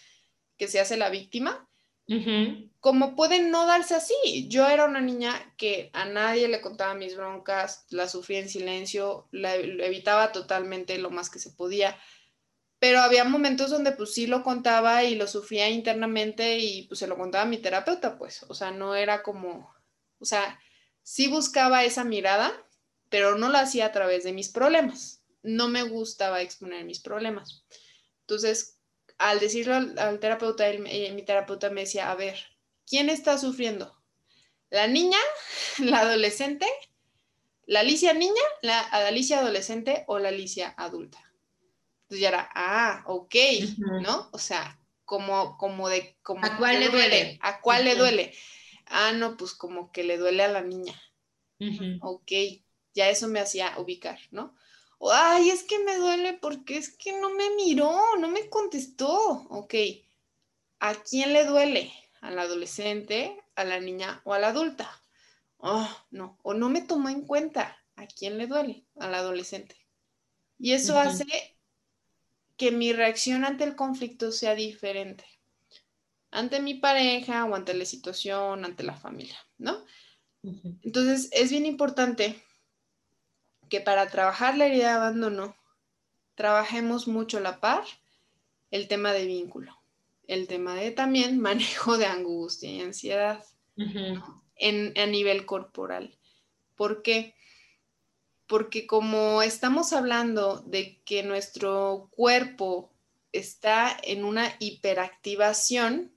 que 0.56 0.68
se 0.68 0.78
hace 0.78 0.96
la 0.96 1.10
víctima, 1.10 1.68
como 2.78 3.16
puede 3.16 3.40
no 3.40 3.66
darse 3.66 3.96
así. 3.96 4.46
Yo 4.48 4.68
era 4.68 4.84
una 4.84 5.00
niña 5.00 5.52
que 5.56 5.90
a 5.92 6.04
nadie 6.04 6.46
le 6.46 6.60
contaba 6.60 6.94
mis 6.94 7.16
broncas, 7.16 7.84
la 7.90 8.08
sufría 8.08 8.38
en 8.38 8.48
silencio, 8.48 9.26
la 9.32 9.56
evitaba 9.56 10.30
totalmente 10.30 10.96
lo 10.98 11.10
más 11.10 11.30
que 11.30 11.40
se 11.40 11.50
podía, 11.50 11.98
pero 12.78 13.00
había 13.00 13.24
momentos 13.24 13.72
donde 13.72 13.90
pues 13.90 14.14
sí 14.14 14.28
lo 14.28 14.44
contaba 14.44 15.02
y 15.02 15.16
lo 15.16 15.26
sufría 15.26 15.68
internamente 15.68 16.58
y 16.60 16.86
pues 16.86 17.00
se 17.00 17.08
lo 17.08 17.18
contaba 17.18 17.42
a 17.42 17.48
mi 17.48 17.58
terapeuta, 17.58 18.18
pues, 18.18 18.44
o 18.44 18.54
sea, 18.54 18.70
no 18.70 18.94
era 18.94 19.24
como, 19.24 19.74
o 20.20 20.24
sea, 20.24 20.60
sí 21.02 21.26
buscaba 21.26 21.82
esa 21.82 22.04
mirada, 22.04 22.52
pero 23.08 23.36
no 23.36 23.48
lo 23.48 23.58
hacía 23.58 23.86
a 23.86 23.92
través 23.92 24.22
de 24.22 24.32
mis 24.32 24.48
problemas 24.48 25.23
no 25.44 25.68
me 25.68 25.82
gustaba 25.82 26.40
exponer 26.40 26.84
mis 26.84 27.00
problemas. 27.00 27.64
Entonces, 28.20 28.80
al 29.18 29.38
decirlo 29.38 29.74
al, 29.74 30.18
terapeuta, 30.18 30.68
eh, 30.68 31.12
mi 31.12 31.22
terapeuta 31.22 31.70
me 31.70 31.82
decía, 31.82 32.10
a 32.10 32.14
ver, 32.16 32.36
¿quién 32.86 33.10
está 33.10 33.38
sufriendo? 33.38 33.96
¿La 34.70 34.88
niña? 34.88 35.18
¿La 35.78 36.00
adolescente? 36.00 36.66
¿La 37.66 37.80
Alicia 37.80 38.12
niña? 38.14 38.42
¿La 38.62 38.80
Alicia 38.80 39.38
adolescente 39.38 40.04
o 40.08 40.18
la 40.18 40.30
Alicia 40.30 40.74
adulta? 40.76 41.18
Entonces 42.02 42.20
ya 42.20 42.28
era, 42.28 42.50
ah, 42.54 43.04
ok, 43.06 43.34
¿no? 44.02 44.28
O 44.32 44.38
sea, 44.38 44.78
como, 45.04 45.56
como 45.56 45.88
de... 45.88 46.18
Como 46.22 46.44
¿A 46.44 46.58
cuál 46.58 46.80
le 46.80 46.88
duele? 46.88 47.38
¿A 47.42 47.60
cuál 47.60 47.84
le 47.84 47.94
duele? 47.94 48.34
Ah, 48.86 49.12
no, 49.12 49.36
pues 49.36 49.54
como 49.54 49.92
que 49.92 50.04
le 50.04 50.18
duele 50.18 50.42
a 50.42 50.48
la 50.48 50.62
niña. 50.62 51.00
Ok, 52.02 52.32
ya 52.94 53.08
eso 53.08 53.28
me 53.28 53.40
hacía 53.40 53.78
ubicar, 53.78 54.18
¿no? 54.30 54.54
Ay, 55.12 55.50
es 55.50 55.64
que 55.64 55.78
me 55.80 55.96
duele 55.96 56.34
porque 56.34 56.78
es 56.78 56.96
que 56.96 57.12
no 57.20 57.30
me 57.30 57.50
miró, 57.56 58.16
no 58.18 58.28
me 58.28 58.48
contestó. 58.48 59.46
Ok, 59.50 59.74
¿a 60.80 60.94
quién 60.94 61.32
le 61.32 61.44
duele? 61.44 61.92
¿Al 62.20 62.38
adolescente, 62.38 63.36
a 63.54 63.64
la 63.64 63.80
niña 63.80 64.22
o 64.24 64.32
a 64.32 64.38
la 64.38 64.48
adulta? 64.48 64.90
Oh, 65.58 65.88
no, 66.10 66.38
o 66.42 66.54
no 66.54 66.68
me 66.68 66.82
tomó 66.82 67.08
en 67.08 67.26
cuenta. 67.26 67.76
¿A 67.96 68.06
quién 68.06 68.38
le 68.38 68.46
duele? 68.46 68.86
Al 68.96 69.14
adolescente. 69.14 69.76
Y 70.58 70.72
eso 70.72 70.98
hace 70.98 71.26
que 72.56 72.70
mi 72.70 72.92
reacción 72.92 73.44
ante 73.44 73.64
el 73.64 73.76
conflicto 73.76 74.32
sea 74.32 74.54
diferente. 74.54 75.24
Ante 76.30 76.60
mi 76.60 76.74
pareja 76.74 77.44
o 77.44 77.54
ante 77.54 77.74
la 77.74 77.84
situación, 77.84 78.64
ante 78.64 78.82
la 78.82 78.96
familia, 78.96 79.38
¿no? 79.58 79.84
Entonces, 80.82 81.28
es 81.32 81.50
bien 81.50 81.66
importante 81.66 82.42
que 83.68 83.80
para 83.80 84.08
trabajar 84.08 84.56
la 84.56 84.66
herida 84.66 84.84
de 84.84 84.96
abandono, 84.96 85.56
trabajemos 86.34 87.08
mucho 87.08 87.40
la 87.40 87.60
par 87.60 87.84
el 88.70 88.88
tema 88.88 89.12
de 89.12 89.26
vínculo, 89.26 89.80
el 90.26 90.46
tema 90.46 90.74
de 90.74 90.90
también 90.90 91.38
manejo 91.40 91.96
de 91.98 92.06
angustia 92.06 92.70
y 92.70 92.80
ansiedad 92.80 93.44
en, 93.76 94.98
a 94.98 95.06
nivel 95.06 95.46
corporal. 95.46 96.16
¿Por 96.74 97.02
qué? 97.02 97.34
Porque 98.46 98.86
como 98.86 99.42
estamos 99.42 99.92
hablando 99.92 100.58
de 100.66 101.00
que 101.04 101.22
nuestro 101.22 102.08
cuerpo 102.10 102.92
está 103.32 103.96
en 104.02 104.24
una 104.24 104.54
hiperactivación, 104.58 106.13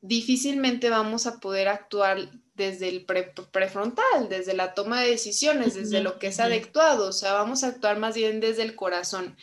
difícilmente 0.00 0.90
vamos 0.90 1.26
a 1.26 1.40
poder 1.40 1.68
actuar 1.68 2.30
desde 2.54 2.88
el 2.88 3.04
prefrontal, 3.04 4.28
desde 4.28 4.54
la 4.54 4.74
toma 4.74 5.00
de 5.00 5.10
decisiones, 5.10 5.74
desde 5.74 6.02
lo 6.02 6.18
que 6.18 6.28
es 6.28 6.40
adecuado, 6.40 7.08
o 7.08 7.12
sea, 7.12 7.32
vamos 7.34 7.64
a 7.64 7.68
actuar 7.68 7.98
más 7.98 8.14
bien 8.14 8.40
desde 8.40 8.62
el 8.62 8.76
corazón. 8.76 9.36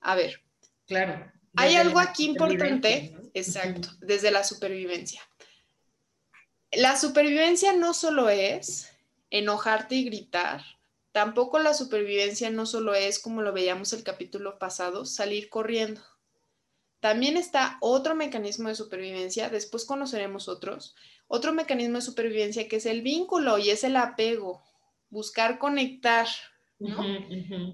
A 0.00 0.14
ver. 0.14 0.42
Claro. 0.86 1.30
Hay 1.56 1.74
algo 1.74 1.98
aquí 1.98 2.26
importante, 2.26 3.16
exacto, 3.34 3.88
desde 4.00 4.30
la 4.30 4.44
supervivencia. 4.44 5.20
La 6.72 6.96
supervivencia 6.96 7.72
no 7.72 7.94
solo 7.94 8.28
es 8.28 8.90
enojarte 9.30 9.96
y 9.96 10.04
gritar 10.04 10.62
tampoco 11.12 11.58
la 11.58 11.74
supervivencia 11.74 12.50
no 12.50 12.66
solo 12.66 12.94
es, 12.94 13.18
como 13.18 13.42
lo 13.42 13.52
veíamos 13.52 13.92
el 13.92 14.02
capítulo 14.02 14.58
pasado, 14.58 15.04
salir 15.04 15.48
corriendo. 15.48 16.00
También 17.00 17.38
está 17.38 17.78
otro 17.80 18.14
mecanismo 18.14 18.68
de 18.68 18.74
supervivencia, 18.74 19.48
después 19.48 19.86
conoceremos 19.86 20.48
otros, 20.48 20.94
otro 21.28 21.54
mecanismo 21.54 21.96
de 21.96 22.02
supervivencia 22.02 22.68
que 22.68 22.76
es 22.76 22.84
el 22.84 23.00
vínculo 23.00 23.56
y 23.56 23.70
es 23.70 23.84
el 23.84 23.96
apego, 23.96 24.62
buscar 25.08 25.58
conectar, 25.58 26.28
¿no? 26.78 27.02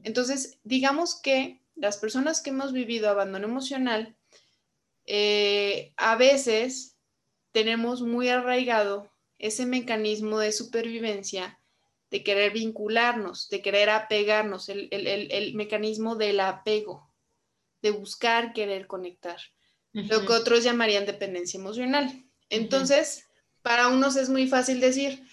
Entonces, 0.05 0.59
digamos 0.63 1.17
que 1.21 1.61
las 1.75 1.97
personas 1.97 2.41
que 2.41 2.51
hemos 2.51 2.73
vivido 2.73 3.11
abandono 3.11 3.47
emocional, 3.49 4.15
eh, 5.07 5.93
a 5.97 6.15
veces 6.17 6.97
tenemos 7.51 8.03
muy 8.03 8.29
arraigado 8.29 9.11
ese 9.39 9.67
mecanismo 9.67 10.39
de 10.39 10.53
supervivencia 10.53 11.59
de 12.13 12.23
querer 12.23 12.53
vincularnos, 12.53 13.49
de 13.49 13.61
querer 13.61 13.91
apegarnos, 13.91 14.69
el, 14.69 14.89
el 14.93 15.55
mecanismo 15.55 16.15
del 16.15 16.39
apego 16.39 17.11
de 17.83 17.91
buscar 17.91 18.53
querer 18.53 18.87
conectar, 18.87 19.39
lo 19.93 20.27
que 20.27 20.33
otros 20.33 20.63
llamarían 20.63 21.07
dependencia 21.07 21.59
emocional. 21.59 22.25
Entonces, 22.51 23.27
para 23.63 23.89
unos 23.89 24.17
es 24.17 24.29
muy 24.29 24.47
fácil 24.47 24.81
decir, 24.81 25.27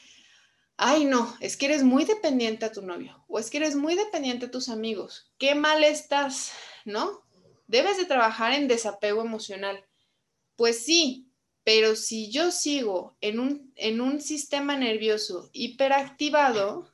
ay 0.77 1.05
no, 1.05 1.35
es 1.39 1.57
que 1.57 1.65
eres 1.65 1.83
muy 1.83 2.05
dependiente 2.05 2.65
a 2.65 2.71
tu 2.71 2.81
novio 2.81 3.23
o 3.27 3.39
es 3.39 3.49
que 3.49 3.57
eres 3.57 3.75
muy 3.75 3.95
dependiente 3.95 4.47
a 4.47 4.51
tus 4.51 4.69
amigos, 4.69 5.31
qué 5.37 5.55
mal 5.55 5.83
estás, 5.83 6.51
¿no? 6.85 7.23
Debes 7.67 7.97
de 7.97 8.05
trabajar 8.05 8.53
en 8.53 8.67
desapego 8.67 9.21
emocional. 9.21 9.85
Pues 10.55 10.83
sí, 10.83 11.27
pero 11.63 11.95
si 11.95 12.29
yo 12.29 12.51
sigo 12.51 13.17
en 13.21 13.39
un, 13.39 13.71
en 13.75 14.01
un 14.01 14.21
sistema 14.21 14.77
nervioso 14.77 15.49
hiperactivado, 15.53 16.91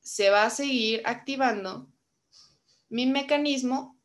se 0.00 0.30
va 0.30 0.44
a 0.44 0.50
seguir 0.50 1.02
activando 1.04 1.88
mi 2.94 3.06
mecanismo 3.06 4.00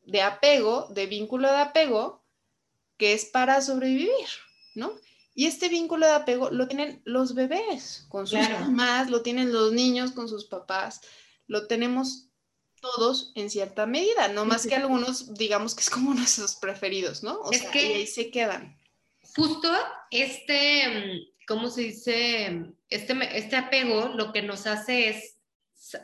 de 0.00 0.22
apego, 0.22 0.88
de 0.94 1.06
vínculo 1.06 1.50
de 1.50 1.58
apego, 1.58 2.24
que 2.96 3.12
es 3.12 3.26
para 3.26 3.60
sobrevivir, 3.60 4.28
¿no? 4.74 4.94
Y 5.34 5.44
este 5.44 5.68
vínculo 5.68 6.06
de 6.06 6.12
apego 6.12 6.48
lo 6.50 6.66
tienen 6.66 7.02
los 7.04 7.34
bebés 7.34 8.06
con 8.08 8.26
sus 8.26 8.38
mamás, 8.48 9.10
lo 9.10 9.20
tienen 9.20 9.52
los 9.52 9.72
niños 9.72 10.12
con 10.12 10.26
sus 10.26 10.46
papás, 10.46 11.02
lo 11.48 11.66
tenemos 11.66 12.28
todos 12.80 13.30
en 13.34 13.50
cierta 13.50 13.84
medida, 13.84 14.28
no 14.28 14.46
más 14.46 14.66
que 14.66 14.74
algunos, 14.74 15.34
digamos 15.34 15.74
que 15.74 15.82
es 15.82 15.90
como 15.90 16.14
nuestros 16.14 16.56
preferidos, 16.56 17.22
¿no? 17.22 17.42
O 17.42 17.52
es 17.52 17.60
sea, 17.60 17.70
que 17.70 17.90
y 17.90 17.92
ahí 17.92 18.06
se 18.06 18.30
quedan. 18.30 18.80
Justo 19.36 19.70
este, 20.10 21.28
¿cómo 21.46 21.68
se 21.68 21.82
dice? 21.82 22.72
Este, 22.88 23.38
este 23.38 23.56
apego 23.56 24.08
lo 24.14 24.32
que 24.32 24.40
nos 24.40 24.66
hace 24.66 25.10
es 25.10 25.39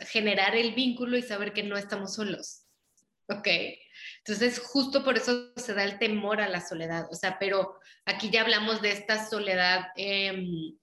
generar 0.08 0.56
el 0.56 0.74
vínculo 0.74 1.16
y 1.16 1.22
saber 1.22 1.52
que 1.52 1.62
no 1.62 1.76
estamos 1.76 2.14
solos. 2.14 2.62
¿Ok? 3.28 3.48
Entonces, 4.18 4.60
justo 4.60 5.04
por 5.04 5.16
eso 5.16 5.52
se 5.56 5.74
da 5.74 5.84
el 5.84 5.98
temor 5.98 6.40
a 6.40 6.48
la 6.48 6.60
soledad. 6.60 7.06
O 7.10 7.14
sea, 7.14 7.38
pero 7.38 7.78
aquí 8.04 8.30
ya 8.30 8.42
hablamos 8.42 8.82
de 8.82 8.92
esta 8.92 9.28
soledad 9.28 9.86
em, 9.96 10.76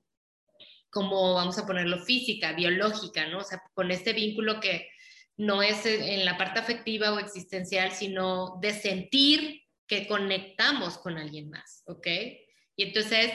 como, 0.90 1.34
vamos 1.34 1.58
a 1.58 1.66
ponerlo, 1.66 2.00
física, 2.00 2.54
biológica, 2.54 3.28
¿no? 3.28 3.40
O 3.40 3.44
sea, 3.44 3.62
con 3.74 3.92
este 3.92 4.14
vínculo 4.14 4.60
que 4.60 4.90
no 5.38 5.64
es 5.64 5.86
en 5.86 6.26
la 6.26 6.38
parte 6.38 6.60
afectiva 6.60 7.12
o 7.12 7.20
existencial, 7.20 7.92
sino 7.92 8.60
de 8.62 8.74
sentir 8.74 9.64
que 9.88 10.08
conectamos 10.08 10.98
con 10.98 11.18
alguien 11.18 11.50
más, 11.50 11.84
¿ok? 11.88 12.08
Y 12.76 12.84
entonces, 12.84 13.32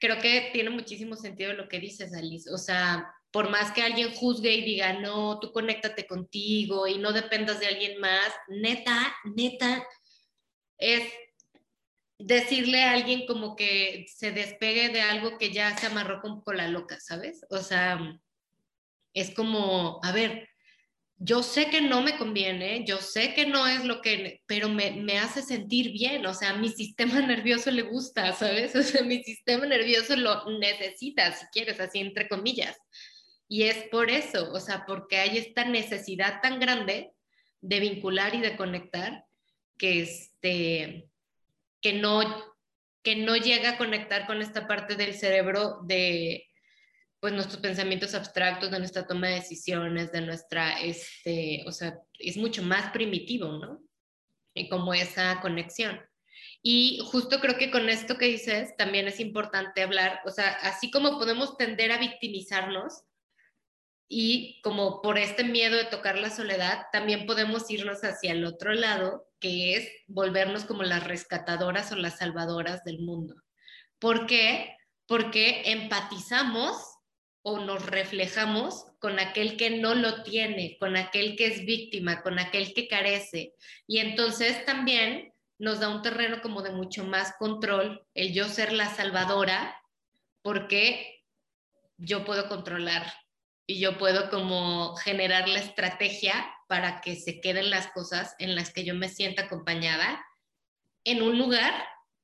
creo 0.00 0.18
que 0.18 0.50
tiene 0.52 0.70
muchísimo 0.70 1.16
sentido 1.16 1.52
lo 1.52 1.68
que 1.68 1.78
dices, 1.78 2.12
Alice. 2.14 2.50
O 2.52 2.58
sea, 2.58 3.12
por 3.30 3.50
más 3.50 3.72
que 3.72 3.82
alguien 3.82 4.14
juzgue 4.14 4.52
y 4.54 4.64
diga, 4.64 4.94
no, 4.94 5.38
tú 5.40 5.52
conéctate 5.52 6.06
contigo 6.06 6.86
y 6.86 6.98
no 6.98 7.12
dependas 7.12 7.60
de 7.60 7.66
alguien 7.66 8.00
más, 8.00 8.32
neta, 8.48 9.14
neta, 9.24 9.86
es 10.78 11.02
decirle 12.18 12.82
a 12.82 12.92
alguien 12.92 13.26
como 13.26 13.56
que 13.56 14.06
se 14.08 14.32
despegue 14.32 14.88
de 14.88 15.02
algo 15.02 15.38
que 15.38 15.52
ya 15.52 15.76
se 15.76 15.86
amarró 15.86 16.20
con 16.22 16.40
cola 16.40 16.68
loca, 16.68 16.98
¿sabes? 17.00 17.44
O 17.50 17.58
sea, 17.58 17.98
es 19.12 19.34
como, 19.34 20.00
a 20.02 20.12
ver, 20.12 20.48
yo 21.18 21.42
sé 21.42 21.70
que 21.70 21.80
no 21.80 22.02
me 22.02 22.18
conviene, 22.18 22.84
yo 22.86 22.98
sé 22.98 23.32
que 23.34 23.46
no 23.46 23.66
es 23.66 23.84
lo 23.84 24.02
que, 24.02 24.42
pero 24.46 24.68
me, 24.68 24.92
me, 24.92 25.18
hace 25.18 25.42
sentir 25.42 25.92
bien, 25.92 26.26
o 26.26 26.34
sea, 26.34 26.54
mi 26.54 26.68
sistema 26.68 27.20
nervioso 27.26 27.70
le 27.70 27.82
gusta, 27.82 28.32
¿sabes? 28.32 28.74
O 28.76 28.82
sea, 28.82 29.02
mi 29.02 29.22
sistema 29.22 29.66
nervioso 29.66 30.16
lo 30.16 30.58
necesita, 30.58 31.32
si 31.32 31.46
quieres, 31.52 31.80
así 31.80 32.00
entre 32.00 32.28
comillas. 32.28 32.76
Y 33.48 33.64
es 33.64 33.84
por 33.88 34.10
eso, 34.10 34.52
o 34.52 34.60
sea, 34.60 34.84
porque 34.86 35.18
hay 35.18 35.38
esta 35.38 35.64
necesidad 35.64 36.40
tan 36.40 36.58
grande 36.58 37.12
de 37.60 37.80
vincular 37.80 38.34
y 38.34 38.40
de 38.40 38.56
conectar 38.56 39.24
que, 39.78 40.02
este, 40.02 41.08
que, 41.80 41.92
no, 41.92 42.22
que 43.02 43.16
no 43.16 43.36
llega 43.36 43.70
a 43.70 43.78
conectar 43.78 44.26
con 44.26 44.42
esta 44.42 44.66
parte 44.66 44.96
del 44.96 45.14
cerebro 45.14 45.80
de 45.84 46.46
pues 47.20 47.32
nuestros 47.32 47.60
pensamientos 47.60 48.14
abstractos, 48.14 48.70
de 48.70 48.78
nuestra 48.78 49.06
toma 49.06 49.28
de 49.28 49.36
decisiones, 49.36 50.12
de 50.12 50.20
nuestra, 50.20 50.80
este, 50.80 51.64
o 51.66 51.72
sea, 51.72 51.98
es 52.18 52.36
mucho 52.36 52.62
más 52.62 52.92
primitivo, 52.92 53.48
¿no? 53.52 53.80
Y 54.54 54.68
como 54.68 54.92
esa 54.94 55.40
conexión. 55.40 56.00
Y 56.62 57.00
justo 57.04 57.40
creo 57.40 57.56
que 57.56 57.70
con 57.70 57.88
esto 57.88 58.18
que 58.18 58.26
dices 58.26 58.76
también 58.76 59.08
es 59.08 59.18
importante 59.20 59.82
hablar, 59.82 60.20
o 60.26 60.30
sea, 60.30 60.52
así 60.62 60.90
como 60.90 61.18
podemos 61.18 61.56
tender 61.56 61.90
a 61.92 61.98
victimizarnos, 61.98 63.02
y 64.08 64.60
como 64.62 65.02
por 65.02 65.18
este 65.18 65.44
miedo 65.44 65.76
de 65.76 65.84
tocar 65.84 66.18
la 66.18 66.30
soledad, 66.30 66.86
también 66.92 67.26
podemos 67.26 67.70
irnos 67.70 68.04
hacia 68.04 68.32
el 68.32 68.44
otro 68.44 68.72
lado, 68.72 69.28
que 69.40 69.74
es 69.74 69.88
volvernos 70.06 70.64
como 70.64 70.82
las 70.84 71.04
rescatadoras 71.04 71.90
o 71.92 71.96
las 71.96 72.18
salvadoras 72.18 72.84
del 72.84 73.00
mundo. 73.00 73.34
¿Por 73.98 74.26
qué? 74.26 74.76
Porque 75.06 75.62
empatizamos 75.66 76.76
o 77.42 77.58
nos 77.60 77.84
reflejamos 77.86 78.86
con 78.98 79.18
aquel 79.18 79.56
que 79.56 79.70
no 79.70 79.94
lo 79.94 80.22
tiene, 80.22 80.76
con 80.78 80.96
aquel 80.96 81.36
que 81.36 81.46
es 81.46 81.64
víctima, 81.64 82.22
con 82.22 82.38
aquel 82.38 82.74
que 82.74 82.88
carece. 82.88 83.54
Y 83.86 83.98
entonces 83.98 84.64
también 84.64 85.32
nos 85.58 85.80
da 85.80 85.88
un 85.88 86.02
terreno 86.02 86.40
como 86.42 86.62
de 86.62 86.70
mucho 86.70 87.04
más 87.04 87.34
control 87.38 88.04
el 88.14 88.32
yo 88.32 88.46
ser 88.46 88.72
la 88.72 88.92
salvadora, 88.94 89.80
porque 90.42 91.24
yo 91.98 92.24
puedo 92.24 92.48
controlar 92.48 93.12
y 93.66 93.80
yo 93.80 93.98
puedo 93.98 94.30
como 94.30 94.96
generar 94.96 95.48
la 95.48 95.58
estrategia 95.58 96.46
para 96.68 97.00
que 97.00 97.16
se 97.16 97.40
queden 97.40 97.70
las 97.70 97.88
cosas 97.88 98.34
en 98.38 98.54
las 98.54 98.72
que 98.72 98.84
yo 98.84 98.94
me 98.94 99.08
sienta 99.08 99.42
acompañada 99.42 100.24
en 101.04 101.22
un 101.22 101.38
lugar 101.38 101.72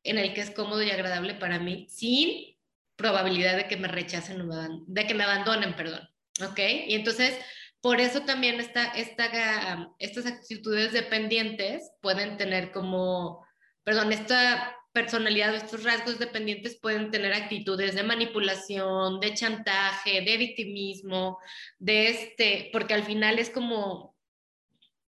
en 0.04 0.18
el 0.18 0.34
que 0.34 0.40
es 0.40 0.50
cómodo 0.50 0.82
y 0.82 0.90
agradable 0.90 1.34
para 1.34 1.58
mí, 1.58 1.86
sin 1.88 2.56
probabilidad 2.96 3.56
de 3.56 3.68
que 3.68 3.76
me 3.76 3.88
rechacen 3.88 4.40
o 4.40 4.84
de 4.86 5.06
que 5.06 5.14
me 5.14 5.24
abandonen, 5.24 5.74
perdón. 5.74 6.08
¿Ok? 6.44 6.58
Y 6.58 6.94
entonces, 6.94 7.38
por 7.80 8.00
eso 8.00 8.22
también 8.22 8.60
esta, 8.60 8.86
esta, 8.86 9.88
estas 9.98 10.26
actitudes 10.26 10.92
dependientes 10.92 11.90
pueden 12.00 12.36
tener 12.36 12.72
como, 12.72 13.46
perdón, 13.84 14.12
esta 14.12 14.76
personalidad, 14.92 15.54
estos 15.54 15.84
rasgos 15.84 16.18
dependientes 16.18 16.78
pueden 16.78 17.10
tener 17.10 17.32
actitudes 17.32 17.94
de 17.94 18.02
manipulación, 18.02 19.20
de 19.20 19.34
chantaje, 19.34 20.20
de 20.20 20.36
victimismo, 20.36 21.38
de 21.78 22.08
este, 22.08 22.70
porque 22.72 22.94
al 22.94 23.04
final 23.04 23.38
es 23.38 23.50
como, 23.50 24.14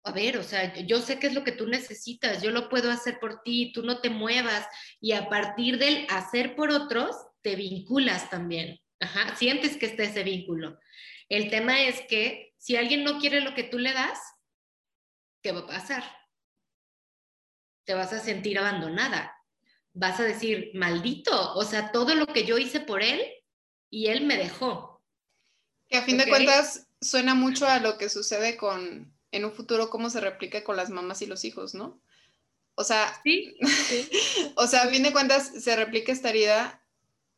a 0.03 0.11
ver, 0.11 0.37
o 0.37 0.43
sea, 0.43 0.75
yo 0.85 0.99
sé 1.01 1.19
qué 1.19 1.27
es 1.27 1.33
lo 1.33 1.43
que 1.43 1.53
tú 1.53 1.67
necesitas, 1.67 2.41
yo 2.41 2.51
lo 2.51 2.69
puedo 2.69 2.91
hacer 2.91 3.19
por 3.19 3.41
ti, 3.41 3.71
tú 3.73 3.83
no 3.83 4.01
te 4.01 4.09
muevas 4.09 4.67
y 4.99 5.13
a 5.13 5.29
partir 5.29 5.77
del 5.79 6.05
hacer 6.09 6.55
por 6.55 6.71
otros, 6.71 7.15
te 7.41 7.55
vinculas 7.55 8.29
también. 8.29 8.79
Sientes 9.35 9.77
que 9.77 9.85
está 9.85 10.03
ese 10.03 10.23
vínculo. 10.23 10.77
El 11.29 11.49
tema 11.49 11.81
es 11.81 12.01
que 12.09 12.53
si 12.57 12.75
alguien 12.75 13.05
no 13.05 13.19
quiere 13.19 13.39
lo 13.39 13.55
que 13.55 13.63
tú 13.63 13.79
le 13.79 13.93
das, 13.93 14.19
¿qué 15.41 15.53
va 15.53 15.61
a 15.61 15.67
pasar? 15.67 16.03
Te 17.85 17.93
vas 17.93 18.11
a 18.11 18.19
sentir 18.19 18.59
abandonada 18.59 19.38
vas 19.93 20.19
a 20.19 20.23
decir, 20.23 20.71
maldito, 20.73 21.53
o 21.55 21.63
sea, 21.63 21.91
todo 21.91 22.15
lo 22.15 22.27
que 22.27 22.45
yo 22.45 22.57
hice 22.57 22.79
por 22.79 23.03
él 23.03 23.21
y 23.89 24.07
él 24.07 24.25
me 24.25 24.37
dejó. 24.37 25.01
Que 25.87 25.97
a 25.97 26.03
fin 26.03 26.17
de 26.17 26.29
cuentas 26.29 26.87
suena 27.01 27.33
mucho 27.35 27.67
a 27.67 27.79
lo 27.79 27.97
que 27.97 28.09
sucede 28.09 28.57
con, 28.57 29.11
en 29.31 29.45
un 29.45 29.51
futuro, 29.51 29.89
cómo 29.89 30.09
se 30.09 30.19
replica 30.19 30.63
con 30.63 30.75
las 30.75 30.89
mamás 30.89 31.21
y 31.21 31.25
los 31.25 31.43
hijos, 31.45 31.73
¿no? 31.73 31.99
O 32.75 32.83
sea, 32.83 33.19
¿Sí? 33.23 33.57
o 34.55 34.67
sea, 34.67 34.83
a 34.83 34.89
fin 34.89 35.03
de 35.03 35.11
cuentas 35.11 35.51
se 35.61 35.75
replica 35.75 36.11
esta 36.11 36.29
herida, 36.29 36.81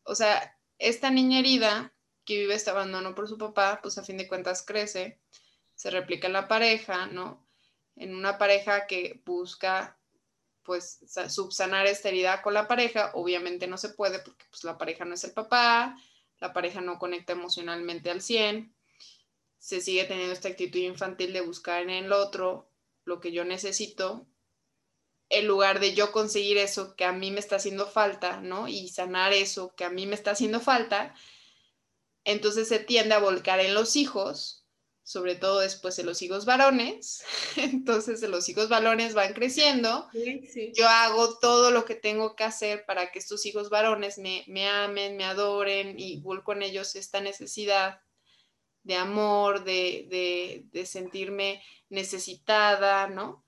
o 0.04 0.16
sea, 0.16 0.58
esta 0.78 1.10
niña 1.10 1.40
herida 1.40 1.94
que 2.26 2.40
vive 2.40 2.54
este 2.54 2.70
abandono 2.70 3.16
por 3.16 3.28
su 3.28 3.38
papá, 3.38 3.80
pues 3.82 3.98
a 3.98 4.04
fin 4.04 4.18
de 4.18 4.28
cuentas 4.28 4.64
crece, 4.64 5.20
se 5.76 5.90
replica 5.90 6.28
en 6.28 6.34
la 6.34 6.48
pareja, 6.48 7.08
¿no? 7.08 7.48
En 7.96 8.14
una 8.14 8.38
pareja 8.38 8.86
que 8.86 9.22
busca 9.26 9.98
pues 10.64 11.00
subsanar 11.30 11.88
esta 11.88 12.10
herida 12.10 12.42
con 12.42 12.54
la 12.54 12.68
pareja, 12.68 13.12
obviamente 13.14 13.68
no 13.68 13.78
se 13.78 13.90
puede 13.90 14.20
porque 14.20 14.46
pues 14.50 14.64
la 14.64 14.78
pareja 14.78 15.06
no 15.06 15.16
es 15.16 15.24
el 15.24 15.32
papá, 15.32 15.98
la 16.40 16.54
pareja 16.54 16.82
no 16.82 17.00
conecta 17.00 17.34
emocionalmente 17.34 18.10
al 18.10 18.22
100 18.22 18.74
se 19.62 19.80
sigue 19.80 20.06
teniendo 20.06 20.34
esta 20.34 20.50
actitud 20.50 20.80
infantil 20.80 21.34
de 21.34 21.42
buscar 21.42 21.84
en 21.84 21.92
el 21.92 22.12
otro 22.12 22.68
lo 23.06 23.20
que 23.20 23.32
yo 23.32 23.46
necesito, 23.46 24.26
en 25.30 25.48
lugar 25.48 25.80
de 25.80 25.94
yo 25.94 26.12
conseguir 26.12 26.58
eso 26.58 26.96
que 26.96 27.06
a 27.06 27.12
mí 27.12 27.30
me 27.30 27.40
está 27.40 27.58
haciendo 27.58 27.86
falta, 27.86 28.42
¿no? 28.42 28.68
Y 28.68 28.90
sanar 28.90 29.34
eso 29.34 29.76
que 29.76 29.84
a 29.84 29.92
mí 29.92 30.08
me 30.08 30.16
está 30.16 30.32
haciendo 30.32 30.60
falta, 30.62 31.14
entonces 32.24 32.68
se 32.68 32.80
tiende 32.80 33.14
a 33.14 33.20
volcar 33.20 33.60
en 33.60 33.76
los 33.76 33.96
hijos, 33.96 34.61
sobre 35.12 35.36
todo 35.36 35.60
después 35.60 35.98
de 35.98 36.04
los 36.04 36.22
hijos 36.22 36.46
varones. 36.46 37.24
Entonces 37.58 38.22
los 38.22 38.48
hijos 38.48 38.70
varones 38.70 39.14
van 39.14 39.34
creciendo. 39.34 40.08
Yo 40.74 40.88
hago 40.88 41.38
todo 41.40 41.72
lo 41.72 41.84
que 41.84 41.96
tengo 41.96 42.36
que 42.36 42.46
hacer 42.46 42.86
para 42.86 43.12
que 43.12 43.20
estos 43.20 43.46
hijos 43.46 43.70
varones 43.70 44.18
me, 44.18 44.46
me 44.48 44.70
amen, 44.70 45.18
me 45.18 45.26
adoren 45.26 46.00
y 46.00 46.22
vuelco 46.22 46.54
en 46.54 46.62
ellos 46.64 46.96
esta 46.96 47.20
necesidad 47.20 48.00
de 48.84 48.96
amor, 48.96 49.64
de, 49.64 50.70
sentirme 50.86 51.62
necesitada, 51.90 53.08
¿no? 53.08 53.46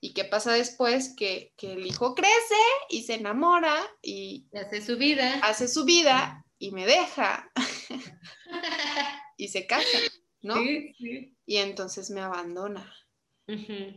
¿Y 0.00 0.14
qué 0.14 0.24
pasa 0.24 0.52
después? 0.52 1.14
Que, 1.16 1.52
el 1.60 1.86
hijo 1.86 2.14
crece 2.14 2.54
y 2.88 3.02
se 3.02 3.14
enamora 3.14 3.76
y, 4.00 4.46
hace 4.54 4.80
su 4.80 4.96
vida. 4.96 5.40
Hace 5.42 5.68
su 5.68 5.84
vida 5.84 6.46
y 6.58 6.70
me 6.72 6.86
deja 6.86 7.50
y 9.36 9.48
se 9.48 9.66
casa, 9.66 9.98
¿no? 10.42 10.54
Sí, 10.56 10.94
sí. 10.98 11.36
Y 11.46 11.56
entonces 11.56 12.10
me 12.10 12.20
abandona. 12.20 12.94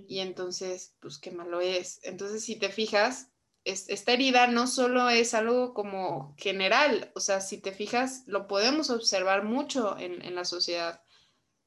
Y 0.07 0.19
entonces, 0.19 0.95
pues 0.99 1.19
qué 1.19 1.29
malo 1.29 1.61
es. 1.61 1.99
Entonces, 2.03 2.43
si 2.43 2.55
te 2.55 2.69
fijas, 2.69 3.29
esta 3.65 4.11
herida 4.11 4.47
no 4.47 4.67
solo 4.67 5.09
es 5.09 5.33
algo 5.33 5.73
como 5.73 6.35
general, 6.37 7.11
o 7.15 7.19
sea, 7.19 7.39
si 7.39 7.59
te 7.59 7.71
fijas, 7.71 8.23
lo 8.27 8.47
podemos 8.47 8.89
observar 8.89 9.43
mucho 9.43 9.97
en, 9.97 10.35
la 10.35 10.43
sociedad 10.43 11.01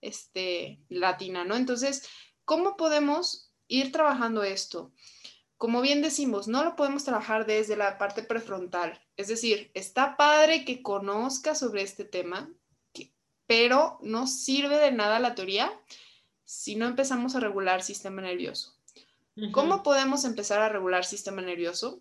este, 0.00 0.80
latina, 0.88 1.44
¿no? 1.44 1.56
Entonces, 1.56 2.06
¿cómo 2.44 2.76
podemos 2.76 3.52
ir 3.66 3.92
trabajando 3.92 4.42
esto? 4.42 4.92
Como 5.56 5.80
bien 5.80 6.02
decimos, 6.02 6.48
no 6.48 6.64
lo 6.64 6.76
podemos 6.76 7.04
trabajar 7.04 7.46
desde 7.46 7.76
la 7.76 7.96
parte 7.96 8.22
prefrontal, 8.22 9.00
es 9.16 9.28
decir, 9.28 9.70
está 9.72 10.18
padre 10.18 10.66
que 10.66 10.82
conozca 10.82 11.54
sobre 11.54 11.80
este 11.80 12.04
tema, 12.04 12.52
pero 13.46 13.98
no 14.02 14.26
sirve 14.26 14.76
de 14.76 14.92
nada 14.92 15.18
la 15.18 15.34
teoría 15.34 15.72
si 16.44 16.76
no 16.76 16.86
empezamos 16.86 17.34
a 17.34 17.40
regular 17.40 17.82
sistema 17.82 18.22
nervioso. 18.22 18.74
¿Cómo 19.52 19.82
podemos 19.82 20.24
empezar 20.24 20.62
a 20.62 20.70
regular 20.70 21.04
sistema 21.04 21.42
nervioso? 21.42 22.00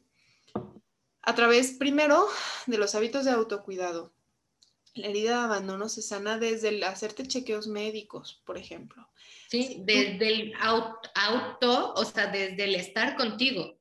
A 1.21 1.35
través, 1.35 1.71
primero, 1.71 2.25
de 2.65 2.77
los 2.77 2.95
hábitos 2.95 3.25
de 3.25 3.31
autocuidado. 3.31 4.13
La 4.93 5.07
herida 5.07 5.39
de 5.39 5.43
abandono 5.43 5.89
se 5.89 6.01
sana 6.01 6.37
desde 6.39 6.69
el 6.69 6.81
hacerte 6.83 7.27
chequeos 7.27 7.67
médicos, 7.67 8.41
por 8.45 8.57
ejemplo. 8.57 9.09
Sí, 9.49 9.81
desde 9.83 10.27
el 10.27 10.53
auto, 10.61 11.93
o 11.95 12.05
sea, 12.05 12.27
desde 12.27 12.63
el 12.63 12.75
estar 12.75 13.17
contigo. 13.17 13.77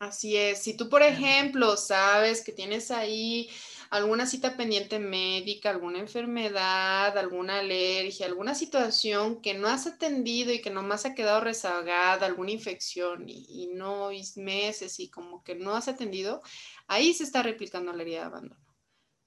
Así 0.00 0.36
es. 0.36 0.60
Si 0.60 0.76
tú, 0.76 0.88
por 0.88 1.02
ejemplo, 1.02 1.76
sabes 1.76 2.42
que 2.42 2.52
tienes 2.52 2.90
ahí 2.90 3.48
alguna 3.92 4.24
cita 4.24 4.56
pendiente 4.56 4.98
médica, 4.98 5.68
alguna 5.68 5.98
enfermedad, 5.98 7.16
alguna 7.18 7.58
alergia, 7.58 8.24
alguna 8.24 8.54
situación 8.54 9.42
que 9.42 9.52
no 9.52 9.68
has 9.68 9.86
atendido 9.86 10.50
y 10.50 10.62
que 10.62 10.70
nomás 10.70 11.04
ha 11.04 11.14
quedado 11.14 11.42
rezagada, 11.42 12.24
alguna 12.24 12.52
infección 12.52 13.28
y, 13.28 13.68
no 13.74 14.10
y 14.10 14.24
meses 14.36 14.98
y 14.98 15.10
como 15.10 15.44
que 15.44 15.56
no 15.56 15.74
has 15.74 15.88
atendido, 15.88 16.40
ahí 16.86 17.12
se 17.12 17.24
está 17.24 17.42
replicando 17.42 17.92
la 17.92 18.02
herida 18.02 18.20
de 18.20 18.24
abandono, 18.24 18.64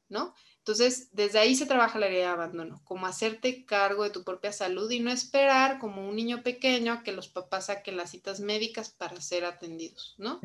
¿no? 0.09 0.33
Entonces, 0.57 1.09
desde 1.11 1.37
ahí 1.37 1.53
se 1.53 1.67
trabaja 1.67 1.99
la 1.99 2.07
herida 2.07 2.21
de 2.21 2.33
abandono, 2.33 2.81
como 2.85 3.05
hacerte 3.05 3.65
cargo 3.65 4.03
de 4.03 4.09
tu 4.09 4.23
propia 4.23 4.51
salud 4.51 4.89
y 4.89 4.99
no 4.99 5.11
esperar 5.11 5.77
como 5.77 6.09
un 6.09 6.15
niño 6.15 6.41
pequeño 6.41 6.91
a 6.91 7.03
que 7.03 7.11
los 7.11 7.27
papás 7.27 7.67
saquen 7.67 7.97
las 7.97 8.09
citas 8.09 8.39
médicas 8.39 8.89
para 8.89 9.21
ser 9.21 9.45
atendidos, 9.45 10.15
¿no? 10.17 10.41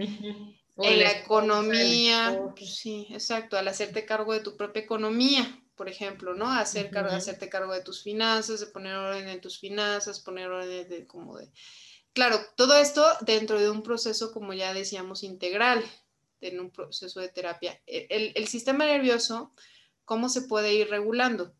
En 0.76 0.98
la 1.00 1.12
economía, 1.12 2.40
pues 2.56 2.74
sí, 2.76 3.06
exacto, 3.10 3.56
al 3.56 3.68
hacerte 3.68 4.04
cargo 4.04 4.32
de 4.32 4.40
tu 4.40 4.56
propia 4.56 4.82
economía, 4.82 5.62
por 5.74 5.88
ejemplo, 5.88 6.34
¿no? 6.34 6.50
Hacer 6.50 6.96
hacerte 6.96 7.48
cargo 7.48 7.72
de 7.72 7.82
tus 7.82 8.02
finanzas, 8.02 8.60
de 8.60 8.66
poner 8.66 8.94
orden 8.94 9.28
en 9.28 9.40
tus 9.40 9.58
finanzas, 9.58 10.20
poner 10.20 10.48
orden 10.48 10.88
de, 10.88 11.06
como 11.06 11.38
de... 11.38 11.50
Claro, 12.12 12.38
todo 12.56 12.76
esto 12.76 13.04
dentro 13.20 13.60
de 13.60 13.70
un 13.70 13.82
proceso, 13.82 14.32
como 14.32 14.52
ya 14.52 14.74
decíamos, 14.74 15.22
integral, 15.22 15.84
en 16.40 16.60
un 16.60 16.70
proceso 16.70 17.20
de 17.20 17.28
terapia. 17.28 17.80
E, 17.86 18.32
el 18.34 18.48
sistema 18.48 18.86
nervioso, 18.86 19.52
¿cómo 20.04 20.28
se 20.28 20.42
puede 20.42 20.74
ir 20.74 20.88
regulando? 20.90 21.54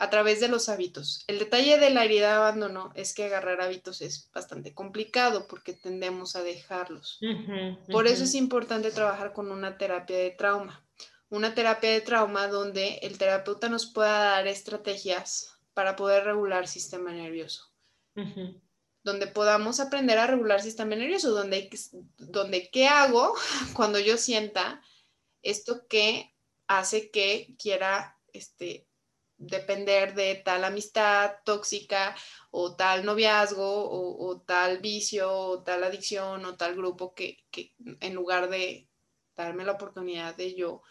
A 0.00 0.10
través 0.10 0.38
de 0.38 0.46
los 0.46 0.68
hábitos. 0.68 1.24
El 1.26 1.40
detalle 1.40 1.76
de 1.76 1.90
la 1.90 2.04
herida 2.04 2.28
de 2.28 2.36
abandono 2.36 2.92
es 2.94 3.12
que 3.12 3.24
agarrar 3.24 3.60
hábitos 3.60 4.00
es 4.00 4.30
bastante 4.32 4.72
complicado 4.72 5.48
porque 5.48 5.72
tendemos 5.72 6.36
a 6.36 6.44
dejarlos. 6.44 7.18
Por 7.90 8.06
eso 8.06 8.22
es 8.22 8.36
importante 8.36 8.92
trabajar 8.92 9.32
con 9.32 9.50
una 9.50 9.76
terapia 9.76 10.16
de 10.16 10.30
trauma. 10.30 10.86
Una 11.30 11.52
terapia 11.52 11.90
de 11.90 12.00
trauma 12.00 12.46
donde 12.46 13.00
el 13.02 13.18
terapeuta 13.18 13.68
nos 13.68 13.86
pueda 13.86 14.20
dar 14.20 14.46
estrategias 14.46 15.58
para 15.74 15.96
poder 15.96 16.24
regular 16.24 16.62
el 16.62 16.68
sistema 16.68 17.10
nervioso. 17.10 17.64
Donde 19.02 19.26
podamos 19.26 19.80
aprender 19.80 20.16
a 20.18 20.28
regular 20.28 20.58
el 20.58 20.64
sistema 20.64 20.94
nervioso, 20.94 21.32
donde, 21.32 21.68
donde 22.18 22.70
qué 22.70 22.86
hago 22.86 23.34
cuando 23.74 23.98
yo 23.98 24.16
sienta 24.16 24.80
esto 25.42 25.88
que 25.88 26.36
hace 26.68 27.10
que 27.10 27.56
quiera 27.58 28.16
este, 28.32 28.87
depender 29.38 30.14
de 30.14 30.34
tal 30.34 30.64
amistad 30.64 31.36
tóxica 31.44 32.14
o 32.50 32.74
tal 32.74 33.04
noviazgo 33.04 33.64
o, 33.64 34.40
tal 34.40 34.78
vicio 34.78 35.30
o 35.32 35.62
tal 35.62 35.84
adicción 35.84 36.44
o 36.44 36.56
tal 36.56 36.74
grupo 36.74 37.14
que, 37.14 37.44
en 38.00 38.14
lugar 38.14 38.50
de 38.50 38.88
darme 39.36 39.64
la 39.64 39.72
oportunidad 39.72 40.34
de 40.34 40.54
yo 40.54 40.82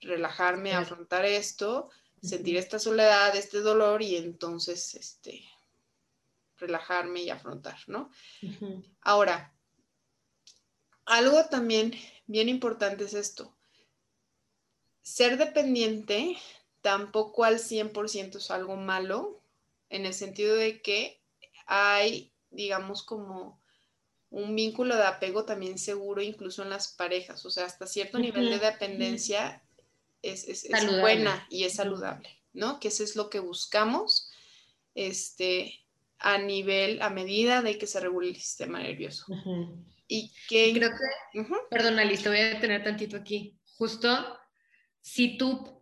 relajarme, 0.00 0.74
afrontar 0.74 1.24
esto, 1.24 1.90
sentir 2.22 2.56
esta 2.56 2.78
soledad, 2.78 3.34
este 3.34 3.60
dolor 3.60 4.00
y 4.02 4.16
entonces 4.16 4.94
este, 4.94 5.44
relajarme 6.56 7.22
y 7.22 7.30
afrontar, 7.30 7.78
¿no? 7.88 8.10
Ahora, 9.00 9.52
algo 11.04 11.44
también 11.46 11.92
bien 12.26 12.48
importante 12.48 13.04
es 13.04 13.14
esto. 13.14 13.56
Ser 15.02 15.36
dependiente 15.36 16.36
tampoco 16.82 17.44
al 17.44 17.58
100% 17.58 18.36
es 18.36 18.50
algo 18.50 18.76
malo, 18.76 19.42
en 19.88 20.04
el 20.04 20.14
sentido 20.14 20.56
de 20.56 20.82
que 20.82 21.20
hay, 21.66 22.32
digamos, 22.50 23.02
como 23.02 23.60
un 24.30 24.54
vínculo 24.56 24.96
de 24.96 25.04
apego 25.04 25.44
también 25.44 25.78
seguro 25.78 26.22
incluso 26.22 26.62
en 26.62 26.70
las 26.70 26.88
parejas, 26.88 27.44
o 27.44 27.50
sea, 27.50 27.66
hasta 27.66 27.86
cierto 27.86 28.18
nivel 28.18 28.50
de 28.50 28.58
dependencia 28.58 29.62
es, 30.22 30.68
buena 31.00 31.46
y 31.50 31.64
es 31.64 31.74
saludable, 31.74 32.28
¿no? 32.52 32.80
Que 32.80 32.88
eso 32.88 33.04
es 33.04 33.16
lo 33.16 33.28
que 33.28 33.40
buscamos 33.40 34.30
este, 34.94 35.84
a 36.18 36.38
nivel, 36.38 37.02
a 37.02 37.10
medida 37.10 37.62
de 37.62 37.78
que 37.78 37.86
se 37.86 38.00
regule 38.00 38.28
el 38.28 38.36
sistema 38.36 38.80
nervioso. 38.80 39.26
Y 40.08 40.32
que... 40.48 40.72
Creo 40.72 40.90
que, 40.90 41.44
perdón, 41.70 41.98
Alice, 41.98 42.28
voy 42.28 42.38
a 42.38 42.54
detener 42.54 42.84
tantito 42.84 43.16
aquí. 43.16 43.58
Justo, 43.76 44.38
si 45.00 45.36
tú 45.36 45.81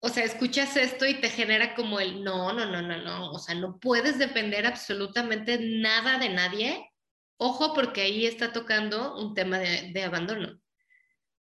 o 0.00 0.08
sea, 0.08 0.24
escuchas 0.24 0.76
esto 0.76 1.06
y 1.06 1.20
te 1.20 1.28
genera 1.28 1.74
como 1.74 1.98
el 1.98 2.22
no, 2.22 2.52
no, 2.52 2.66
no, 2.66 2.82
no, 2.82 2.96
no, 2.98 3.32
o 3.32 3.38
sea, 3.38 3.54
no 3.54 3.78
puedes 3.80 4.18
depender 4.18 4.66
absolutamente 4.66 5.58
nada 5.60 6.18
de 6.18 6.28
nadie. 6.28 6.90
Ojo, 7.36 7.74
porque 7.74 8.02
ahí 8.02 8.26
está 8.26 8.52
tocando 8.52 9.16
un 9.16 9.34
tema 9.34 9.58
de, 9.58 10.02
abandono. 10.02 10.60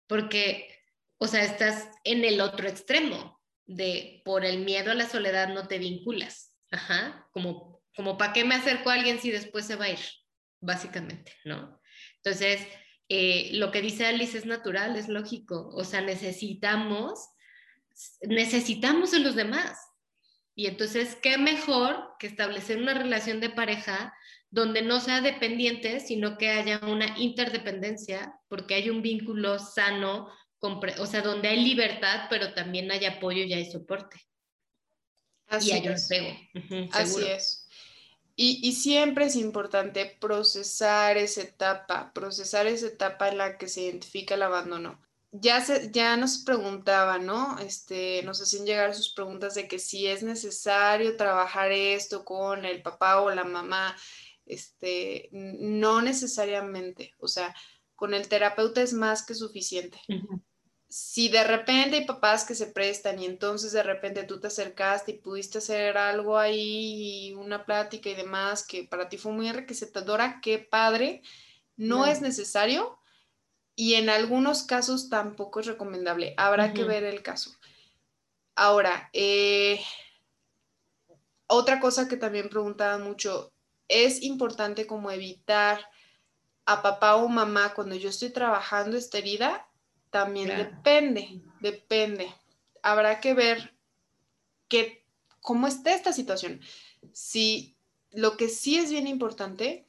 Porque, 0.09 0.69
o 1.19 1.27
sea, 1.27 1.45
estás 1.45 1.89
en 2.05 2.25
el 2.25 2.41
otro 2.41 2.69
extremo 2.69 3.41
de 3.67 4.21
por 4.25 4.45
el 4.45 4.59
miedo 4.65 4.91
a 4.91 4.97
la 4.97 5.09
soledad 5.09 5.49
no 5.49 5.69
te 5.69 5.79
vinculas. 5.79 6.53
Ajá, 6.73 7.29
como, 7.33 7.83
como 7.97 8.17
para 8.17 8.33
qué 8.33 8.45
me 8.45 8.55
acerco 8.57 8.91
a 8.91 8.95
alguien 8.95 9.21
si 9.21 9.31
después 9.31 9.67
se 9.67 9.77
va 9.77 9.87
a 9.87 9.91
ir, 9.91 10.01
básicamente, 10.61 11.37
¿no? 11.45 11.81
Entonces, 12.17 12.67
eh, 13.09 13.51
lo 13.55 13.73
que 13.73 13.83
dice 13.83 14.07
Alice 14.07 14.39
es 14.39 14.47
natural, 14.47 14.97
es 14.97 15.09
lógico. 15.09 15.69
O 15.75 15.85
sea, 15.85 16.01
necesitamos 16.01 17.29
necesitamos 18.23 19.11
de 19.11 19.21
los 19.21 19.35
demás. 19.35 19.79
Y 20.55 20.67
entonces, 20.67 21.17
¿qué 21.23 21.39
mejor 21.39 22.15
que 22.19 22.27
establecer 22.27 22.79
una 22.79 22.95
relación 22.95 23.41
de 23.41 23.51
pareja 23.51 24.15
donde 24.51 24.83
no 24.83 25.01
sea 25.01 25.21
dependiente, 25.21 26.01
sino 26.01 26.37
que 26.37 26.51
haya 26.51 26.81
una 26.83 27.17
interdependencia, 27.19 28.35
porque 28.49 28.75
hay 28.75 28.91
un 28.91 29.01
vínculo 29.01 29.59
sano, 29.59 30.29
o 30.61 31.07
sea, 31.07 31.23
donde 31.23 31.49
hay 31.49 31.65
libertad, 31.65 32.27
pero 32.29 32.53
también 32.53 32.91
hay 32.91 33.05
apoyo 33.05 33.45
y 33.45 33.53
hay 33.53 33.71
soporte. 33.71 34.21
Así 35.47 35.71
y 35.71 35.73
hay 35.73 35.87
es. 35.87 36.11
Así 36.93 37.25
es. 37.25 37.69
Y, 38.37 38.61
y, 38.67 38.73
siempre 38.73 39.27
es 39.27 39.37
importante 39.37 40.17
procesar 40.19 41.19
esa 41.19 41.43
etapa, 41.43 42.13
procesar 42.15 42.67
esa 42.67 42.87
etapa 42.87 43.29
en 43.29 43.39
la 43.39 43.59
que 43.59 43.69
se 43.69 43.83
identifica 43.83 44.35
el 44.35 44.43
abandono 44.43 45.01
ya, 45.33 45.61
se, 45.61 45.91
ya 45.91 46.17
nos 46.17 46.39
preguntaban, 46.39 47.27
¿no? 47.27 47.59
Este, 47.59 48.23
nos 48.25 48.41
hacían 48.41 48.67
llegar 48.67 48.95
sus 48.95 49.13
preguntas 49.13 49.55
de 49.55 49.69
que 49.69 49.79
si 49.79 50.07
es 50.07 50.23
necesario 50.23 51.17
trabajar 51.17 51.71
esto 51.73 52.25
con 52.25 52.65
el 52.65 52.83
papá 52.83 53.21
o 53.21 53.31
la 53.31 53.45
mamá. 53.45 53.97
Este, 54.47 55.29
no 55.31 56.03
necesariamente, 56.03 57.15
o 57.19 57.29
sea, 57.29 57.55
con 57.95 58.15
el 58.15 58.29
terapeuta 58.29 58.83
es 58.83 58.93
más 58.93 59.25
que 59.25 59.35
suficiente. 59.35 60.01
Si 60.89 61.29
de 61.29 61.45
repente 61.45 61.99
hay 61.99 62.05
papás 62.05 62.45
que 62.45 62.57
se 62.57 62.67
prestan 62.67 63.21
y 63.21 63.27
entonces 63.27 63.71
de 63.71 63.85
repente 63.85 64.25
tú 64.25 64.41
te 64.41 64.49
acercaste 64.49 65.13
y 65.13 65.19
pudiste 65.19 65.59
hacer 65.59 65.97
algo 65.97 66.37
ahí, 66.37 67.33
una 67.39 67.65
plática 67.65 68.09
y 68.09 68.15
demás, 68.15 68.67
que 68.67 68.85
para 68.85 69.09
ti 69.09 69.19
fue 69.19 69.31
muy 69.31 69.49
enriquecedora, 69.49 70.41
qué 70.43 70.59
padre, 70.59 71.23
no. 71.77 72.07
es 72.07 72.21
necesario 72.21 73.00
y 73.81 73.95
en 73.95 74.11
algunos 74.11 74.63
casos 74.65 75.09
tampoco 75.09 75.61
es 75.61 75.67
recomendable. 75.67 76.35
Habrá 76.37 76.75
que 76.75 76.85
ver 76.85 77.03
el 77.03 77.23
caso. 77.23 77.57
Ahora, 78.55 79.09
eh, 79.15 79.81
otra 81.47 81.81
cosa 81.81 82.07
que 82.07 82.19
también 82.19 82.51
preguntaban 82.51 83.03
mucho, 83.03 83.55
es 83.89 84.23
importante 84.23 84.87
como 84.87 85.11
evitar 85.11 85.81
a 86.67 86.83
papá 86.83 87.17
o 87.17 87.27
mamá 87.27 87.73
cuando 87.73 87.95
yo 87.95 88.11
estoy 88.11 88.29
trabajando 88.29 88.99
esta 88.99 89.17
herida, 89.17 89.67
también 90.11 90.59
depende, 90.59 91.41
depende. 91.61 92.31
Habrá 92.83 93.19
que 93.19 93.33
ver 93.33 93.73
que, 94.69 95.07
cómo 95.41 95.67
está 95.67 95.95
esta 95.95 96.13
situación. 96.13 96.61
Si 97.15 97.79
lo 98.11 98.37
que 98.37 98.51
sí 98.51 98.77
es 98.77 98.91
bien 98.91 99.07
importante 99.07 99.87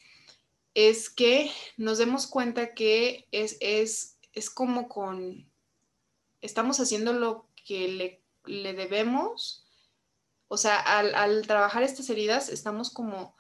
es 0.73 1.09
que 1.09 1.51
nos 1.77 1.97
demos 1.97 2.27
cuenta 2.27 2.73
que 2.73 3.27
es, 3.31 3.57
es, 3.59 4.17
es 4.33 4.49
como 4.49 4.87
con, 4.87 5.49
estamos 6.41 6.79
haciendo 6.79 7.13
lo 7.13 7.47
que 7.65 7.87
le, 7.87 8.23
le 8.45 8.73
debemos, 8.73 9.65
o 10.47 10.57
sea, 10.57 10.79
al, 10.79 11.15
al, 11.15 11.47
trabajar 11.47 11.83
estas 11.83 12.09
heridas 12.09 12.49
estamos 12.49 12.89
como 12.89 13.35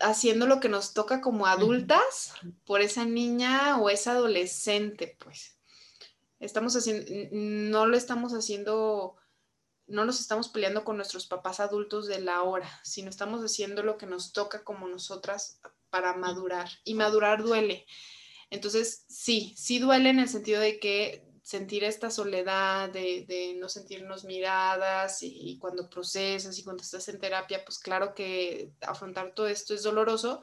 haciendo 0.00 0.46
lo 0.46 0.60
que 0.60 0.68
nos 0.68 0.92
toca 0.92 1.20
como 1.20 1.46
adultas 1.46 2.32
por 2.64 2.80
esa 2.80 3.04
niña 3.04 3.78
o 3.78 3.90
esa 3.90 4.12
adolescente, 4.12 5.16
pues. 5.22 5.56
Estamos 6.40 6.74
haciendo, 6.76 7.10
no 7.32 7.86
lo 7.86 7.96
estamos 7.96 8.32
haciendo 8.32 9.16
no 9.86 10.04
nos 10.04 10.20
estamos 10.20 10.48
peleando 10.48 10.84
con 10.84 10.96
nuestros 10.96 11.26
papás 11.26 11.60
adultos 11.60 12.06
de 12.06 12.20
la 12.20 12.42
hora, 12.42 12.68
sino 12.82 13.10
estamos 13.10 13.40
haciendo 13.42 13.82
lo 13.82 13.98
que 13.98 14.06
nos 14.06 14.32
toca 14.32 14.64
como 14.64 14.88
nosotras 14.88 15.60
para 15.90 16.14
madurar. 16.14 16.68
Y 16.84 16.94
madurar 16.94 17.42
duele. 17.42 17.86
Entonces, 18.50 19.04
sí, 19.08 19.54
sí 19.56 19.78
duele 19.78 20.10
en 20.10 20.18
el 20.20 20.28
sentido 20.28 20.60
de 20.60 20.78
que 20.78 21.24
sentir 21.44 21.84
esta 21.84 22.10
soledad, 22.10 22.88
de, 22.88 23.54
no 23.60 23.68
sentirnos 23.68 24.24
miradas 24.24 25.22
y, 25.22 25.58
cuando 25.58 25.90
procesas 25.90 26.58
y 26.58 26.64
cuando 26.64 26.82
estás 26.82 27.06
en 27.08 27.18
terapia, 27.18 27.62
pues 27.64 27.78
claro 27.78 28.14
que 28.14 28.72
afrontar 28.80 29.34
todo 29.34 29.46
esto 29.46 29.74
es 29.74 29.82
doloroso, 29.82 30.40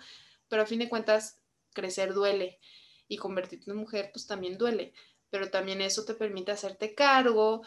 pero 0.48 0.62
a 0.62 0.68
fin 0.68 0.78
de 0.78 0.90
cuentas 0.90 1.40
crecer 1.74 2.14
duele 2.14 2.60
y 3.08 3.18
convertirte 3.18 3.72
en 3.72 3.78
mujer 3.78 4.12
pues 4.14 4.28
también 4.28 4.60
duele, 4.60 4.94
pero 5.32 5.50
también 5.50 5.82
eso 5.82 6.06
te 6.06 6.14
permite 6.14 6.52
hacerte 6.52 6.94
cargo, 6.94 7.64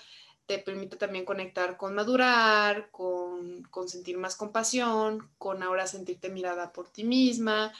te 0.47 0.59
permite 0.59 0.97
también 0.97 1.24
conectar 1.24 1.76
con 1.76 1.95
madurar, 1.95 2.90
con, 2.90 3.62
con, 3.64 3.88
sentir 3.88 4.18
más 4.18 4.36
compasión, 4.36 5.30
con 5.38 5.62
ahora 5.62 5.86
sentirte 5.86 6.28
mirada 6.28 6.72
por 6.72 6.90
ti 6.90 7.05
misma, 7.05 7.72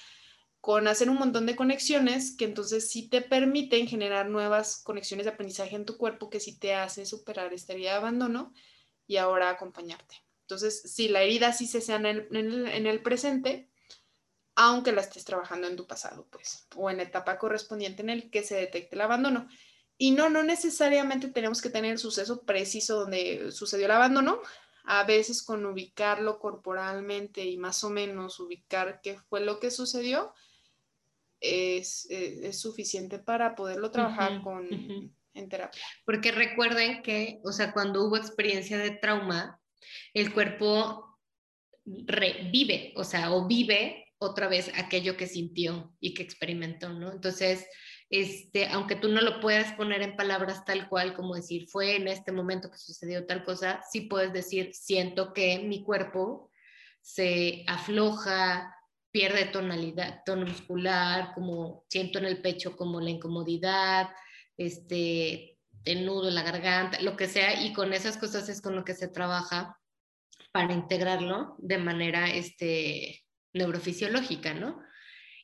con 0.61 0.89
hacer 0.89 1.11
un 1.11 1.19
montón 1.19 1.47
de 1.47 1.57
conexiones 1.57 2.37
que 2.37 2.47
entonces 2.47 2.91
sí 2.91 3.09
te 3.09 3.21
permiten 3.21 3.87
generar 3.87 4.29
nuevas 4.29 4.83
conexiones 4.83 5.27
de 5.27 5.33
aprendizaje 5.33 5.77
en 5.77 5.85
tu 5.85 5.99
cuerpo 5.99 6.31
que 6.31 6.41
sí 6.41 6.59
te 6.59 6.75
hace 6.75 7.05
superar 7.05 7.53
esta 7.53 7.75
herida 7.75 7.91
de 7.91 7.97
abandono 7.97 8.53
y 9.07 9.19
ahora 9.19 9.51
acompañarte. 9.51 10.17
Entonces, 10.43 10.83
si 10.83 11.09
la 11.09 11.23
herida 11.23 11.53
sí 11.53 11.67
se 11.67 11.81
sea 11.81 11.97
en 11.97 12.07
el, 12.07 12.29
en 12.31 12.87
el 12.87 13.03
presente, 13.03 13.69
aunque 14.57 14.93
la 14.93 15.01
estés 15.01 15.25
trabajando 15.25 15.67
en 15.67 15.77
tu 15.77 15.87
pasado, 15.87 16.27
pues, 16.31 16.67
o 16.77 16.91
en 16.91 16.99
la 16.99 17.03
etapa 17.05 17.39
correspondiente 17.39 18.03
en 18.03 18.11
el 18.11 18.31
que 18.31 18.43
se 18.43 18.57
detecte 18.57 18.95
el 18.95 19.03
abandono. 19.03 19.49
Y 20.05 20.11
no, 20.11 20.29
no 20.29 20.43
necesariamente 20.43 21.29
tenemos 21.29 21.63
que 21.63 21.71
tener 21.71 21.93
el 21.93 21.99
suceso 21.99 22.43
preciso 22.43 23.01
donde 23.01 23.51
sucedió 23.53 23.87
el 23.87 23.93
abandono. 23.93 24.39
A 24.85 25.05
veces 25.05 25.43
con 25.43 25.65
ubicarlo 25.65 26.39
corporalmente 26.39 27.43
y 27.43 27.57
más 27.57 27.83
o 27.85 27.89
menos 27.89 28.39
ubicar 28.39 29.01
qué 29.03 29.19
fue 29.31 29.41
lo 29.41 29.59
que 29.61 29.71
sucedió, 29.71 30.35
es, 31.41 32.07
eh, 32.11 32.53
suficiente 32.53 33.19
para 33.19 33.55
poderlo 33.55 33.91
trabajar 33.91 34.43
con, 34.43 34.69
en 35.33 35.49
terapia. 35.49 35.81
Porque 36.05 36.33
recuerden 36.33 37.03
que, 37.03 37.41
o 37.43 37.51
sea, 37.51 37.73
cuando 37.73 38.05
hubo 38.05 38.19
experiencia 38.19 38.77
de 38.77 38.91
trauma, 38.91 39.59
el 40.13 40.35
cuerpo 40.35 41.19
revive, 41.87 42.93
o 42.97 43.05
sea, 43.05 43.33
o 43.33 43.47
vive 43.47 44.13
otra 44.19 44.49
vez 44.49 44.71
aquello 44.77 45.17
que 45.17 45.29
sintió 45.29 45.97
y 45.99 46.13
que 46.13 46.23
experimentó, 46.23 46.91
¿no? 46.91 47.11
Entonces, 47.11 47.67
este, 48.11 48.69
aunque 48.69 48.97
tú 48.97 49.09
no 49.09 49.21
lo 49.21 49.41
puedas 49.41 49.73
poner 49.73 50.03
en 50.03 50.17
palabras 50.17 50.65
tal 50.65 50.89
cual, 50.89 51.15
como 51.15 51.35
decir, 51.35 51.67
fue 51.69 51.97
en 51.97 52.09
este 52.09 52.33
momento 52.33 52.71
que 52.71 52.79
sucedió 52.79 53.27
tal 53.27 53.45
cosa, 53.45 53.83
sí 53.91 54.03
puedes 54.03 54.33
decir, 54.33 54.75
siento 54.75 55.33
que 55.33 55.59
mi 55.61 55.83
cuerpo 55.83 56.51
se 57.01 57.65
afloja, 57.67 58.75
pierde 59.11 59.45
tonalidad, 59.47 60.23
tono 60.25 60.47
muscular, 60.47 61.33
como 61.35 61.85
siento 61.89 62.19
en 62.19 62.25
el 62.25 62.41
pecho 62.41 62.77
como 62.77 63.01
la 63.01 63.11
incomodidad, 63.11 64.11
este, 64.57 65.59
el 65.85 66.07
nudo 66.07 66.29
en 66.29 66.35
la 66.35 66.43
garganta, 66.43 67.01
lo 67.01 67.17
que 67.17 67.29
sea, 67.29 67.63
y 67.63 67.73
con 67.73 67.93
esas 67.93 68.17
cosas 68.17 68.49
es 68.49 68.61
con 68.61 68.75
lo 68.75 68.85
que 68.85 68.95
se 68.95 69.09
trabaja 69.09 69.79
para 70.53 70.73
integrarlo 70.73 71.57
de 71.59 71.79
manera 71.79 72.31
este, 72.31 73.25
neurofisiológica, 73.53 74.55
¿no? 74.55 74.81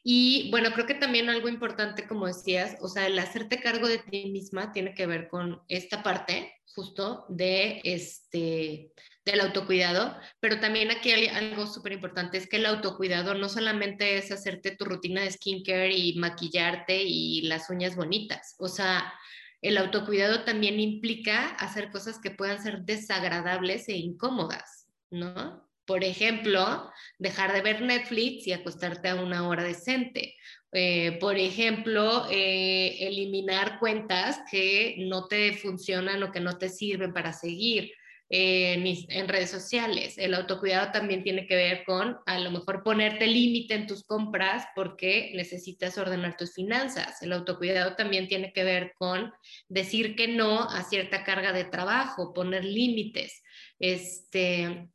Y 0.03 0.51
bueno, 0.51 0.71
creo 0.73 0.87
que 0.87 0.95
también 0.95 1.29
algo 1.29 1.49
importante, 1.49 2.07
como 2.07 2.27
decías, 2.27 2.77
o 2.81 2.89
sea, 2.89 3.07
el 3.07 3.19
hacerte 3.19 3.61
cargo 3.61 3.87
de 3.89 3.99
ti 3.99 4.31
misma 4.31 4.73
tiene 4.73 4.95
que 4.95 5.07
ver 5.07 5.29
con 5.29 5.61
esta 5.69 6.03
parte 6.03 6.55
justo 6.75 7.27
de 7.29 7.81
este 7.85 8.93
del 9.25 9.41
autocuidado, 9.41 10.17
pero 10.41 10.61
también 10.61 10.91
aquí 10.91 11.11
hay 11.11 11.27
algo 11.27 11.67
súper 11.67 11.93
importante, 11.93 12.39
es 12.39 12.49
que 12.49 12.57
el 12.57 12.67
autocuidado 12.67 13.35
no 13.35 13.49
solamente 13.51 14.17
es 14.17 14.33
hacerte 14.33 14.75
tu 14.75 14.87
rutina 14.87 15.21
de 15.21 15.31
skincare 15.31 15.95
y 15.95 16.17
maquillarte 16.17 17.03
y 17.03 17.43
las 17.43 17.69
uñas 17.69 17.97
bonitas, 17.97 18.57
o 18.59 18.69
sea, 18.69 19.13
el 19.61 19.77
autocuidado 19.77 20.45
también 20.45 20.81
implica 20.81 21.51
hacer 21.51 21.91
cosas 21.91 22.19
que 22.19 22.31
puedan 22.31 22.63
ser 22.63 22.81
desagradables 22.83 23.89
e 23.89 23.97
incómodas, 23.97 24.87
¿no? 25.11 25.70
Por 25.91 26.05
ejemplo, 26.05 26.89
dejar 27.19 27.53
de 27.53 27.63
ver 27.63 27.83
Netflix 27.83 28.47
y 28.47 28.53
acostarte 28.53 29.09
a 29.09 29.17
una 29.17 29.49
hora 29.49 29.65
decente. 29.65 30.37
Eh, 30.71 31.19
por 31.19 31.37
ejemplo, 31.37 32.29
eh, 32.31 33.09
eliminar 33.09 33.81
cuentas 33.81 34.39
que 34.53 34.95
no 34.99 35.27
te 35.27 35.53
funcionan 35.55 36.23
o 36.23 36.31
que 36.31 36.39
no 36.39 36.59
te 36.59 36.69
sirven 36.69 37.13
para 37.13 37.33
seguir. 37.33 37.91
Eh, 38.33 38.75
en 39.09 39.27
redes 39.27 39.51
sociales. 39.51 40.17
El 40.17 40.35
autocuidado 40.35 40.93
también 40.93 41.25
tiene 41.25 41.49
que 41.49 41.57
ver 41.57 41.83
con 41.85 42.19
a 42.27 42.39
lo 42.39 42.53
mejor 42.53 42.85
ponerte 42.85 43.27
límite 43.27 43.75
en 43.75 43.89
tus 43.89 44.05
compras 44.05 44.67
porque 44.77 45.33
necesitas 45.35 45.99
ordenar 45.99 46.37
tus 46.37 46.55
finanzas. 46.55 47.21
El 47.23 47.33
autocuidado 47.33 47.97
también 47.97 48.29
tiene 48.29 48.53
que 48.53 48.63
ver 48.63 48.93
con 48.97 49.33
decir 49.69 50.15
que 50.15 50.29
no 50.29 50.61
a 50.61 50.85
cierta 50.85 51.25
carga 51.25 51.53
de 51.53 51.65
trabajo, 51.65 52.33
poner 52.33 52.65
límites. 52.65 53.43
Este, 53.81 54.89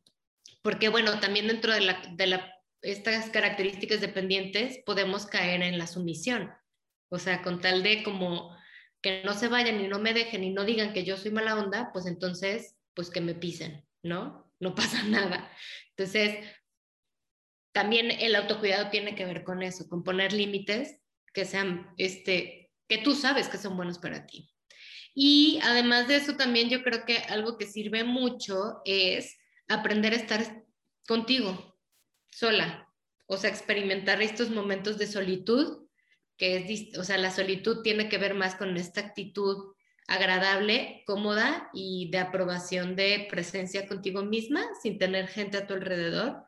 porque 0.65 0.89
bueno, 0.89 1.19
también 1.19 1.45
dentro 1.45 1.71
de, 1.71 1.95
estas 2.81 3.29
características 3.29 4.01
dependientes 4.01 4.79
podemos 4.83 5.27
caer 5.27 5.61
en 5.61 5.77
la 5.77 5.85
sumisión. 5.85 6.51
O 7.09 7.19
sea, 7.19 7.43
con 7.43 7.61
tal 7.61 7.83
de 7.83 8.01
como 8.01 8.49
que 8.99 9.21
no 9.23 9.35
se 9.35 9.47
vayan 9.47 9.79
y 9.79 9.87
no 9.87 9.99
me 9.99 10.15
dejen 10.15 10.43
y 10.43 10.49
no 10.49 10.65
digan 10.65 10.91
que 10.91 11.03
yo 11.03 11.17
soy 11.17 11.29
mala 11.29 11.55
onda, 11.55 11.91
pues 11.93 12.07
entonces, 12.07 12.75
pues 12.95 13.11
que 13.11 13.21
me 13.21 13.35
pisen, 13.35 13.85
¿no? 14.01 14.51
No 14.59 14.73
pasa 14.75 15.03
nada. 15.03 15.51
Entonces, 15.89 16.43
también 17.71 18.09
el 18.09 18.33
autocuidado 18.33 18.89
tiene 18.89 19.13
que 19.13 19.25
ver 19.25 19.43
con 19.43 19.61
eso, 19.61 19.87
con 19.87 20.03
poner 20.03 20.33
límites 20.33 20.99
que 21.31 21.45
sean, 21.45 21.93
este, 21.97 22.71
que 22.87 22.97
tú 22.97 23.13
sabes 23.13 23.49
que 23.49 23.59
son 23.59 23.77
buenos 23.77 23.99
para 23.99 24.25
ti. 24.25 24.49
Y 25.13 25.59
además 25.61 26.07
de 26.07 26.15
eso, 26.15 26.35
también 26.35 26.71
yo 26.71 26.81
creo 26.81 27.05
que 27.05 27.19
algo 27.19 27.55
que 27.55 27.67
sirve 27.67 28.03
mucho 28.03 28.81
es 28.83 29.37
aprender 29.67 30.13
a 30.13 30.17
estar 30.17 30.65
contigo, 31.07 31.77
sola, 32.31 32.89
o 33.27 33.37
sea, 33.37 33.49
experimentar 33.49 34.21
estos 34.21 34.49
momentos 34.49 34.97
de 34.97 35.07
solitud, 35.07 35.87
que 36.37 36.57
es, 36.57 36.97
o 36.97 37.03
sea, 37.03 37.17
la 37.17 37.31
solitud 37.31 37.81
tiene 37.81 38.09
que 38.09 38.17
ver 38.17 38.33
más 38.33 38.55
con 38.55 38.75
esta 38.77 39.01
actitud 39.01 39.73
agradable, 40.07 41.03
cómoda 41.07 41.69
y 41.73 42.11
de 42.11 42.19
aprobación 42.19 42.95
de 42.95 43.27
presencia 43.29 43.87
contigo 43.87 44.23
misma, 44.23 44.63
sin 44.81 44.97
tener 44.99 45.27
gente 45.27 45.57
a 45.57 45.67
tu 45.67 45.73
alrededor. 45.73 46.45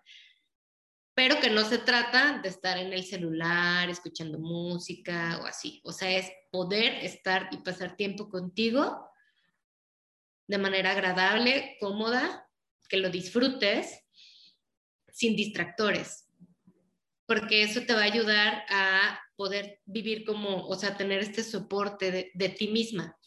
pero 1.15 1.39
que 1.39 1.49
no 1.49 1.65
se 1.65 1.80
trata 1.80 2.39
de 2.43 2.49
estar 2.49 2.78
en 2.78 2.93
el 2.93 3.03
celular 3.03 3.89
escuchando 3.89 4.38
música 4.38 5.39
o 5.41 5.47
así. 5.47 5.82
O 5.84 5.91
sea, 5.91 6.11
es 6.11 6.32
poder 6.51 7.03
estar 7.03 7.49
y 7.51 7.57
pasar 7.57 7.95
tiempo 7.95 8.30
contigo 8.30 9.09
de 10.45 10.59
manera 10.59 10.91
agradable, 10.91 11.76
cómoda, 11.80 12.47
que 12.88 12.98
lo 12.98 13.10
disfrutes 13.10 14.04
sin 15.12 15.36
distractores, 15.36 16.28
porque 17.26 17.64
eso 17.64 17.82
te 17.82 17.94
va 17.94 18.02
a 18.02 18.12
ayudar 18.12 18.64
a 18.70 19.20
poder 19.36 19.82
vivir 19.86 20.26
como, 20.26 20.66
o 20.68 20.76
sea, 20.76 20.98
tener 20.98 21.20
este 21.20 21.44
soporte 21.44 22.32
de, 22.34 22.50
ti 22.50 22.68
misma 22.68 23.18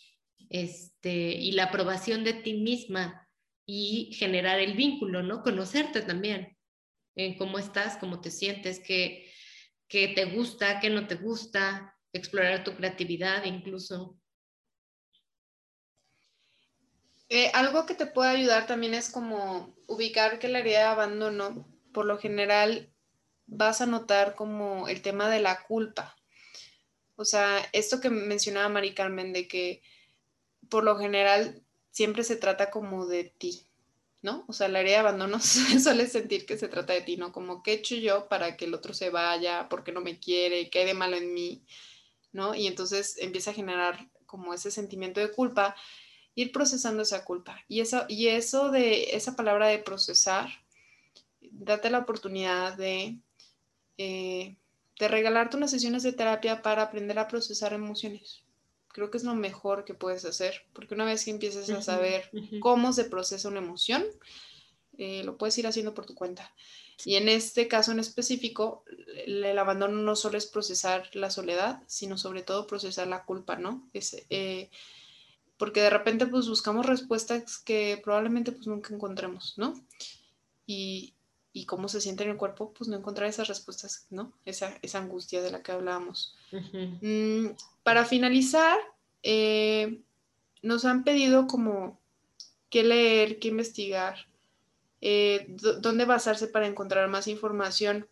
este, 0.48 1.10
y 1.10 1.52
la 1.52 1.64
aprobación 1.64 2.24
de 2.24 2.34
ti 2.34 2.54
misma 2.54 3.28
y 3.66 4.12
generar 4.14 4.58
el 4.58 4.74
vínculo, 4.74 5.22
¿no? 5.22 5.42
Conocerte 5.42 6.02
también 6.02 6.56
en 7.16 7.36
cómo 7.36 7.58
estás, 7.58 7.96
cómo 7.96 8.20
te 8.20 8.30
sientes, 8.30 8.80
qué, 8.80 9.30
qué 9.88 10.08
te 10.08 10.26
gusta, 10.26 10.80
qué 10.80 10.90
no 10.90 11.06
te 11.06 11.16
gusta, 11.16 11.96
explorar 12.12 12.64
tu 12.64 12.74
creatividad 12.74 13.44
incluso. 13.44 14.19
Eh, 17.32 17.48
algo 17.54 17.86
que 17.86 17.94
te 17.94 18.06
puede 18.06 18.30
ayudar 18.30 18.66
también 18.66 18.92
es 18.92 19.08
como 19.08 19.72
ubicar 19.86 20.40
que 20.40 20.48
la 20.48 20.58
herida 20.58 20.78
de 20.80 20.84
abandono, 20.84 21.64
por 21.92 22.04
lo 22.04 22.18
general, 22.18 22.92
vas 23.46 23.80
a 23.80 23.86
notar 23.86 24.34
como 24.34 24.88
el 24.88 25.00
tema 25.00 25.30
de 25.30 25.38
la 25.38 25.62
culpa. 25.62 26.16
O 27.14 27.24
sea, 27.24 27.60
esto 27.72 28.00
que 28.00 28.10
mencionaba 28.10 28.68
Mari 28.68 28.94
Carmen, 28.94 29.32
de 29.32 29.46
que 29.46 29.80
por 30.68 30.82
lo 30.82 30.98
general 30.98 31.62
siempre 31.92 32.24
se 32.24 32.34
trata 32.34 32.68
como 32.70 33.06
de 33.06 33.24
ti, 33.24 33.64
¿no? 34.22 34.44
O 34.48 34.52
sea, 34.52 34.66
la 34.68 34.80
herida 34.80 34.94
de 34.94 34.98
abandono 34.98 35.38
suele 35.40 36.08
sentir 36.08 36.46
que 36.46 36.58
se 36.58 36.66
trata 36.66 36.94
de 36.94 37.02
ti, 37.02 37.16
¿no? 37.16 37.30
Como, 37.30 37.62
¿qué 37.62 37.72
he 37.72 37.74
hecho 37.76 37.94
yo 37.94 38.28
para 38.28 38.56
que 38.56 38.64
el 38.64 38.74
otro 38.74 38.92
se 38.92 39.10
vaya? 39.10 39.68
¿Por 39.68 39.84
qué 39.84 39.92
no 39.92 40.00
me 40.00 40.18
quiere? 40.18 40.68
¿Qué 40.68 40.80
hay 40.80 40.86
de 40.86 40.94
malo 40.94 41.16
en 41.16 41.32
mí? 41.32 41.64
¿No? 42.32 42.56
Y 42.56 42.66
entonces 42.66 43.18
empieza 43.18 43.52
a 43.52 43.54
generar 43.54 44.10
como 44.26 44.52
ese 44.52 44.72
sentimiento 44.72 45.20
de 45.20 45.30
culpa, 45.30 45.76
ir 46.34 46.52
procesando 46.52 47.02
esa 47.02 47.24
culpa. 47.24 47.64
Y 47.68 47.80
eso, 47.80 48.04
y 48.08 48.28
eso 48.28 48.70
de 48.70 49.16
esa 49.16 49.36
palabra 49.36 49.68
de 49.68 49.78
procesar, 49.78 50.48
date 51.40 51.90
la 51.90 51.98
oportunidad 51.98 52.76
de, 52.76 53.18
eh, 53.98 54.56
de 54.98 55.08
regalarte 55.08 55.56
unas 55.56 55.70
sesiones 55.70 56.02
de 56.02 56.12
terapia 56.12 56.62
para 56.62 56.82
aprender 56.82 57.18
a 57.18 57.28
procesar 57.28 57.72
emociones 57.72 58.42
creo 58.92 59.10
que 59.10 59.18
es 59.18 59.24
lo 59.24 59.34
mejor 59.34 59.84
que 59.84 59.94
puedes 59.94 60.24
hacer, 60.24 60.62
porque 60.72 60.94
una 60.94 61.04
vez 61.04 61.24
que 61.24 61.30
empiezas 61.30 61.70
a 61.70 61.82
saber 61.82 62.30
cómo 62.60 62.92
se 62.92 63.04
procesa 63.04 63.48
una 63.48 63.60
emoción, 63.60 64.04
eh, 64.98 65.22
lo 65.24 65.38
puedes 65.38 65.56
ir 65.58 65.66
haciendo 65.66 65.94
por 65.94 66.06
tu 66.06 66.14
cuenta. 66.14 66.52
Y 67.04 67.14
en 67.14 67.28
este 67.28 67.66
caso 67.68 67.92
en 67.92 68.00
específico, 68.00 68.84
el, 69.26 69.58
abandono 69.58 70.02
no 70.02 70.16
solo 70.16 70.36
es 70.36 70.46
procesar 70.46 71.08
la 71.14 71.30
soledad, 71.30 71.82
sino 71.86 72.18
sobre 72.18 72.42
todo 72.42 72.66
procesar 72.66 73.06
la 73.06 73.24
culpa, 73.24 73.56
¿no? 73.56 73.88
Es, 73.94 74.26
eh, 74.28 74.70
porque 75.60 75.82
de 75.82 75.90
repente 75.90 76.26
pues 76.26 76.48
buscamos 76.48 76.86
respuestas 76.86 77.58
que 77.58 78.00
probablemente 78.02 78.50
pues 78.50 78.66
nunca 78.66 78.94
encontremos, 78.94 79.52
¿no? 79.58 79.74
Y, 80.66 81.12
y 81.52 81.66
cómo 81.66 81.86
se 81.90 82.00
siente 82.00 82.24
en 82.24 82.30
el 82.30 82.38
cuerpo, 82.38 82.72
pues 82.72 82.88
no 82.88 82.96
encontrar 82.96 83.28
esas 83.28 83.46
respuestas, 83.46 84.06
¿no? 84.08 84.32
Esa, 84.46 84.78
esa 84.80 85.00
angustia 85.00 85.42
de 85.42 85.50
la 85.50 85.62
que 85.62 85.72
hablábamos. 85.72 86.34
Mm, 87.02 87.48
para 87.82 88.06
finalizar, 88.06 88.78
eh, 89.22 90.00
nos 90.62 90.86
han 90.86 91.04
pedido 91.04 91.46
como 91.46 92.00
qué 92.70 92.82
leer, 92.82 93.38
qué 93.38 93.48
investigar, 93.48 94.16
eh, 95.02 95.44
dónde 95.82 96.06
basarse 96.06 96.46
para 96.46 96.68
encontrar 96.68 97.06
más 97.10 97.28
información. 97.28 98.08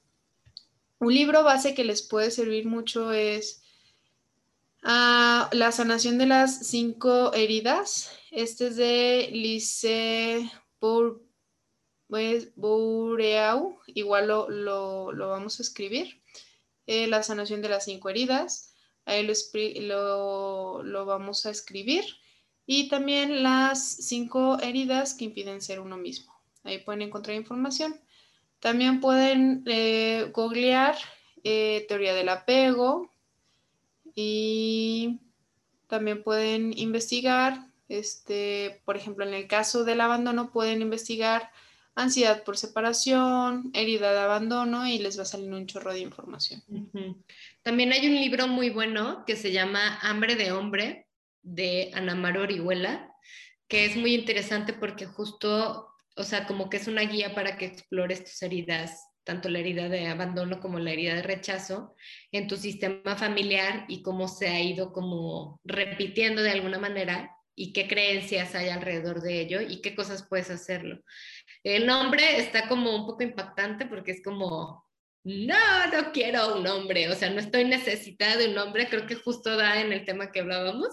Un 0.99 1.15
libro 1.15 1.45
base 1.45 1.73
que 1.73 1.85
les 1.85 2.03
puede 2.03 2.31
servir 2.31 2.67
mucho 2.67 3.11
es 3.11 3.63
ah, 4.89 5.49
La 5.53 5.71
sanación 5.71 6.19
de 6.19 6.27
las 6.27 6.67
cinco 6.67 7.33
heridas. 7.33 8.11
Este 8.31 8.67
es 8.69 8.77
de 8.77 9.29
Lise 9.33 10.51
Bureau, 12.57 13.79
igual 13.87 14.27
lo, 14.27 15.13
vamos 15.17 15.61
a 15.61 15.63
escribir. 15.63 16.21
Eh, 16.87 17.07
la 17.07 17.23
sanación 17.23 17.63
de 17.63 17.69
las 17.69 17.85
cinco 17.85 18.09
heridas 18.09 18.69
ahí 19.09 19.27
lo, 19.81 20.83
lo, 20.83 21.07
vamos 21.07 21.47
a 21.47 21.51
escribir. 21.51 22.05
Y 22.67 22.89
también 22.89 23.43
las 23.43 23.83
cinco 23.83 24.59
heridas 24.61 25.15
que 25.15 25.25
impiden 25.25 25.63
ser 25.63 25.81
uno 25.81 25.97
mismo. 25.97 26.33
Ahí 26.65 26.79
pueden 26.79 27.03
encontrar 27.03 27.37
información. 27.37 27.99
También 28.61 29.01
pueden 29.01 29.63
eh, 29.67 30.31
googlear 30.35 30.97
eh, 31.45 31.87
teoría 31.89 32.15
del 32.15 32.29
apego 32.29 33.11
y 34.21 35.21
también 35.87 36.25
pueden 36.25 36.77
investigar, 36.77 37.69
este, 37.89 38.83
por 38.85 38.97
ejemplo, 38.97 39.25
en 39.25 39.33
el 39.33 39.47
caso 39.47 39.85
del 39.85 40.01
abandono, 40.01 40.51
pueden 40.51 40.83
investigar 40.83 41.53
ansiedad 41.95 42.43
por 42.43 42.57
separación, 42.57 43.71
herida 43.75 44.13
de 44.13 44.19
abandono 44.19 44.89
y 44.89 44.99
les 44.99 45.17
va 45.17 45.23
a 45.23 45.27
salir 45.27 45.53
un 45.53 45.69
chorro 45.69 45.93
de 45.93 46.01
información. 46.01 46.65
También 47.63 47.93
hay 47.93 48.09
un 48.09 48.17
libro 48.17 48.49
muy 48.49 48.71
bueno 48.71 49.23
que 49.25 49.37
se 49.37 49.53
llama 49.53 50.01
Hambre 50.03 50.35
de 50.35 50.51
Hombre 50.51 51.07
de 51.43 51.93
Ana 51.95 52.17
Mar 52.17 52.39
Orihuela, 52.39 53.15
que 53.69 53.85
es 53.85 53.95
muy 53.95 54.17
interesante 54.17 54.73
porque 54.73 55.07
justo, 55.07 55.95
o 56.17 56.25
sea, 56.25 56.45
como 56.49 56.69
que 56.69 56.79
es 56.79 56.89
una 56.89 57.03
guía 57.03 57.37
para 57.37 57.57
que 57.57 57.67
explores 57.67 58.25
tus 58.25 58.43
heridas, 58.43 59.08
tanto 59.29 59.51
la 59.51 59.59
herida 59.59 59.91
de 59.91 60.07
abandono 60.07 60.59
como 60.59 60.79
la 60.79 60.91
herida 60.91 61.15
de 61.15 61.23
rechazo 61.23 61.95
en 62.33 62.49
tu 62.49 62.57
sistema 62.57 63.15
familiar 63.15 63.85
y 63.87 64.01
cómo 64.01 64.27
se 64.27 64.49
ha 64.49 64.59
ido 64.59 64.91
como 64.91 65.61
repitiendo 65.65 66.41
de 66.41 66.53
alguna 66.53 66.79
manera 66.79 67.37
y 67.55 67.75
qué 67.75 67.87
creencias 67.87 68.55
hay 68.55 68.71
alrededor 68.71 69.21
de 69.21 69.43
ello 69.43 69.61
y 69.61 69.83
qué 69.83 69.95
cosas 69.95 70.27
puedes 70.27 70.49
hacerlo. 70.49 71.03
El 71.63 71.85
nombre 71.85 72.39
está 72.39 72.69
como 72.69 72.97
un 72.97 73.05
poco 73.05 73.23
impactante 73.23 73.85
porque 73.85 74.13
es 74.13 74.23
como, 74.23 74.87
no, 75.25 75.87
no 75.93 76.11
quiero 76.13 76.57
un 76.57 76.67
hombre, 76.67 77.11
o 77.11 77.15
sea, 77.15 77.29
no 77.29 77.41
estoy 77.41 77.67
necesitada 77.67 78.39
de 78.39 78.49
un 78.49 78.57
hombre, 78.57 78.89
creo 78.89 79.07
que 79.07 79.17
justo 79.17 79.59
da 79.59 79.79
en 79.79 79.93
el 79.93 80.07
tema 80.07 80.33
que 80.33 80.41
hablábamos, 80.41 80.89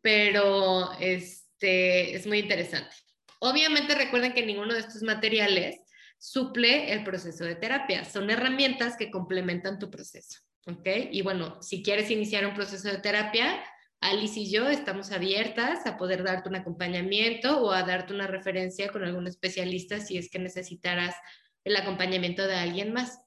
pero 0.00 0.92
este, 0.98 2.14
es 2.14 2.26
muy 2.26 2.38
interesante. 2.38 2.96
Obviamente 3.38 3.94
recuerden 3.94 4.32
que 4.32 4.46
ninguno 4.46 4.72
de 4.72 4.80
estos 4.80 5.02
materiales 5.02 5.78
suple 6.20 6.92
el 6.92 7.02
proceso 7.02 7.44
de 7.44 7.54
terapia, 7.54 8.04
son 8.04 8.28
herramientas 8.30 8.96
que 8.96 9.10
complementan 9.10 9.78
tu 9.78 9.90
proceso, 9.90 10.40
¿ok? 10.66 10.86
Y 11.10 11.22
bueno, 11.22 11.60
si 11.62 11.82
quieres 11.82 12.10
iniciar 12.10 12.46
un 12.46 12.54
proceso 12.54 12.88
de 12.88 12.98
terapia, 12.98 13.64
Alice 14.00 14.38
y 14.38 14.50
yo 14.50 14.68
estamos 14.68 15.12
abiertas 15.12 15.86
a 15.86 15.96
poder 15.96 16.22
darte 16.22 16.50
un 16.50 16.56
acompañamiento 16.56 17.62
o 17.62 17.72
a 17.72 17.84
darte 17.84 18.12
una 18.12 18.26
referencia 18.26 18.92
con 18.92 19.02
algún 19.02 19.26
especialista 19.26 19.98
si 19.98 20.18
es 20.18 20.30
que 20.30 20.38
necesitaras 20.38 21.16
el 21.64 21.76
acompañamiento 21.76 22.46
de 22.46 22.54
alguien 22.54 22.92
más. 22.92 23.20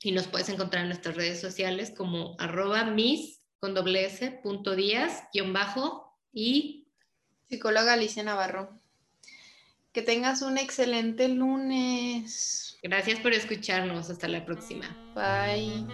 Y 0.00 0.12
nos 0.12 0.26
puedes 0.26 0.48
encontrar 0.48 0.82
en 0.82 0.88
nuestras 0.88 1.16
redes 1.16 1.40
sociales 1.40 1.92
como 1.96 2.36
arroba 2.38 2.84
mis 2.84 3.44
con 3.58 3.74
doble 3.74 4.04
s 4.04 4.40
punto 4.42 4.76
díaz 4.76 5.24
guion 5.32 5.52
bajo 5.52 6.18
y 6.32 6.88
psicóloga 7.44 7.94
Alicia 7.94 8.22
Navarro. 8.22 8.83
Que 9.94 10.02
tengas 10.02 10.42
un 10.42 10.58
excelente 10.58 11.28
lunes. 11.28 12.76
Gracias 12.82 13.20
por 13.20 13.32
escucharnos. 13.32 14.10
Hasta 14.10 14.26
la 14.26 14.44
próxima. 14.44 14.84
Bye. 15.14 15.86